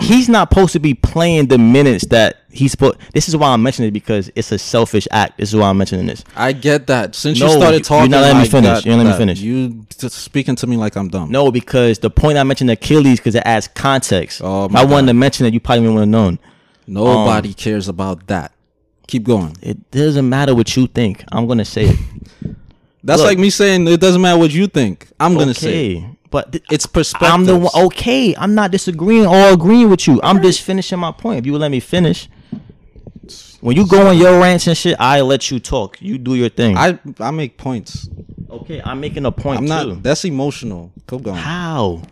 [0.00, 3.62] he's not supposed to be playing the minutes that he's supposed this is why I'm
[3.62, 5.36] mentioning it because it's a selfish act.
[5.38, 6.24] This is why I'm mentioning this.
[6.34, 7.14] I get that.
[7.14, 8.86] Since No, you started talking, you're not letting me finish.
[8.86, 9.40] You're not letting me finish.
[9.40, 11.30] You just speaking to me like I'm dumb.
[11.30, 14.40] No, because the point I mentioned Achilles because it adds context.
[14.42, 16.38] Oh I wanted to mention that you probably wouldn't have known.
[16.86, 18.52] Nobody Um, cares about that.
[19.06, 19.54] Keep going.
[19.60, 21.24] It doesn't matter what you think.
[21.30, 21.98] I'm gonna say it.
[23.02, 23.28] That's look.
[23.28, 25.08] like me saying it doesn't matter what you think.
[25.20, 27.30] I'm gonna say but th- it's perspective.
[27.30, 27.70] I'm the one.
[27.74, 30.20] Okay, I'm not disagreeing or agreeing with you.
[30.22, 31.38] I'm just finishing my point.
[31.38, 32.28] If you would let me finish.
[33.60, 36.00] When you go on your rants and shit, I let you talk.
[36.00, 36.76] You do your thing.
[36.76, 38.08] I I make points.
[38.50, 39.82] okay, I'm making a point I'm not.
[39.82, 39.94] too.
[39.96, 40.92] That's emotional.
[41.08, 41.36] Keep going.
[41.36, 42.02] How?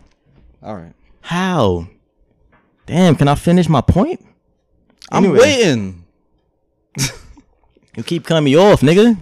[0.61, 0.93] All right.
[1.21, 1.87] How?
[2.85, 4.25] Damn, can I finish my point?
[5.11, 6.03] I'm waiting.
[7.97, 9.17] You keep cutting me off, nigga.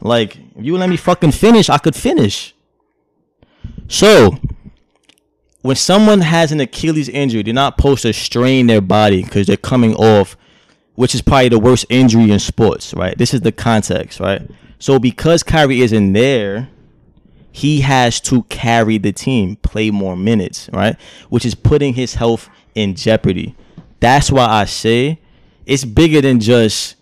[0.00, 2.54] Like, if you let me fucking finish, I could finish.
[3.88, 4.38] So,
[5.62, 9.56] when someone has an Achilles injury, they're not supposed to strain their body because they're
[9.56, 10.36] coming off,
[10.94, 13.16] which is probably the worst injury in sports, right?
[13.18, 14.42] This is the context, right?
[14.78, 16.70] So, because Kyrie isn't there,
[17.52, 20.96] he has to carry the team, play more minutes, right?
[21.28, 23.56] Which is putting his health in jeopardy.
[23.98, 25.20] That's why I say
[25.66, 26.96] it's bigger than just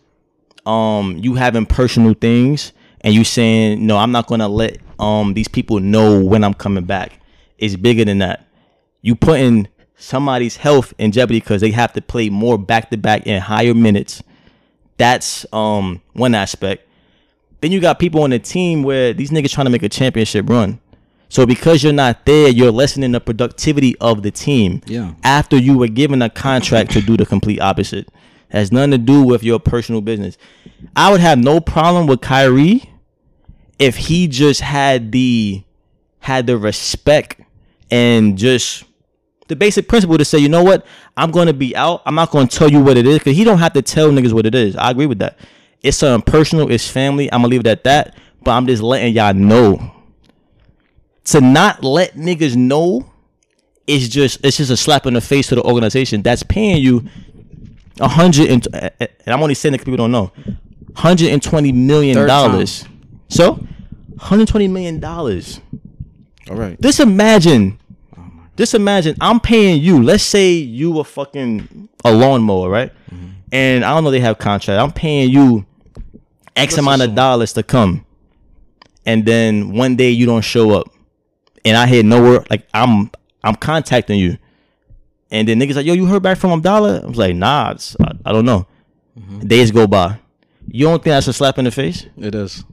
[0.66, 2.72] um you having personal things
[3.09, 6.85] and you saying no i'm not gonna let um these people know when i'm coming
[6.85, 7.20] back
[7.56, 8.47] it's bigger than that
[9.01, 9.66] you putting
[9.97, 13.72] somebody's health in jeopardy because they have to play more back to back in higher
[13.74, 14.22] minutes
[14.98, 16.86] that's um one aspect
[17.60, 20.48] then you got people on the team where these niggas trying to make a championship
[20.51, 20.78] run
[21.30, 25.14] so because you're not there you're lessening the productivity of the team Yeah.
[25.24, 28.09] after you were given a contract to do the complete opposite.
[28.51, 30.39] Has nothing to do with your personal business.
[30.97, 32.89] I would have no problem with Kyrie
[33.78, 35.62] if he just had the
[36.20, 37.40] had the respect
[37.90, 38.84] and just
[39.48, 40.86] the basic principle to say, you know what,
[41.16, 42.02] I'm gonna be out.
[42.05, 44.32] I'm not gonna tell you what it is because he don't have to tell niggas
[44.32, 44.76] what it is.
[44.76, 45.38] I agree with that.
[45.82, 46.70] It's something personal.
[46.70, 47.32] It's family.
[47.32, 48.16] I'm gonna leave it at that.
[48.42, 49.94] But I'm just letting y'all know.
[51.24, 53.10] To not let niggas know
[53.86, 57.05] it's just it's just a slap in the face to the organization that's paying you
[58.00, 60.32] a hundred and and I'm only saying that people don't know,
[60.94, 62.84] hundred and twenty million dollars.
[63.28, 63.64] So,
[64.18, 65.60] hundred twenty million dollars.
[66.50, 66.80] All right.
[66.80, 67.78] Just imagine
[68.16, 70.02] oh Just imagine I'm paying you.
[70.02, 72.92] Let's say you a fucking a lawnmower, right?
[73.10, 73.26] Mm-hmm.
[73.52, 74.80] And I don't know they have contract.
[74.80, 75.66] I'm paying you
[76.56, 78.05] X Let's amount of dollars to come,
[79.06, 80.88] and then one day you don't show up,
[81.64, 82.44] and I hear nowhere.
[82.50, 83.10] Like I'm
[83.44, 84.38] I'm contacting you,
[85.30, 87.02] and then niggas like, yo, you heard back from Abdallah?
[87.05, 88.66] I was like, nah, it's, I, I don't know.
[89.18, 89.46] Mm-hmm.
[89.46, 90.18] Days go by.
[90.66, 92.06] You don't think that's a slap in the face?
[92.16, 92.64] It is.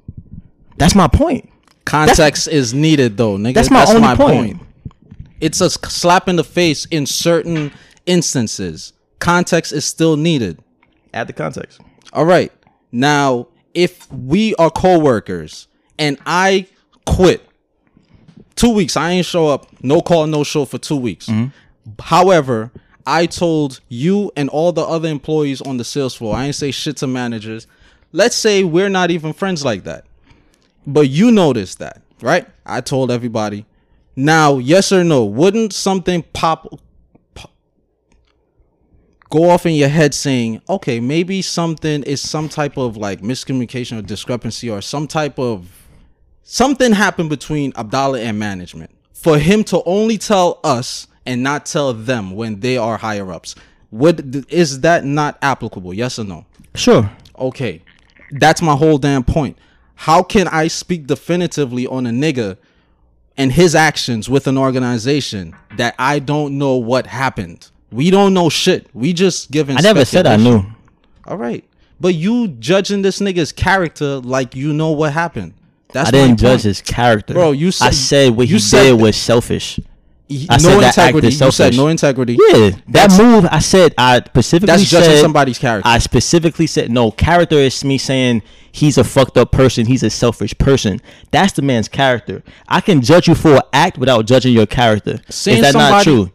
[0.77, 1.49] That's my point.
[1.85, 3.53] Context is needed though, nigga.
[3.53, 4.61] That's my only point.
[5.41, 7.71] It's a slap in the face in certain
[8.05, 8.93] instances.
[9.19, 10.59] Context is still needed.
[11.13, 11.79] Add the context.
[12.13, 12.51] All right.
[12.91, 15.67] Now, if we are co-workers
[15.99, 16.67] and I
[17.05, 17.47] quit
[18.55, 21.27] two weeks, I ain't show up, no call, no show for two weeks.
[21.27, 21.49] Mm-hmm.
[21.99, 22.71] However,
[23.05, 26.71] I told you and all the other employees on the sales floor, I ain't say
[26.71, 27.67] shit to managers.
[28.11, 30.05] Let's say we're not even friends like that.
[30.87, 32.47] But you noticed that, right?
[32.65, 33.65] I told everybody.
[34.15, 36.79] Now, yes or no, wouldn't something pop,
[37.33, 37.51] pop
[39.29, 43.99] go off in your head saying, okay, maybe something is some type of like miscommunication
[43.99, 45.87] or discrepancy or some type of
[46.43, 51.93] something happened between Abdallah and management for him to only tell us and not tell
[51.93, 53.55] them when they are higher ups.
[53.91, 55.93] Would is that not applicable?
[55.93, 56.45] Yes or no?
[56.75, 57.09] Sure.
[57.37, 57.81] Okay,
[58.31, 59.57] that's my whole damn point.
[59.95, 62.57] How can I speak definitively on a nigga
[63.37, 67.69] and his actions with an organization that I don't know what happened?
[67.91, 68.87] We don't know shit.
[68.93, 69.77] We just giving.
[69.77, 70.65] I never said I knew.
[71.25, 71.63] All right,
[71.99, 75.53] but you judging this nigga's character like you know what happened.
[75.89, 78.83] That's I didn't judge his character, Bro, you said, I said- what you he said
[78.83, 79.79] did that- was selfish.
[80.27, 81.27] He- I no said that act integrity.
[81.27, 82.37] is You said no integrity.
[82.51, 83.47] Yeah, that move.
[83.51, 85.87] I said I specifically That's judging said somebody's character.
[85.87, 87.11] I specifically said no.
[87.11, 88.41] Character is me saying
[88.71, 89.85] he's a fucked up person.
[89.85, 90.99] He's a selfish person.
[91.31, 92.41] That's the man's character.
[92.67, 95.19] I can judge you for an act without judging your character.
[95.27, 96.31] Is that not true?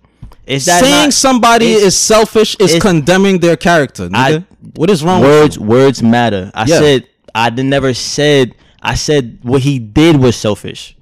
[0.47, 4.09] Is that Saying not, somebody is selfish is condemning their character.
[4.13, 4.45] I-
[4.75, 5.59] what is wrong with words?
[5.59, 6.51] Words matter.
[6.55, 6.79] I Yeah.
[6.79, 7.05] said
[7.35, 8.55] I never said.
[8.83, 10.97] I said what he did was selfish.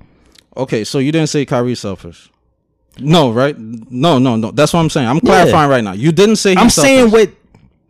[0.57, 2.31] Okay, so you didn't say Kyrie's selfish.
[3.01, 3.57] No, right?
[3.59, 4.51] No, no, no.
[4.51, 5.09] That's what I'm saying.
[5.09, 5.93] I'm clarifying right now.
[5.93, 7.31] You didn't say I'm saying what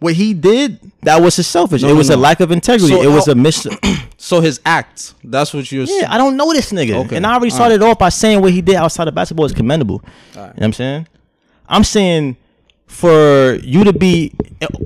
[0.01, 1.83] what he did that was his selfish.
[1.83, 2.95] No, it no, was a lack of integrity.
[2.95, 3.67] So it was a mis.
[4.17, 5.15] so his act.
[5.25, 7.05] That's what you're Yeah, I don't know this nigga.
[7.07, 9.47] Okay, And I already all started off by saying what he did outside of basketball
[9.47, 10.03] is commendable.
[10.35, 11.09] You know what I'm saying?
[11.69, 12.37] I'm saying
[12.87, 14.33] for you to be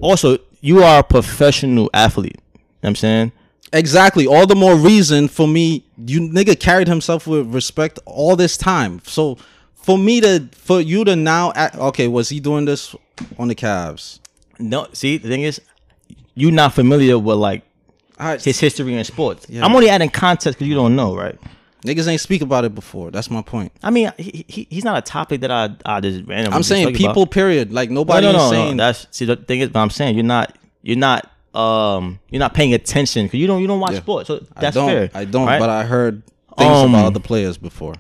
[0.01, 2.37] also you are a professional athlete.
[2.37, 3.33] You know what I'm saying?
[3.73, 4.27] Exactly.
[4.27, 5.85] All the more reason for me.
[6.05, 9.01] You nigga carried himself with respect all this time.
[9.05, 9.39] So
[9.83, 12.95] for me to for you to now act, okay, was he doing this
[13.39, 14.21] on the Cavs?
[14.59, 15.61] No, see, the thing is,
[16.35, 17.63] you not familiar with like
[18.19, 19.47] right, his history in sports.
[19.51, 21.39] I'm only adding context because you don't know, right?
[21.85, 23.11] niggas ain't speak about it before.
[23.11, 23.73] That's my point.
[23.83, 26.55] I mean, he, he he's not a topic that I I just randomly.
[26.57, 27.09] I'm saying talk about.
[27.11, 27.27] people.
[27.27, 27.73] Period.
[27.73, 28.51] Like No, nobody no, no, no.
[28.51, 32.39] saying That's see the thing is, but I'm saying you're not you're not um you're
[32.39, 34.01] not paying attention because you don't you don't watch Yeah.
[34.01, 34.29] sports.
[34.29, 34.89] So I that's don't.
[34.89, 35.11] fair.
[35.13, 35.47] I don't.
[35.47, 35.59] right?
[35.59, 36.23] But I heard
[36.57, 37.95] things Um, about other players before.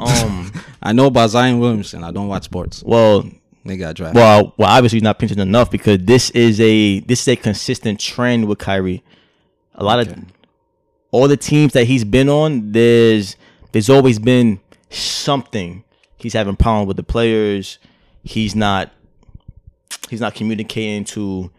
[0.00, 0.52] Um
[0.82, 2.02] I know about Zion Williamson.
[2.04, 2.82] I don't watch sports.
[2.84, 3.28] well
[3.64, 4.16] They got drafted.
[4.16, 8.00] well well obviously you're not pinching enough because this is a this is a consistent
[8.00, 9.02] trend with Kyrie.
[9.74, 10.14] A lot of
[11.12, 13.36] all the teams that he's been on, there's
[13.72, 14.60] there's always been
[14.90, 15.84] something.
[16.16, 17.78] He's having problems with the players.
[18.22, 18.90] He's not
[20.08, 21.50] he's not communicating to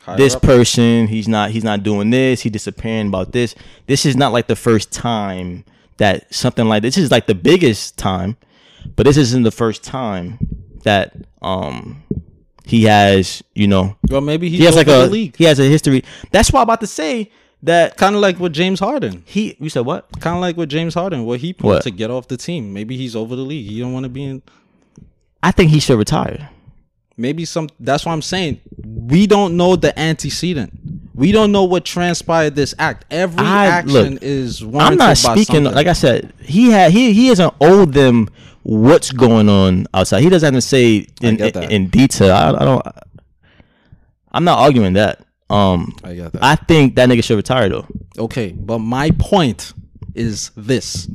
[0.00, 0.42] Higher this up.
[0.42, 3.54] person he's not he's not doing this he disappearing about this
[3.86, 5.64] this is not like the first time
[5.98, 8.36] that something like this is like the biggest time
[8.96, 10.38] but this isn't the first time
[10.84, 12.02] that um
[12.64, 15.36] he has you know Well, maybe he's he has like a league.
[15.36, 17.30] he has a history that's why i'm about to say
[17.62, 19.22] that Kind of like with James Harden.
[19.26, 21.82] he you said what Kind of like with James Harden, what he put What?
[21.84, 22.72] to get off the team.
[22.74, 23.66] Maybe he's over the league.
[23.66, 24.42] He don't want to be in.
[25.42, 26.50] i think he should retire
[27.16, 27.70] Maybe some.
[27.80, 28.60] That's what I'm saying.
[28.84, 30.70] We don't know the antecedent.
[31.16, 33.06] We don't know what transpired this act.
[33.10, 35.74] Every I- action look, is warranted I'm not speaking something.
[35.74, 36.32] like I said.
[36.40, 38.28] He had he he doesn't owe them
[38.62, 40.22] what's going on outside.
[40.22, 42.32] He doesn't have to say in in, in detail.
[42.32, 42.86] I, I don't.
[44.30, 45.24] I'm not arguing that.
[45.48, 46.42] Um, I get that.
[46.42, 47.86] I think that nigga should retire though.
[48.18, 49.72] okay, but my point
[50.14, 51.08] is this: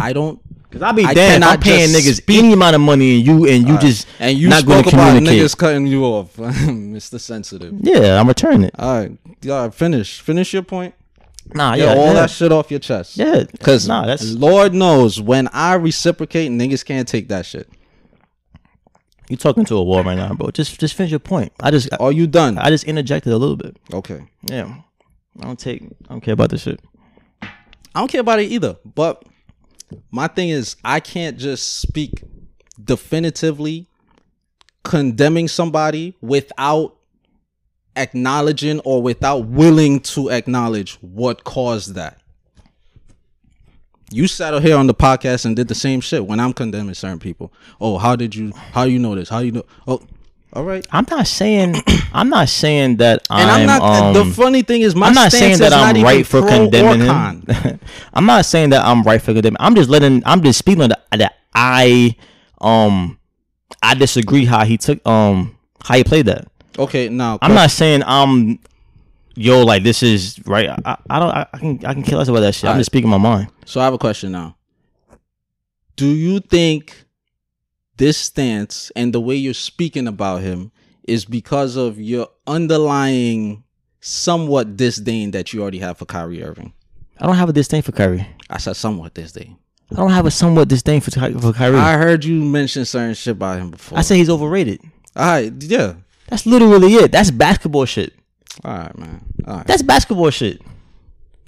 [0.00, 0.40] I don't.
[0.76, 3.66] Cause I'll be damn, I'm paying niggas speak- any amount of money and you and
[3.68, 5.40] you just And you not going to communicate.
[5.42, 7.18] niggas cutting you off, Mr.
[7.20, 7.74] Sensitive.
[7.80, 8.74] Yeah, I'm returning it.
[8.78, 9.12] All right,
[9.42, 10.94] yeah, finish, finish your point.
[11.54, 12.12] Nah, Yeah, yeah, all yeah.
[12.14, 13.16] that shit off your chest.
[13.16, 17.68] Yeah, Cause nah, that's Lord knows when I reciprocate, niggas can't take that shit.
[19.28, 20.50] you talking to a wall right now, bro.
[20.50, 21.52] Just just finish your point.
[21.60, 22.58] I just Are you done?
[22.58, 23.76] I just interjected a little bit.
[23.92, 24.22] Okay.
[24.50, 24.74] Yeah,
[25.40, 26.80] I don't take I don't care about this shit.
[27.42, 27.48] I
[28.00, 28.76] don't care about it either.
[28.84, 29.22] But
[30.10, 32.22] my thing is, I can't just speak
[32.82, 33.88] definitively
[34.84, 36.96] condemning somebody without
[37.96, 42.20] acknowledging or without willing to acknowledge what caused that.
[44.12, 47.18] You sat here on the podcast and did the same shit when I'm condemning certain
[47.18, 47.52] people.
[47.80, 48.52] Oh, how did you?
[48.52, 49.28] How you know this?
[49.28, 49.64] How you know?
[49.88, 50.00] Oh,
[50.56, 50.86] all right.
[50.90, 51.74] I'm not saying
[52.14, 54.12] I'm not saying that And I'm, I'm, not.
[54.14, 56.26] the um, funny thing is, my I'm not stance saying is that not I'm right
[56.26, 57.80] for condemning him.
[58.14, 59.58] I'm not saying that I'm right for condemning.
[59.60, 60.22] I'm just letting.
[60.24, 62.16] I'm just speaking that, that I
[62.62, 63.18] um
[63.82, 66.48] I disagree how he took um how he played that.
[66.78, 68.58] Okay, now I'm not saying I'm
[69.34, 70.70] yo like this is right.
[70.70, 71.30] I, I don't.
[71.30, 72.64] I, I can I can kill us about that shit.
[72.64, 72.80] I'm Alright.
[72.80, 73.48] just speaking my mind.
[73.66, 74.56] So I have a question now.
[75.96, 77.05] Do you think
[77.96, 80.72] this stance and the way you're speaking about him
[81.04, 83.64] is because of your underlying
[84.00, 86.72] somewhat disdain that you already have for Kyrie Irving?
[87.18, 88.26] I don't have a disdain for Kyrie.
[88.50, 89.56] I said somewhat disdain.
[89.92, 91.76] I don't have a somewhat disdain for for Kyrie.
[91.76, 93.98] I, I heard you mention certain shit about him before.
[93.98, 94.80] I say he's overrated.
[95.14, 95.94] all right, yeah.
[96.28, 97.12] That's literally it.
[97.12, 98.12] That's basketball shit.
[98.64, 99.24] All right, man.
[99.46, 99.66] All right.
[99.66, 100.60] That's basketball shit.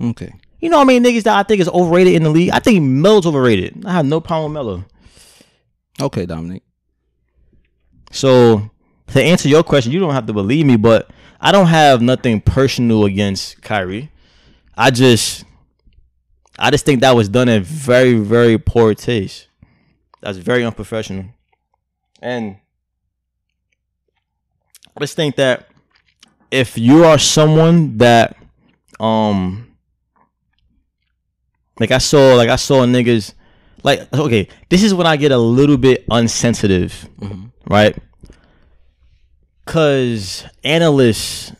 [0.01, 0.33] Okay.
[0.61, 2.51] You know how many niggas that I think is overrated in the league?
[2.51, 3.85] I think Melo's overrated.
[3.85, 4.85] I have no problem with Melo.
[6.01, 6.62] Okay, Dominic.
[8.11, 8.70] So
[9.09, 11.11] to answer your question, you don't have to believe me, but
[11.41, 14.11] I don't have nothing personal against Kyrie.
[14.77, 15.45] I just
[16.59, 19.49] I just think that was done in very, very poor taste.
[20.20, 21.27] That's very unprofessional.
[22.20, 22.57] And
[24.97, 25.69] I just think that
[26.51, 28.37] if you are someone that
[28.99, 29.69] um
[31.79, 33.35] like I saw like I saw niggas
[33.82, 37.46] like okay, this is when I get a little bit unsensitive, mm-hmm.
[37.72, 37.96] right?
[39.66, 41.52] Cause analysts,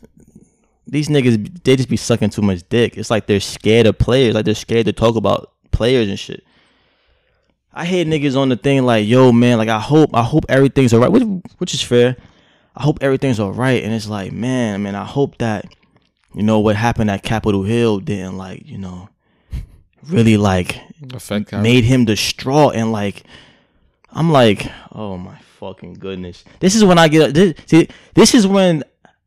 [0.87, 2.97] these niggas, they just be sucking too much dick.
[2.97, 6.43] It's like they're scared of players, like they're scared to talk about players and shit.
[7.73, 10.95] I hear niggas on the thing like, "Yo, man, like I hope, I hope everything's
[10.95, 11.23] alright," which,
[11.59, 12.17] which is fair.
[12.75, 15.67] I hope everything's alright, and it's like, man, man, I hope that,
[16.35, 19.09] you know, what happened at Capitol Hill didn't like, you know,
[20.07, 20.81] really like
[21.13, 23.23] Affect made him distraught and like
[24.11, 26.45] I'm like, oh my fucking goodness.
[26.61, 28.83] This is when I get this, see, this is when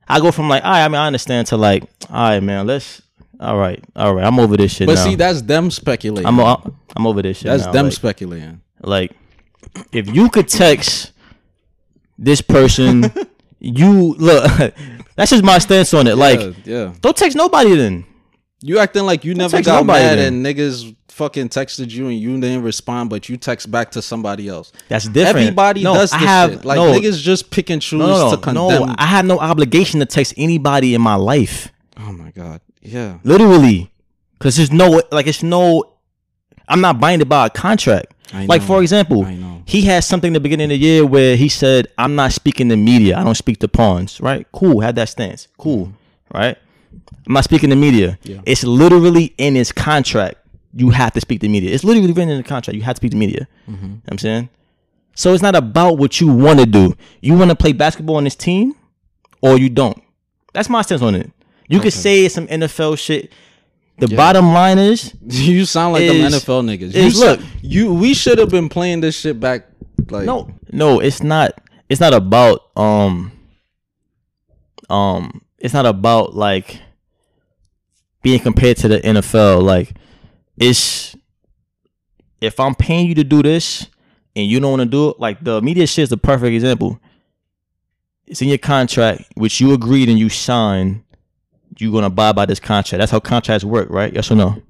[0.08, 2.66] I go from like, all right, I mean, I understand to like, all right, man,
[2.68, 3.02] let's,
[3.40, 5.04] all right, all right, I'm over this shit But now.
[5.04, 6.28] see, that's them speculating.
[6.28, 7.46] I'm, o- I'm over this shit.
[7.48, 7.72] that's now.
[7.72, 8.62] them Like, speculating.
[8.82, 9.12] like,
[9.92, 11.12] if you could text
[12.18, 13.12] this person,
[13.60, 14.44] you look.
[15.16, 16.16] that's just my stance on it.
[16.18, 16.94] Like, yeah, yeah.
[17.02, 18.06] don't text nobody then.
[18.64, 20.34] You acting like you never got mad then.
[20.34, 24.48] and niggas fucking texted you and you didn't respond, but you text back to somebody
[24.48, 24.72] else.
[24.88, 25.38] That's different.
[25.38, 26.66] Everybody No, does I this have- shit.
[26.66, 26.92] Like no.
[26.94, 28.88] niggas just pick and choose No, no, to condemn.
[28.88, 28.96] no.
[28.98, 31.70] I have no obligation to text anybody in my life.
[31.98, 32.62] oh my god.
[32.82, 33.18] Yeah.
[33.24, 33.92] Literally.
[34.40, 35.84] Cause there's no like it's no
[36.68, 38.14] I'm not binded by a contract.
[38.34, 38.68] I Like know.
[38.68, 39.26] for example,
[39.66, 42.70] he had something in the beginning of the year where he said, I'm not speaking
[42.70, 43.18] to media.
[43.18, 44.22] I don't speak to pawns.
[44.22, 44.48] Right?
[44.54, 44.80] Cool.
[44.80, 45.48] Had that stance.
[45.58, 45.88] Cool.
[45.88, 46.38] Mm-hmm.
[46.38, 46.58] Right?
[47.28, 48.18] I'm not speaking to media.
[48.24, 48.42] Yeah.
[48.46, 50.36] It's literally in his contract.
[50.74, 51.74] You have to speak to media.
[51.74, 52.76] It's literally written in the contract.
[52.76, 53.48] You have to speak to media.
[53.70, 53.84] Mm-hmm.
[53.84, 54.50] You know what I'm saying?
[55.16, 56.96] So it's not about what you want to do.
[57.22, 58.74] You want to play basketball on this team
[59.42, 60.02] or you don't.
[60.54, 61.32] That's my stance on it.
[61.68, 63.32] You could say some NFL shit.
[63.98, 66.94] The bottom line is You sound like Is- them NFL niggas.
[66.96, 67.40] is- you, look.
[67.40, 69.68] look, you we should have been playing this shit back.
[70.10, 71.52] Like no, no, it's not.
[71.88, 73.32] It's not about um,
[74.90, 76.80] um, it's not about like
[78.22, 79.64] being compared to the NFL.
[79.64, 79.94] Like,
[80.58, 81.16] it's
[82.40, 83.88] if I'm paying you to do this
[84.36, 87.00] and you don't want to do it, like the media shit is the perfect example.
[88.26, 91.04] It's in your contract, which you agreed and you signed.
[91.78, 93.00] You're gonna abide by this contract.
[93.00, 94.14] That's how contracts work, right?
[94.14, 94.62] Yes or no?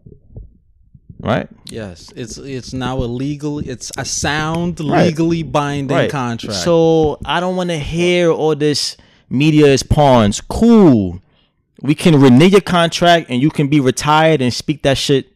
[1.20, 1.48] Right?
[1.66, 3.60] Yes, it's it's now a legal.
[3.60, 5.08] It's a sound, Right.
[5.08, 6.10] legally binding right.
[6.10, 6.56] contract.
[6.60, 8.98] So I don't want to hear all this
[9.32, 10.42] media is pawns.
[10.42, 11.22] Cool.
[11.82, 15.30] We can renew your contract and you can be retired and speak that shit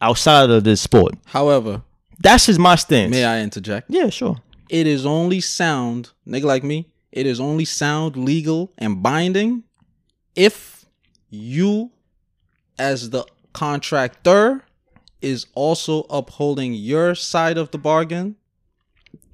[0.00, 1.14] outside of this sport.
[1.26, 1.82] however,
[2.18, 3.10] That's just my stance.
[3.10, 3.90] may I interject?
[3.90, 4.36] Yeah, sure.
[4.68, 6.88] It is only sound, nigga like me.
[7.12, 9.62] It is only sound, legal, and binding
[10.34, 10.84] if
[11.30, 11.92] you,
[12.78, 14.64] as the contractor,
[15.22, 18.34] is also upholding your side of the bargain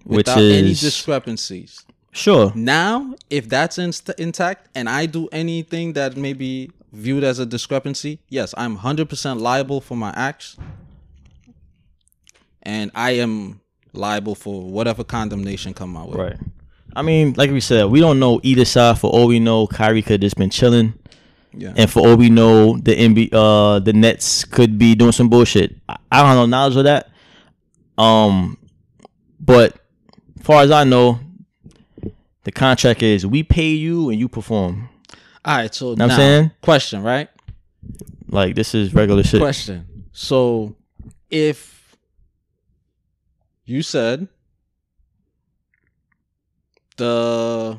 [0.05, 1.85] Which without any discrepancies.
[2.13, 2.53] Sure.
[2.55, 7.47] Now, if that's inst- intact and I do anything that may be viewed as a
[7.47, 10.57] discrepancy, yes, I'm 100% liable for my acts.
[12.63, 13.61] And I am
[13.93, 16.17] liable for whatever condemnation come my way.
[16.17, 16.37] Right.
[16.95, 18.99] I mean, like we said, we don't know either side.
[18.99, 20.95] For all we know, Kyrie could have just been chilling.
[21.53, 21.73] Yeah.
[21.77, 25.77] And for all we know, the NBA, uh, the Nets could be doing some bullshit.
[25.89, 27.11] I, I don't have no knowledge of that.
[27.99, 28.59] Um,
[29.41, 29.77] but
[30.43, 31.21] far as I know,
[32.45, 34.89] the contract is we pay you and you perform.
[35.45, 36.51] All right, so now, I'm saying?
[36.63, 37.29] question, right?
[38.29, 39.41] Like this is regular shit.
[39.41, 40.05] Question.
[40.13, 40.77] So
[41.31, 41.97] if
[43.65, 44.29] you said
[46.97, 47.79] the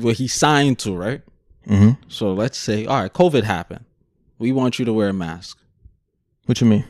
[0.00, 1.22] what he signed to, right?
[1.66, 3.84] hmm So let's say, all right, COVID happened.
[4.38, 5.58] We want you to wear a mask.
[6.46, 6.84] What you mean?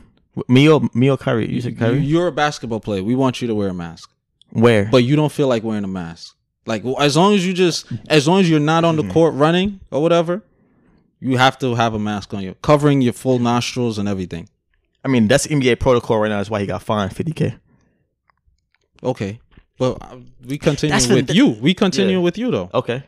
[0.47, 1.49] Me or me or Kyrie?
[1.51, 1.99] You said Kyrie?
[1.99, 3.03] You're a basketball player.
[3.03, 4.11] We want you to wear a mask,
[4.55, 4.85] Where?
[4.91, 6.35] but you don't feel like wearing a mask.
[6.65, 9.79] Like as long as you just, as long as you're not on the court running
[9.91, 10.41] or whatever,
[11.19, 14.49] you have to have a mask on you, covering your full nostrils and everything.
[15.03, 16.37] I mean, that's NBA protocol right now.
[16.37, 17.59] That's why he got fined 50k.
[19.03, 19.39] Okay,
[19.77, 21.49] but uh, we continue That's the- with you.
[21.49, 22.23] We continue Yeah.
[22.23, 22.69] with you though.
[22.73, 23.03] Okay.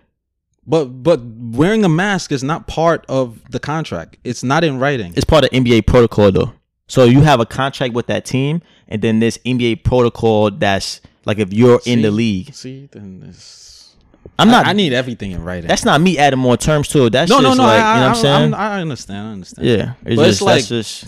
[0.66, 4.18] But but wearing a mask is not part of the contract.
[4.24, 5.14] It's not in writing.
[5.16, 6.54] It's part of NBA protocol though.
[6.88, 11.40] So you have a contract with that team, and then this NBA protocol that's like
[11.40, 12.54] if you're in the league.
[12.54, 13.96] See, then this.
[14.40, 14.66] I'm not.
[14.66, 15.68] I, I need everything in writing.
[15.68, 17.10] that's not me adding more terms to it.
[17.12, 17.70] That's no, just no, no.
[17.70, 18.54] like I, you know I, what I'm saying.
[18.54, 19.28] I understand.
[19.28, 19.68] I understand.
[19.68, 21.08] yeah, it's But just it's that's just.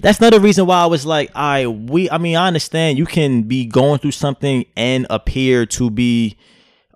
[0.00, 2.08] That's another reason why I was like, I we.
[2.10, 6.38] I mean, I understand you can be going through something and appear to be,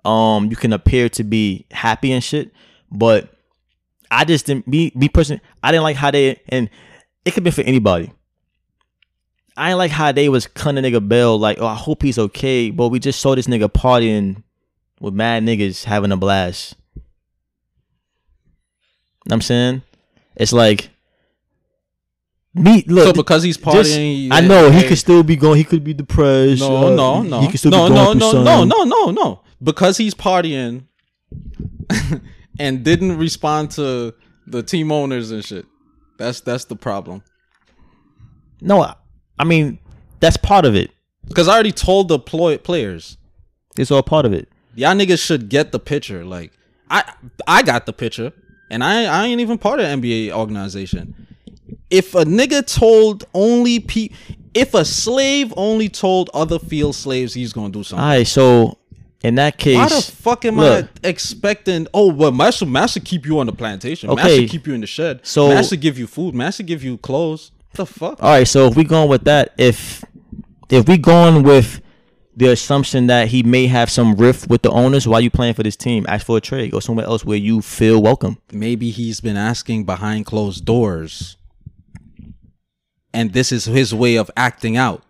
[0.03, 2.51] um, you can appear to be happy and shit,
[2.91, 3.29] but
[4.09, 5.41] I just didn't me me personally.
[5.61, 6.69] I didn't like how they and
[7.25, 8.11] it could be for anybody.
[9.57, 12.69] I didn't like how they was cutting nigga bell like, oh, I hope he's okay,
[12.69, 14.43] but we just saw this nigga partying
[14.99, 16.75] with mad niggas having a blast.
[16.95, 17.01] Know
[19.25, 19.81] what I'm saying
[20.35, 20.89] it's like
[22.53, 22.83] me.
[22.87, 25.57] Look, So because he's just- partying, I know he hey, could still be going.
[25.57, 26.61] He could be depressed.
[26.61, 28.69] No, uh, no, no, He could still no, be no, going no, no, something.
[28.69, 29.41] no, no, no.
[29.61, 30.85] Because he's partying
[32.59, 34.13] and didn't respond to
[34.45, 35.65] the team owners and shit.
[36.17, 37.23] That's that's the problem.
[38.61, 38.93] No,
[39.39, 39.79] I- mean
[40.19, 40.91] that's part of it.
[41.27, 43.17] Because I already told the ploy- players,
[43.77, 44.47] It's all part of it.
[44.75, 46.23] y'all niggas should get the picture.
[46.25, 46.51] Like
[46.89, 47.03] I,
[47.45, 48.31] I got the picture,
[48.71, 51.27] and I, I ain't even part of the NBA organization.
[51.89, 54.09] If a nigga told only pe,
[54.53, 58.03] if a slave only told other field slaves he's gonna do something.
[58.03, 58.77] All right, so
[59.21, 60.85] in that case, Why the fuck am look.
[61.03, 61.87] I expecting?
[61.93, 64.09] Oh, well, Master Master keep you on the plantation.
[64.11, 64.23] Okay.
[64.23, 65.19] Master keep you in the shed.
[65.23, 66.33] So- Master give you food.
[66.33, 67.51] Master give you clothes.
[67.77, 68.21] The fuck?
[68.21, 70.03] All right, so if we going with that, if
[70.69, 71.81] if we going with
[72.35, 75.63] the assumption that he may have some rift with the owners, why you playing for
[75.63, 76.05] this team?
[76.07, 76.71] Ask for a trade.
[76.71, 78.37] Go somewhere else where you feel welcome.
[78.51, 81.37] Maybe he's been asking behind closed doors,
[83.13, 85.03] and this is his way of acting out.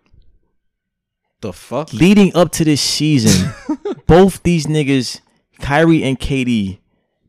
[1.40, 1.92] The fuck?
[1.92, 3.52] Leading up to this season,
[4.06, 5.20] both these niggas,
[5.60, 6.78] Kyrie and KD,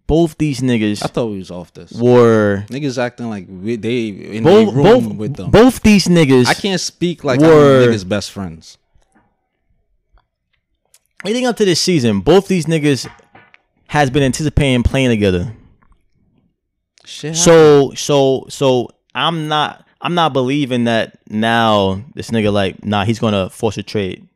[0.10, 1.04] both these niggas.
[1.04, 1.92] I thought we was off this.
[1.92, 5.52] were Niggas acting like we, they in both the room both with them.
[5.52, 6.48] both these niggas.
[6.48, 8.78] I can't speak like were- I'm niggas' best friends.
[11.24, 13.08] leading up to this season, both these niggas
[13.88, 15.54] has been anticipating playing together.
[17.06, 17.36] Shit.
[17.36, 23.20] So so so I'm not I'm not believing that now this nigga like nah he's
[23.20, 24.29] gonna force a trade.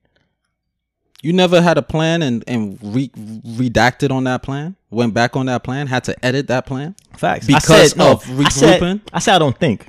[1.24, 4.76] You never had a plan and and re- redacted on that plan.
[4.92, 5.88] Went back on that plan.
[5.88, 6.96] Had to edit that plan.
[7.18, 7.48] Facts.
[7.48, 9.02] Because I said, no, of I said, regrouping?
[9.12, 9.88] I said I don't think.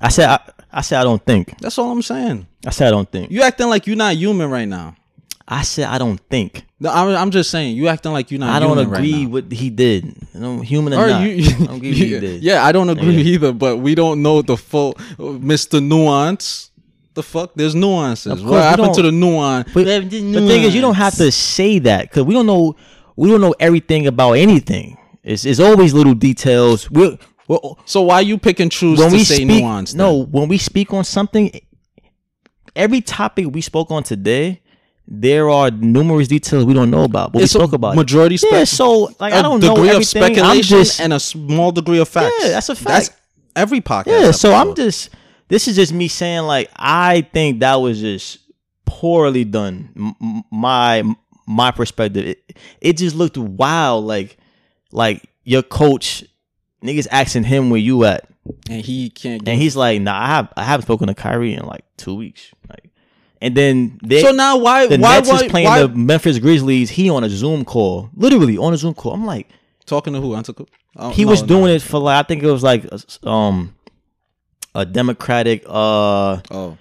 [0.00, 0.40] I said I,
[0.72, 1.58] I said I don't think.
[1.60, 2.46] That's all I'm saying.
[2.66, 3.30] I said I don't think.
[3.30, 4.96] You acting like you're not human right now.
[5.48, 6.64] I said I don't think.
[6.80, 8.50] No, I'm, I'm just saying you acting like you're not.
[8.50, 10.04] I don't agree right with he did.
[10.34, 11.22] You know, human or, Or not.
[11.22, 12.42] you, I don't agree with he yeah, did.
[12.42, 13.32] yeah, I don't agree Yeah.
[13.34, 13.52] either.
[13.52, 15.80] But we don't know the full uh, Mr.
[15.82, 16.72] Nuance.
[17.16, 17.52] The fuck?
[17.56, 18.42] There's nuances.
[18.44, 19.72] What happened to the nuance?
[19.74, 22.76] But the thing is, you don't have to say that because we don't know.
[23.16, 24.98] We don't know everything about anything.
[25.24, 26.88] It's, it's always little details.
[26.90, 27.16] We're,
[27.48, 29.92] we're So why you pick and choose when to we say speak, nuance?
[29.92, 29.98] then?
[29.98, 31.50] no, when we speak on something,
[32.76, 34.60] every topic we spoke on today,
[35.08, 37.96] there are numerous details we don't know about, but it's we spoke about.
[37.96, 38.36] majority.
[38.36, 40.40] Spe- Yeah, so like I a don't know degree of everything.
[40.44, 42.34] I'm just and a small degree of facts.
[42.42, 42.84] Yeah, that's a fact.
[42.86, 43.20] That's fact.
[43.56, 44.06] every podcast.
[44.06, 44.30] yeah.
[44.32, 45.10] So I'm just.
[45.48, 48.38] This is just me saying like I think that was just
[48.84, 50.14] poorly done.
[50.20, 51.02] M- my
[51.46, 52.26] my perspective.
[52.26, 54.04] It, it just looked wild.
[54.04, 54.36] Like
[54.92, 56.24] like your coach,
[56.82, 58.28] niggas asking him where you at.
[58.68, 59.44] and he can't.
[59.44, 62.14] Get And he's like, nah, I have I haven't spoken to Kyrie in like two
[62.14, 62.50] weeks.
[62.68, 62.90] Like,
[63.40, 66.38] and then they, so now why the why Nets why, is playing why the Memphis
[66.38, 66.90] Grizzlies.
[66.90, 69.12] He on a Zoom call, literally on a Zoom call.
[69.12, 69.48] I'm like,
[69.84, 70.30] talking to who?
[70.30, 70.68] Antetokounmpo?
[70.96, 71.48] Oh, he no, was no.
[71.48, 72.86] doing it for like I think it was like
[73.22, 73.75] um
[74.76, 76.76] a Democratic uh Oh,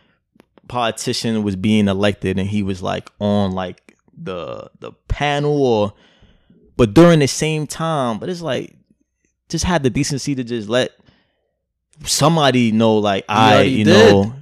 [0.68, 5.94] politician was being elected, and he was like on like the the panel or,
[6.78, 8.76] but during the same time, but it's like
[9.50, 10.92] just had the decency to just let
[12.04, 13.94] somebody know like I you did.
[13.94, 14.34] know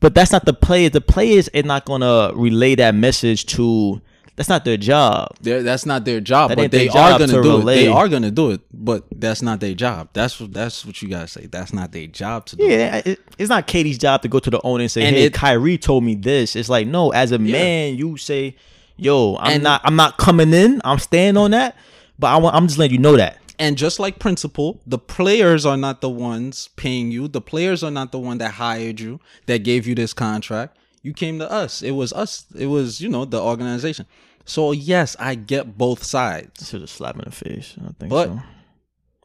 [0.00, 0.90] But that's not the players.
[0.90, 4.00] The players are not gonna relay that message to.
[4.36, 5.34] That's not their job.
[5.40, 7.64] They're, that's not their job, That but they are gonna to do it.
[7.64, 10.10] They are gonna do it, but that's not their job.
[10.12, 11.46] That's what that's what you gotta say.
[11.46, 12.64] That's not their job to do.
[12.64, 15.24] Yeah, it, it's not KD's job to go to the owner and say, And "Hey,
[15.24, 18.56] it- Kyrie told me this." It's like, no, as a man, you say,
[18.98, 20.82] "Yo, I'm And- not, I'm not coming in.
[20.84, 21.74] I'm staying on that."
[22.18, 23.38] But I want, I'm just letting you know that.
[23.58, 27.26] And just like principal, the players are not the ones paying you.
[27.26, 30.76] The players are not the one that hired you, that gave you this contract.
[31.06, 31.82] You came to us.
[31.82, 32.46] It was us.
[32.58, 34.06] It was, you know, the organization.
[34.44, 36.68] So yes, I get both sides.
[36.68, 37.74] Should have slapped in the face.
[37.78, 38.40] I think But- so.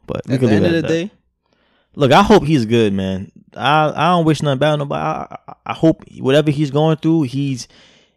[0.06, 0.88] But At the end of the that.
[0.88, 1.10] day,
[1.94, 3.30] Look, I hope he's good, man.
[3.54, 5.02] I I don't wish nothing bad on nobody.
[5.02, 7.68] I, I, I hope whatever he's going through, he's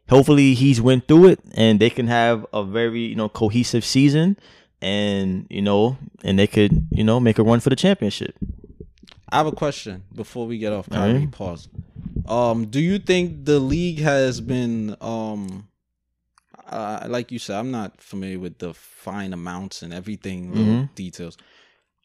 [0.10, 4.38] hopefully he's went through it, and they can have a very you know cohesive season,
[4.82, 8.36] and you know, and they could you know make a run for the championship.
[9.30, 10.90] I have a question before we get off.
[10.90, 11.32] Kyrie, right.
[11.32, 11.68] pause.
[12.28, 15.68] Um, do you think the league has been um,
[16.68, 20.96] uh, like you said, I'm not familiar with the fine amounts and everything, Mhm.
[20.96, 21.38] details.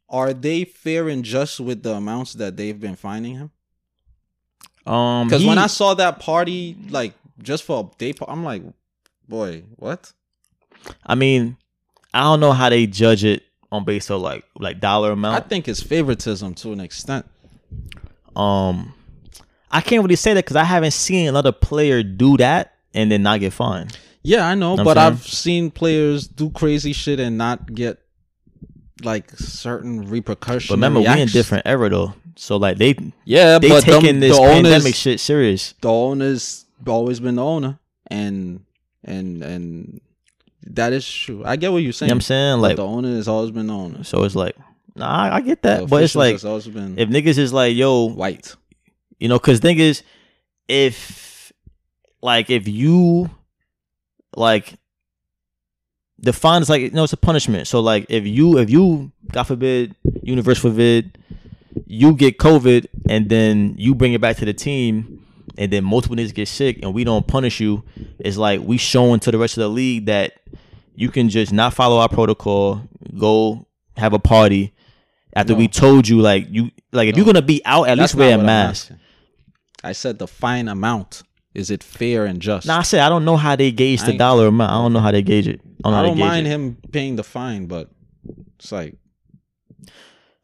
[0.09, 3.51] Are they fair and just with the amounts that they've been fining him?
[4.87, 8.63] Um, Because when I saw that party, like just for a day, I'm like,
[9.29, 10.13] boy, what?
[11.07, 11.57] I mean,
[12.13, 15.37] I don't know how they judge it on base of like like dollar amount.
[15.45, 17.27] I think it's favoritism to an extent.
[18.37, 18.95] um,
[19.71, 23.23] I can't really say that because I haven't seen another player do that and then
[23.23, 23.97] not get fined.
[24.23, 24.99] Yeah, I know, I'm but?
[24.99, 27.99] I've seen players do crazy shit and not get
[29.03, 30.69] like certain repercussions.
[30.69, 34.21] But remember, we in different era though, so like they Yeah, they but them- taking
[34.21, 35.73] this the pandemic shit serious.
[35.81, 37.79] the owner's always been the owner,
[38.09, 38.65] and
[39.05, 40.01] and and
[40.75, 41.43] that is true.
[41.45, 42.09] I get what you're You know saying.
[42.11, 42.57] what I'm saying?
[42.57, 44.05] but Like, the owner has always been the owner.
[44.05, 44.57] so it's like,
[44.95, 46.43] nah, I, get that, but it's like if
[47.09, 48.55] niggas is like, yo, white.
[49.19, 50.03] you know, because thing is,
[50.69, 51.53] if
[52.23, 53.31] like if you
[54.37, 54.75] like
[56.19, 57.67] the fine is like you know it's a punishment.
[57.67, 61.17] So like if you if you God forbid universe forbid
[61.87, 65.25] you get COVID and then you bring it back to the team
[65.57, 67.83] and then multiple niggas get sick and we don't punish you,
[68.19, 70.35] it's like we showing to the rest of the league that
[71.01, 72.83] you can just not follow our protocol,
[73.19, 73.67] go
[73.97, 74.75] have a party
[75.35, 77.19] after we told you like you like if No.
[77.19, 78.91] you're gonna be out at That's least wear a mask.
[79.83, 81.23] I said the fine amount.
[81.55, 82.67] Is it fair and just?
[82.67, 84.71] Nah, I said I don't know how they gauge the dollar amount.
[84.71, 85.61] I don't know how they gauge it.
[85.85, 86.51] I don't, I don't mind it.
[86.51, 87.89] him paying the fine, but
[88.59, 88.95] it's like.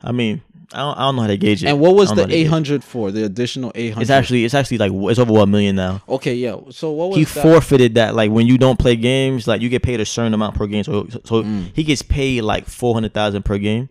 [0.03, 0.43] I mean,
[0.73, 1.69] I don't, I don't know how they gauge it.
[1.69, 3.11] And what was I don't know the eight hundred for?
[3.13, 4.03] The additional eight hundred.
[4.03, 6.03] It's actually it's actually like it's over a million now.
[6.09, 6.35] okay.
[6.35, 6.57] Yeah.
[6.71, 7.43] So what was He that?
[7.43, 10.57] forfeited that like when you don't play games, like you get paid a certain amount
[10.57, 10.83] per game.
[10.85, 11.71] So so Mm.
[11.75, 13.89] he gets paid like four hundred thousand per game.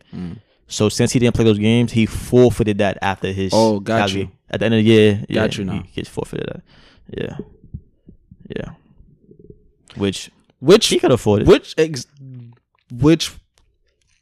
[0.68, 3.52] So since he didn't play those games, he forfeited that after his.
[3.54, 4.22] Oh, got Calgary.
[4.22, 4.32] you.
[4.50, 5.84] At the end of the year, yeah, Got you now.
[5.84, 6.62] He gets forfeited that.
[7.16, 7.38] Yeah,
[8.56, 8.72] yeah.
[9.96, 10.30] Which
[10.60, 11.48] Which he could afford it.
[11.48, 12.08] Which ex-
[12.92, 13.32] which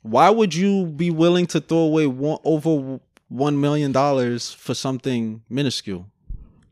[0.03, 2.99] why would you be willing to throw away one, over
[3.29, 6.05] one million dollars for something minuscule?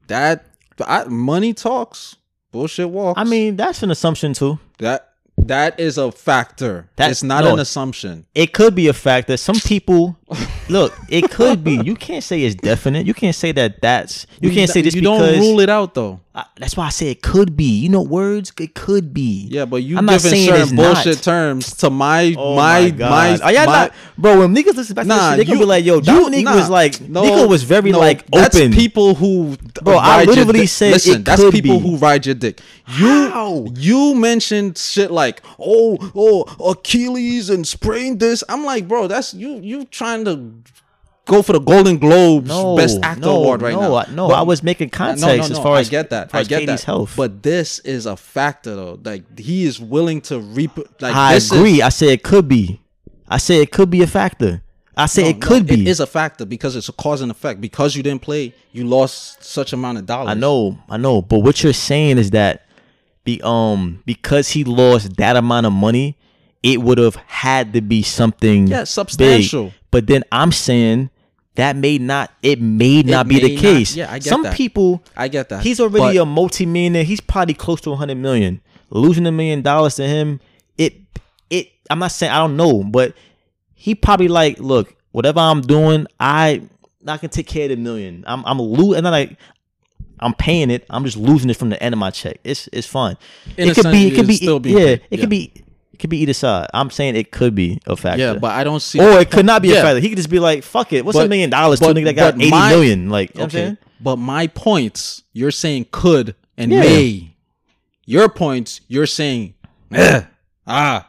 [0.08, 0.46] That
[0.86, 2.18] I, money talks,
[2.52, 3.20] bullshit walks.
[3.20, 4.60] I mean, that's an assumption too.
[4.80, 6.90] that that is a factor.
[6.98, 7.54] That- it's not no.
[7.54, 8.26] an assumption.
[8.36, 9.38] it could be a factor.
[9.38, 10.18] Some people,
[10.70, 11.78] look, it could be.
[11.84, 13.08] You can't say it's definite.
[13.08, 14.28] You can't say that that's.
[14.40, 15.32] You can't say just you because.
[15.32, 16.20] don't rule it out though.
[16.34, 17.66] I- that's why I say it could be.
[17.66, 18.54] You know, words.
[18.58, 19.48] It could be.
[19.52, 20.94] Yeah, but you I'm not giving saying certain it's not.
[21.04, 23.10] bullshit terms to my Oh my my god!
[23.40, 24.40] my, Are y'all my- not, bro?
[24.40, 26.56] When niggas listen back to Nah, this they you- be like, "Yo, you- Dominique nah,
[26.56, 30.68] was like, no, nigga was very no, like That's open." people who, Bro, I literally
[30.68, 31.24] said listen.
[31.24, 31.90] that's people be.
[31.90, 32.62] who ride your dick.
[32.98, 33.66] You How?
[33.76, 38.42] you mentioned shit like, oh, oh, Achilles and sprained this.
[38.48, 39.60] I'm like, bro, that's you.
[39.62, 40.54] You trying to
[41.26, 43.96] go for the Golden Globes No, Best Actor no, award right no, now?
[43.96, 46.10] I- no, But- I was making no, context no, no, as far as I get
[46.10, 46.30] that.
[46.34, 46.84] I get KD's that.
[46.84, 47.14] health.
[47.16, 49.00] But this is a factor though.
[49.04, 50.78] Like he is willing to reap.
[51.00, 51.76] Like I agree.
[51.76, 52.82] Is, I said it could be.
[53.28, 54.62] I say it could be a factor.
[54.98, 55.82] I say No, it could no, be.
[55.84, 57.62] It is a factor because it's a cause and effect.
[57.62, 60.30] Because you didn't play, you lost such amount of dollars.
[60.30, 62.66] I know, I know, but what you're saying is that
[63.24, 66.18] be um because he lost that amount of money,
[66.64, 68.86] it would have had to be something Yeah,
[69.18, 69.50] big.
[69.92, 71.10] But then I'm saying
[71.56, 73.96] that may not it may not be may the not- case.
[73.96, 74.56] yeah, I get Some that.
[74.56, 75.64] people I get that.
[75.64, 77.04] he's already But- a multi-millionaire.
[77.04, 78.62] He's probably close to a hundred million.
[78.90, 80.40] Losing a million dollars to him,
[80.78, 80.96] it
[81.50, 83.14] it I'm not saying I don't know, but
[83.74, 86.62] he probably like, look, whatever I'm doing, I
[87.08, 88.24] I can take care of the million.
[88.28, 89.38] I'm I'm losing and then like
[90.20, 90.86] I'm paying it.
[90.90, 92.40] I'm just losing it from the end of my check.
[92.44, 93.18] It's it's fun.
[93.58, 95.20] In it could be it could be still being yeah, it Yeah.
[95.20, 95.64] could be it
[96.02, 96.68] could be either side.
[96.74, 98.20] I'm saying it could be a factor.
[98.22, 99.00] Yeah, but I don't see.
[99.00, 99.82] or it could not be a Yeah.
[99.84, 100.00] factor.
[100.02, 101.06] He could just be like, fuck it.
[101.06, 103.10] What's a million dollars to a nigga that got but eighty my- million?
[103.10, 103.78] Like, you know what I'm Okay, saying?
[104.02, 106.82] But my points, you're saying could and Yeah.
[106.82, 107.36] may.
[108.06, 109.54] Your points, you're saying
[109.94, 110.22] eh,
[110.68, 111.08] ah.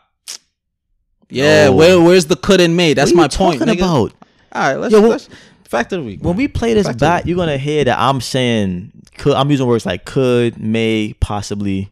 [1.31, 1.73] Yeah, No.
[1.77, 2.93] where where's the could and may?
[2.95, 3.61] That's What are my point.
[3.61, 3.79] talking nigga.
[3.79, 4.13] about?
[4.55, 5.29] All right, let's, Yo, let's
[5.65, 6.23] fact of the week.
[6.23, 9.33] When we play this Fact back, you're gonna hear that I'm saying could.
[9.35, 11.91] I'm using words like could, may, possibly.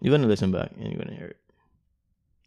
[0.00, 1.36] You're gonna listen back and you're gonna hear it.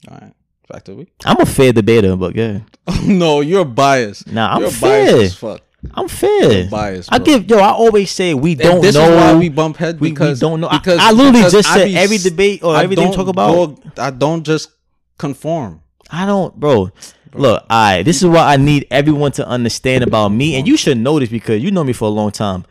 [0.07, 0.33] All right,
[0.71, 1.11] fact of the week.
[1.25, 2.59] I'm a fair debater, but yeah,
[3.05, 4.31] no, you're biased.
[4.31, 5.05] Nah, I'm you're fair.
[5.13, 5.61] biased as fuck.
[5.93, 6.67] I'm fair.
[6.69, 7.57] biased, I give yo.
[7.59, 9.09] I always say we don't this know.
[9.09, 10.69] is why we bump head we- we because don't know.
[10.69, 13.53] Because I literally because just said be every debate or I everything we talk about-
[13.53, 14.69] go- I don't just
[15.17, 15.81] conform.
[16.11, 16.89] I don't, bro.
[17.33, 18.01] Look, I.
[18.03, 21.29] This is what I need everyone to understand about me, and you should know this
[21.29, 22.65] because you know me for a long time.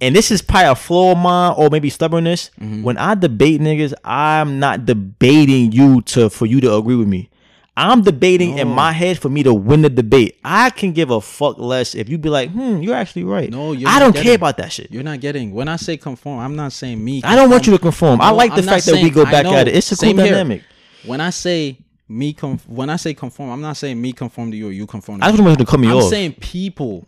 [0.00, 2.50] And this is probably a flaw of mine, or maybe stubbornness.
[2.60, 2.82] Mm-hmm.
[2.82, 7.30] When I debate niggas, I'm not debating you to for you to agree with me.
[7.78, 10.38] I'm debating in my head for me to win the debate.
[10.42, 13.50] I can give a fuck less if you be like, hmm, you're actually right.
[13.50, 14.90] No, you're I don't getting- care about that shit.
[14.90, 15.52] You're not getting.
[15.52, 17.20] When I say conform, I'm not saying me.
[17.22, 18.20] I don't want you to conform.
[18.22, 19.76] I like the I'm fact that we go back at it.
[19.76, 20.26] It's a cool Same here.
[20.28, 20.62] dynamic.
[21.04, 21.76] When I say
[22.08, 24.86] me, conf- when I say conform, I'm not saying me conform to you or you
[24.86, 25.20] conform.
[25.20, 26.08] To I just want you to cut me I'm off.
[26.10, 27.06] saying people.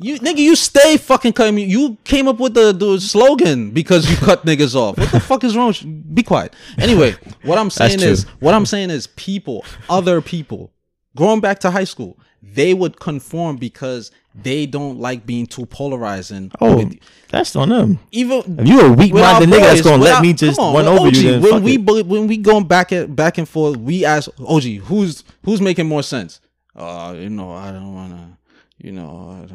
[0.00, 1.64] You nigga, you stay fucking cutting me.
[1.64, 4.98] You came up with the, the slogan because you cut niggas off.
[4.98, 5.74] What the fuck is wrong?
[6.12, 6.54] Be quiet.
[6.78, 10.72] Anyway, what I'm saying is, what I'm saying is, people, other people,
[11.16, 16.50] going back to high school, they would conform because they don't like being too polarizing.
[16.60, 16.90] oh,
[17.30, 17.98] that's on them.
[18.10, 21.06] even If you a weak-minded nigga that's gonna let our- me just on, run over
[21.06, 22.06] OG, you, when we it.
[22.06, 26.02] when we going back at back and forth, we ask OG, who's who's making more
[26.02, 26.40] sense?
[26.76, 28.38] Uh, you know, I don't wanna,
[28.78, 29.46] you know,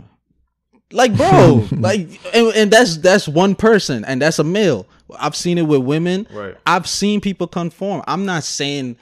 [0.91, 4.85] like bro, like, and, and that's that's one person, and that's a male.
[5.19, 6.27] I've seen it with women.
[6.31, 6.55] Right.
[6.65, 8.03] I've seen people conform.
[8.07, 8.97] I'm not saying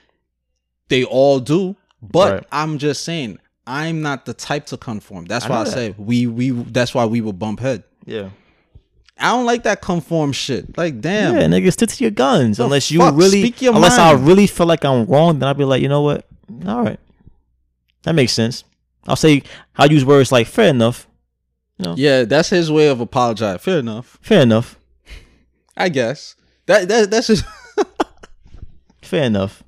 [0.90, 2.44] they all do, but Right.
[2.52, 5.26] I'm just saying I'm not the type to conform.
[5.26, 5.72] That's I why know I that.
[5.72, 6.52] say we we.
[6.52, 7.84] That's why we will bump head.
[8.06, 8.30] Yeah.
[9.20, 10.78] I don't like that conform shit.
[10.78, 11.36] Like, damn.
[11.36, 12.58] Yeah, nigga, stick to your guns.
[12.58, 13.16] The unless you fuck?
[13.18, 15.90] really, Speak your unless I really feel like I'm wrong, then I'll be like, you
[15.90, 16.28] know what?
[16.68, 17.00] All right,
[18.04, 18.64] that makes sense.
[19.08, 19.42] I'll say
[19.76, 21.07] I'll use words like fair enough,
[21.80, 23.62] Yeah, that's his way of apologize.
[23.62, 24.18] Fair enough.
[24.22, 24.78] fair enough,
[25.76, 26.36] I guess.
[26.66, 27.46] That that that's just
[29.02, 29.64] fair enough.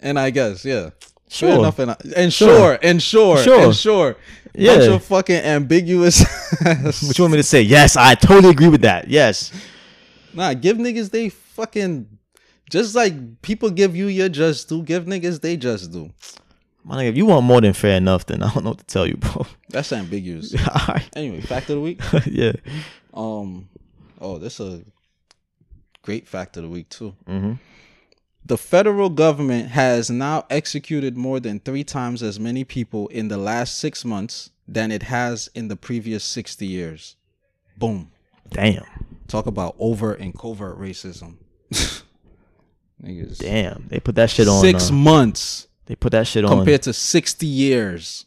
[0.00, 0.90] and I guess, yeah.
[1.28, 1.50] Sure.
[1.50, 2.48] Fair enough and, I- and Sure.
[2.58, 3.64] sure, and sure, Sure.
[3.64, 4.16] and sure.
[4.54, 4.76] Yeah.
[4.76, 6.24] Bunch of fucking ambiguous.
[6.62, 7.60] What you want me to say?
[7.62, 9.08] Yes, I totally agree with that.
[9.08, 9.52] Yes.
[10.32, 12.06] nah, give niggas they fucking
[12.70, 16.10] just like people give you your just do, give niggas they just do.
[16.86, 18.84] My nigga, if you want more than fair enough, then I don't know what to
[18.84, 19.44] tell you, bro.
[19.70, 20.54] That's ambiguous.
[20.68, 21.08] All right.
[21.16, 22.00] anyway, fact of the week.
[22.26, 22.52] yeah.
[23.12, 23.68] Um
[24.20, 24.84] oh, this is a
[26.02, 27.16] great fact of the week too.
[27.26, 27.54] hmm
[28.44, 33.36] The federal government has now executed more than three times as many people in the
[33.36, 37.16] last six months than it has in the previous 60 years.
[37.76, 38.12] Boom.
[38.50, 38.84] Damn.
[39.26, 41.38] Talk about overt and covert racism.
[43.02, 43.38] Niggas.
[43.38, 43.86] Damn.
[43.88, 44.60] They put that shit on.
[44.60, 46.50] Six uh, months they put that shit on.
[46.50, 48.26] compared to 60 years.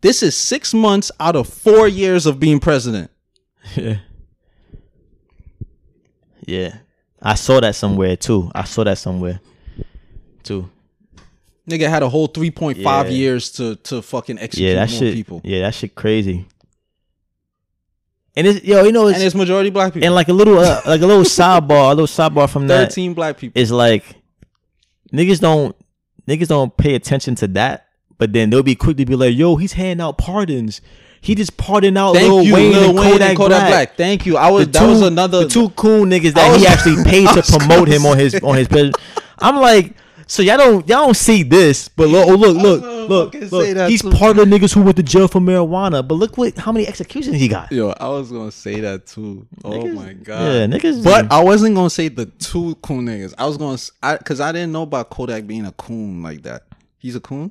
[0.00, 3.10] This is six months out of four years of being president.
[3.74, 3.98] Yeah.
[6.46, 6.76] Yeah.
[7.20, 8.50] I saw that somewhere too.
[8.54, 9.40] I saw that somewhere
[10.42, 10.70] too.
[11.68, 13.08] Nigga had a whole 3.5 Yeah.
[13.10, 15.14] years to, to fucking execute Yeah, that more shit.
[15.14, 15.40] people.
[15.44, 16.46] Yeah, that shit crazy.
[18.36, 20.06] And it's yo, you know, it's, And it's majority black people.
[20.06, 23.14] and like a little, uh, like a little sidebar, a little sidebar from that 13
[23.14, 23.60] black people.
[23.60, 24.04] is like
[25.12, 25.74] niggas don't
[26.28, 27.86] niggas don't pay attention to that,
[28.18, 30.80] but then they'll be quick to be like, "Yo, he's handing out pardons.
[31.20, 33.70] He just pardoned out Thank Lil you, Wayne, Lil and Wayne Kodak, and Kodak Black.
[33.70, 33.96] Black.
[33.96, 34.36] Thank you.
[34.36, 37.28] I was The that was another the two cool niggas that was- he actually paid
[37.30, 38.68] to promote him on his on his.
[39.40, 39.94] I'm like,
[40.28, 43.88] so y'all don't y'all don't see this, but look, oh look, look, gonna look, look.
[43.88, 44.10] He's too.
[44.10, 46.06] part of the niggas who went to jail for marijuana.
[46.06, 47.72] But look what how many executions he got.
[47.72, 49.46] Yo, I was gonna say that too.
[49.64, 50.40] Oh Niggas- my god.
[50.42, 51.02] Yeah, niggas.
[51.02, 53.34] But I wasn't gonna say the two coon niggas.
[53.38, 56.42] I was gonna, s- I, cause I didn't know about Kodak being a coon like
[56.42, 56.64] that.
[56.98, 57.50] He's a coon.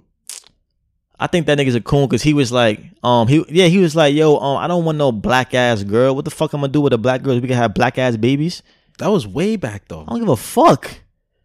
[1.19, 3.95] I think that nigga's a coon because he was like, um, he yeah, he was
[3.95, 6.15] like, yo, um, I don't want no black ass girl.
[6.15, 7.33] What the fuck am I'm gonna do with a black girl?
[7.39, 8.61] We can have black ass babies.
[8.99, 10.01] That was way back though.
[10.01, 10.91] I don't give a fuck.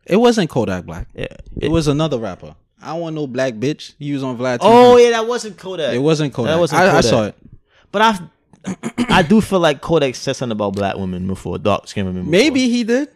[0.07, 1.09] It wasn't Kodak Black.
[1.15, 1.27] Yeah.
[1.61, 2.55] It was another rapper.
[2.83, 3.95] I want no black bitch.
[3.99, 4.59] He was on Vlad.
[4.59, 4.61] TV.
[4.63, 5.95] Oh yeah, that wasn't Kodak.
[5.95, 6.53] it wasn't Kodak.
[6.53, 7.37] That wasn't I, I saw it.
[7.93, 8.75] But I,
[9.09, 12.23] I do feel like Kodak said something about black women before, dark skinned women.
[12.25, 12.31] Before.
[12.33, 13.09] Maybe he did.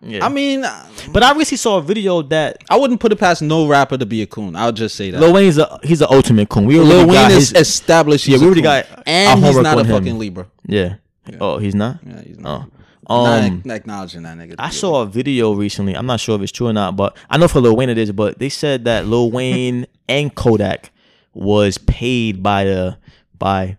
[0.00, 0.24] Yeah.
[0.24, 3.42] I mean, uh, but I recently saw a video that I wouldn't put it past
[3.42, 4.54] no rapper to be a coon.
[4.54, 5.20] I'll just say that.
[5.20, 6.66] Lil Wayne's a he's an ultimate coon.
[6.66, 8.26] We Lil Wayne is his, established.
[8.28, 9.96] Yeah, we already got and he's not a him.
[9.96, 10.46] fucking Libra.
[10.66, 10.96] yeah.
[11.40, 11.98] Oh, he's not.
[12.06, 12.68] Yeah, he's not.
[12.72, 12.77] Oh.
[13.08, 14.54] Not Um, ac- acknowledging that nigga.
[14.58, 15.94] I saw a video recently.
[15.96, 17.98] I'm not sure if it's true or not, but I know for Lil Wayne it
[17.98, 18.12] is.
[18.12, 20.90] But they said that Lil Wayne and Kodak
[21.34, 22.98] was paid by the
[23.38, 23.76] by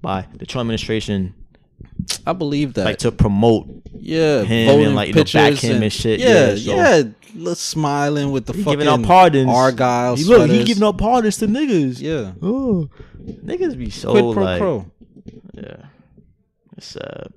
[0.00, 1.34] by the Trump administration,
[2.26, 2.84] I believe that.
[2.84, 3.66] like to promote.
[3.98, 6.20] yeah, him and, like, know, back pictures him and shit.
[6.20, 7.02] Yeah, Yeah, so- yeah.
[7.54, 9.50] Smiling with the He fucking giving out pardons.
[9.50, 12.00] Argyle He, look, he giving out pardons to niggas.
[12.00, 12.88] Yeah, Oh,
[13.22, 14.86] niggas be so quid pro like, quo.
[15.54, 15.76] yeah.
[16.76, 17.28] It's sad.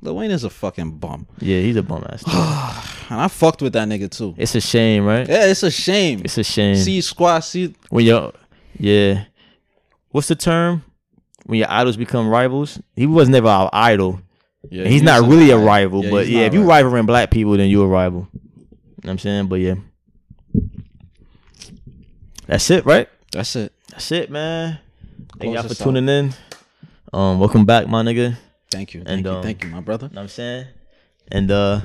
[0.00, 2.22] Lil Wayne is a fucking bum, Yeah, he's a bum ass.
[3.10, 4.34] and I fucked with that nigga too.
[4.38, 5.28] it's a shame, right?
[5.28, 6.22] Yeah, it's a shame.
[6.24, 6.76] It's a shame.
[6.76, 8.32] See squad, see when your
[8.78, 9.24] yeah,
[10.10, 10.84] what's the term?
[11.46, 12.80] When your idols become rivals.
[12.94, 14.20] He was never our idol.
[14.70, 16.82] yeah, he's he not really a rival, Yeah, but yeah, if you right.
[16.84, 18.28] rivaling black people, then you a rival.
[18.32, 18.40] You know
[19.02, 19.46] what I'm saying?
[19.48, 19.74] But yeah.
[22.46, 23.08] That's it, right?
[23.32, 23.72] That's it.
[23.90, 24.78] That's it, man.
[25.38, 26.34] Thank y'all for tuning in.
[27.12, 28.36] Um, welcome back, my nigga.
[28.70, 30.08] Thank you, And, thank you, um, thank you, my brother.
[30.08, 30.66] Know what I'm saying?
[31.30, 31.80] And uh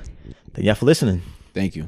[0.53, 1.21] thank y'all for listening.
[1.53, 1.87] Thank you.